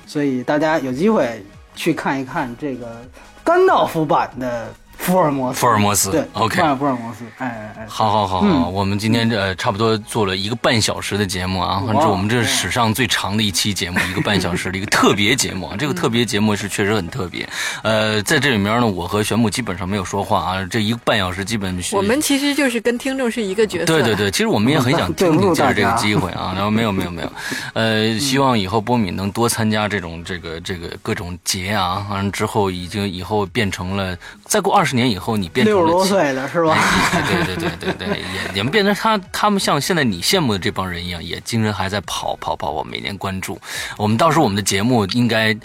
[0.10, 1.46] 所以大家有机会
[1.76, 3.00] 去看一看这个
[3.44, 4.74] 甘道夫版的。
[5.00, 17.48] 福尔摩斯，福尔摩斯，对，OK，福尔摩斯，哎哎哎，好好好好，我们今天这差不多做了一个半小时的节目啊，这我们这是史上最长的一期节目，一个半小时的一个特别节目啊，这个特别节目是确实很特别，
[17.82, 27.32] 呃，在这里面呢，我和玄牧基本上没有说话啊，这一个半小时基本我们其实就是跟听众是一个角色，对对对，其实我们也很想听听借着这个机会啊，然后没有没有没有，
[27.74, 35.74] 呃， 希望以后波米能多参加这种这个这个各种节啊，完了之后已经以后变成了，再过二十年以后你变成。
[35.76, 36.76] 六十多岁了是吧？
[37.28, 38.08] 对对对对对，
[38.54, 42.72] 也也变成他他们像现在你羡慕的这帮人一样，也精神还在跑跑跑。
[42.72, 43.60] 我每年关注，
[43.98, 45.56] 我们到时候我们的节目应该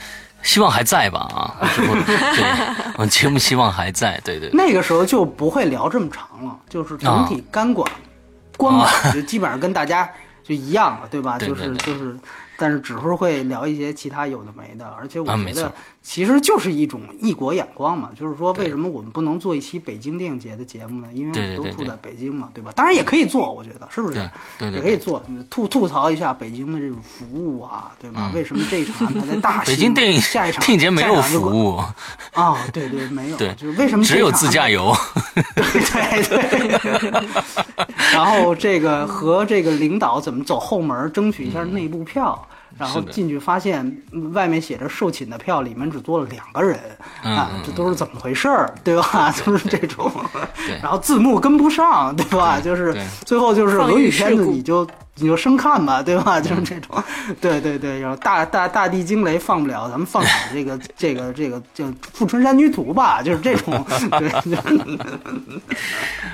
[0.43, 1.21] 希望还在吧？
[1.35, 2.45] 啊，对，
[2.95, 4.21] 我们节目希望还在。
[4.25, 7.91] 对对，那个时候就不会聊这么长了，就是整体干管
[8.57, 10.09] 光管就基本上跟大家
[10.43, 11.39] 就一样了，对吧？
[11.39, 12.17] 就是就是，
[12.57, 15.73] 但是只是会聊一些其他有的没的，而且我觉得。
[16.07, 21.09] 其实就是一种异国眼光嘛，就是说为什么我们不能做一期北京电影节的节目呢？
[21.15, 22.71] 因为我们都住在北京嘛，对吧？
[22.77, 24.31] 当然也可以做，我觉得是不是？
[24.59, 28.31] 对，也可以做，吐吐槽一下北京的这种服务啊，对吧？
[28.35, 31.77] 为什么这一场安排在大北京电影下一场电影节没有服务
[32.35, 32.59] 啊？
[32.71, 34.95] 对对，没有，对，就是为什么只有自驾游？
[35.57, 37.29] 对对对。
[38.13, 42.47] 然后这个和这个领导怎么走后门，争取一下内部票。
[42.79, 44.03] 然后进去发现
[44.33, 46.79] 外面写着售罄的票，里面只坐了两个人
[47.23, 49.33] 啊，这都是怎么回事儿， 对吧？
[49.45, 50.11] 都是这种，
[50.83, 52.61] 然后字幕跟不上，对吧？
[52.61, 54.87] 就是最后就是俄语片子，你就。
[55.17, 56.41] 你就生看吧，对吧？
[56.41, 57.03] 就是这种，
[57.41, 63.87] 对对对，然后大大大地惊雷放不了，咱们放点这个 这个这个叫《富春山居图》吧，就是这种。
[64.19, 64.29] 对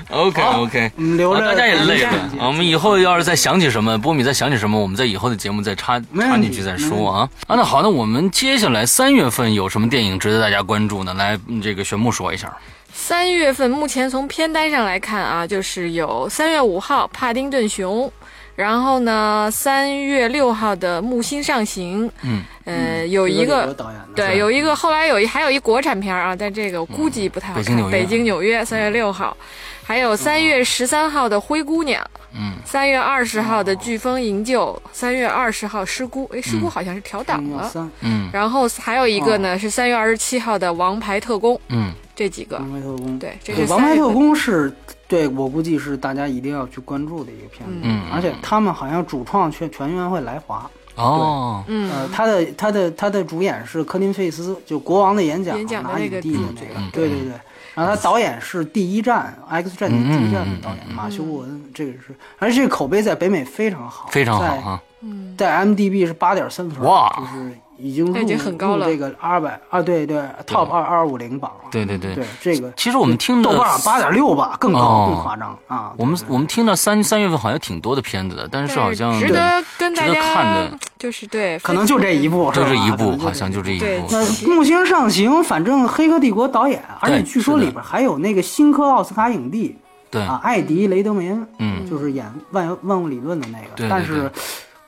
[0.09, 2.29] OK OK，留着大家也累了。
[2.39, 7.29] 我们以后要是再想起什么，波米再想起什么，我们在以后的节目再插插进去再说啊。
[7.47, 11.13] 啊，那好，那我们接下来三月份有什么电影值得大家关注呢？
[11.13, 12.51] 来，这个玄木说一下。
[12.93, 18.07] 三月份目前从片单上来看啊，就是有三月五号《帕丁顿熊》。
[18.55, 23.75] 然后呢，三月六号的《木星上行》，嗯，呃，有一个
[24.15, 27.89] 对，有一个后来有一还有一国产片啊，但这个我估计不太好看。
[27.89, 29.35] 北京纽约，三月六号，
[29.83, 32.03] 还有三月十三号的《灰姑娘》，
[32.33, 37.71] 嗯，三月二十号的《飓风营救》，三月二十号《失孤》，哎，《失孤》好像是调档了，
[38.01, 44.71] 嗯，然后还有一个呢是三月二十七号的《王牌特工》，嗯，这几个，王牌特工，对，这是王牌特工是。
[45.11, 50.71] 对我估计是大家一定要去关注的一个片子，嗯，而且他们好像主创全全员会来华。
[50.95, 57.33] 哦，嗯，呃，他的他的他的主演是科林费斯，就《国王的演讲》拿影帝的那个，对对对，
[57.73, 67.57] 然后他导演是《第一站》《X 战警》第一站的导演马修沃恩，这个是，而且这个口碑在北美非常好，非常好啊，嗯，在 m d b 是八点三分，哇，就是。
[67.81, 75.91] 已经入入这个二百啊，对对，Top 二二五零榜，对对对对，这个其实我们听豆瓣八点六吧，更高更夸张啊。
[75.97, 83.85] 我们我们听到三三月份好像挺多的片子的，但是好像值得跟大家看的，就是对，可能就这一部，就这一部，好像就这一部。
[84.11, 89.75] 那木星上行，反正《黑客帝国》导演，而且据说里边还有那个新科奥斯卡影帝，
[90.11, 94.31] 对啊，艾迪雷德梅恩，嗯，就是演万万物理论的那个，但是。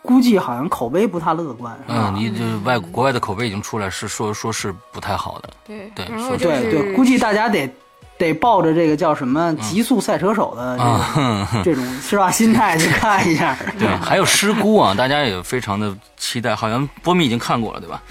[0.03, 1.73] 估计好像口碑不太乐观。
[1.88, 5.49] 嗯，你这外国外的口碑已经出来，是说说是不太好的。
[5.65, 6.05] 对对
[6.38, 7.73] 对对，估计大家得
[8.17, 10.77] 得抱着这个叫什么极速赛车手的
[11.63, 13.57] 这种是吧心态去看一下。
[13.80, 16.53] 对，还有失孤啊，大家也非常的期待。
[16.53, 18.01] 好像波米已经看过了，对吧？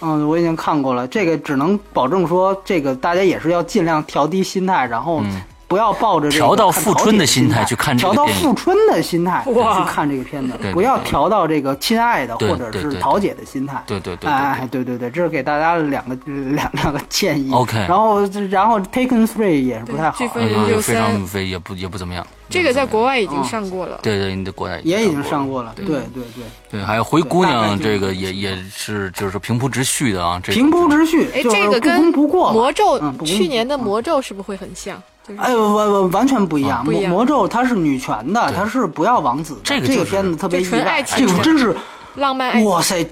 [0.00, 1.06] 嗯，我已经看过了。
[1.06, 5.22] 这个只能保证说，这个大家也是要尽量调低心态，然后。
[5.74, 9.52] 不要抱着调到富春的心态去看这个调到富春的心态去
[9.88, 13.82] 看这个片子，不要调到这个亲爱的或者是桃姐的心态。
[13.84, 17.50] 对对对，哎，对对对，这是给大家两个两两个建议。
[17.52, 20.24] OK，然后然后 Taken Three 也是不太好，
[20.68, 22.24] 也非常非也不也不怎么样。
[22.48, 23.98] 这个在国外已经上过了。
[24.00, 25.72] 对对，你的国外也已经上过了。
[25.74, 31.28] 对对对对，还有灰姑娘这个也也是就是平铺直叙的啊，平铺直叙。
[31.34, 35.02] 哎，这个跟魔咒去年的魔咒是不是会很像？
[35.38, 36.84] 哎，完完完全不一样。
[37.08, 39.60] 魔咒它是女权的，对它是不要王子的。
[39.64, 41.74] 这个就是这个片子特别意外，这个真是
[42.16, 43.06] 浪漫爱情哇塞，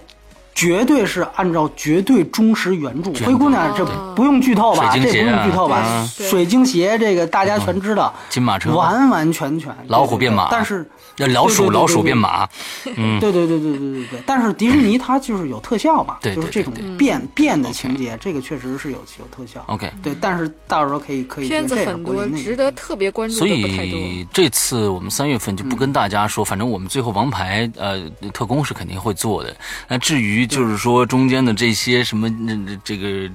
[0.55, 3.13] 绝对是按照绝对忠实原著。
[3.25, 4.91] 灰姑娘这哦不用剧透吧？
[4.95, 5.43] 这不水晶鞋啊。
[5.43, 6.09] 用剧透吧？
[6.17, 8.75] 水晶鞋这个大家全知道，金马车。
[8.75, 10.49] 完完全全老虎变马。
[10.51, 12.49] 但是要老鼠老鼠变马，
[12.97, 19.63] 嗯， 对对对对对对对，但是迪士尼它就是有特效嘛，就是这种变变的情节，这个确实是有有特效。
[19.67, 23.99] OK 对，但是到时候可以可以片子很多值得特别关注所的不太多。
[23.99, 29.55] 以这次我们三月份就不跟大家说，反正我们最后王牌呃特工是肯定会做的。
[29.89, 33.31] 那至于就是说中间的这些什么呃这个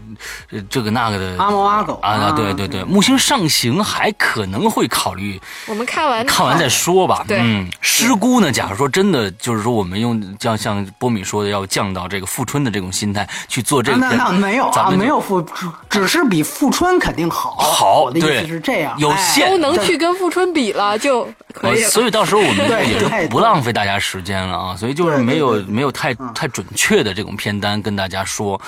[0.51, 7.23] 呃这个那个的阿猫阿狗啊，啊对对对，木星上行还可能会考虑我们看完看完再说吧。
[7.27, 17.55] 对嗯，师姑呢，假如说真的就是说我们用像像波米说的，要降到这个富春的这种心态去做这个那，那没有啊，咱们没有富，只只是比富春肯定好。
[17.55, 21.85] 好我的意对思是这样，有哎限都能去跟富春比了，就可以了。
[21.85, 28.59] 呃所以到时候我们也就不浪费大家时间了啊，所以就是没有没有太嗯太准确的这种片单跟大家说，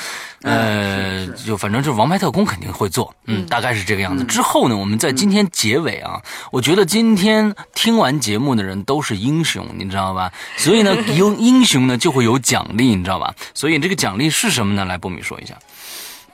[0.41, 4.23] 呃，就反正就是《王牌特工》肯定会做，嗯，大概是这个样子。
[4.23, 10.31] 之后呢，我们在今天结尾啊，我觉得今天听完节目的人都是英雄，你知道吧？
[10.57, 13.34] 所以呢， 英英雄呢就会有奖励，你知道吧？
[13.53, 14.85] 所以这个奖励是什么呢？
[14.85, 15.56] 来，波米说一下。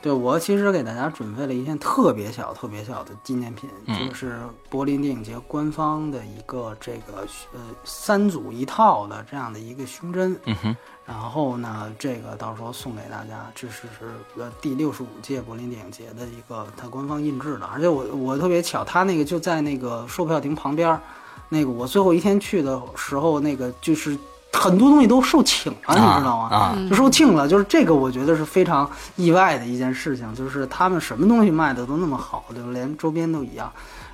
[0.06, 4.38] 对我其实给大家准备了一件特别小、特别小的纪念品，嗯就是
[4.70, 7.26] 柏林电影节官方的一个这个
[7.56, 10.40] 呃三组一套的这样的一个胸针。
[10.46, 10.76] 嗯哼，
[11.08, 21.02] 然后呢，这个到时候送给大家，这是是呃第六十五届柏林电影节的一个它官方印制的，而且我我特别巧，它那个就在那个售票亭旁边儿，
[21.50, 24.16] 那个我最后一天去的时候，那个就是
[24.56, 26.50] 很多东西都售罄了，你知道吗？
[26.50, 33.72] 啊，就售罄了，就是这个，我觉得是非常意外的一件事情，就是他们什么东西卖的都那么好，就连周边都一样，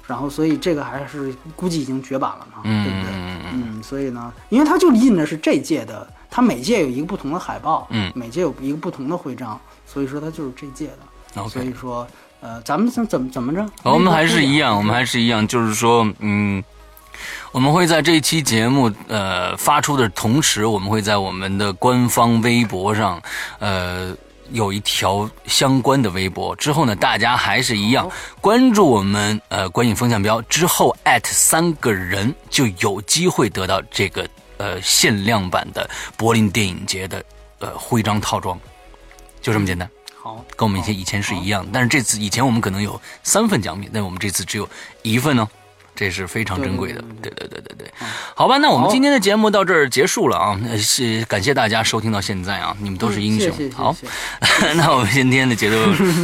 [0.08, 3.12] 然后所以这个还是估计已经绝版了嘛，嗯对不对？
[3.54, 11.48] 嗯所以呢，因为它就印的是这届的，它每届有一个不同的海报，嗯每届有一个不同的徽章，所以说它就是这届的。
[11.48, 12.06] 所以说，
[12.42, 13.66] 呃，咱们怎怎么怎么着？
[13.84, 16.62] 我们还是一样，我们还是是一样，就是说，嗯，
[17.52, 23.22] 我们会在这一期节目呃发出的同时，我们会在我们的官方微博上，
[23.60, 24.16] 呃。
[24.54, 26.54] 有一条相关的微博。
[26.58, 28.12] 之后呢，大家还是一样
[28.42, 34.28] 关注我们呃观影风向标之后艾特三个人就有机会得到这个
[34.58, 37.24] 呃限量版的柏林电影节的
[37.60, 38.60] 呃徽章套装，
[39.42, 39.90] 就这么简单。
[40.22, 44.68] 好，跟我们以前以前是一样，但是这次以前我们可能有三份奖品，但我们这次只有
[45.02, 45.48] 一份呢、
[46.02, 47.04] 这是非常珍贵的。
[47.22, 47.88] 对对对对对，
[48.34, 53.72] 好吧，那我们今天的节目到这儿结束了啊，呃是感谢大家收听到现在啊，你们都是英雄。
[53.72, 53.96] 好，
[54.76, 55.76] 那我们今天的节目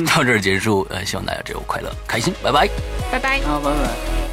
[0.08, 2.68] 到这儿结束，呃，希望大家只有快乐开心，拜拜。
[3.12, 3.40] 拜拜。
[3.42, 4.27] 好，拜拜。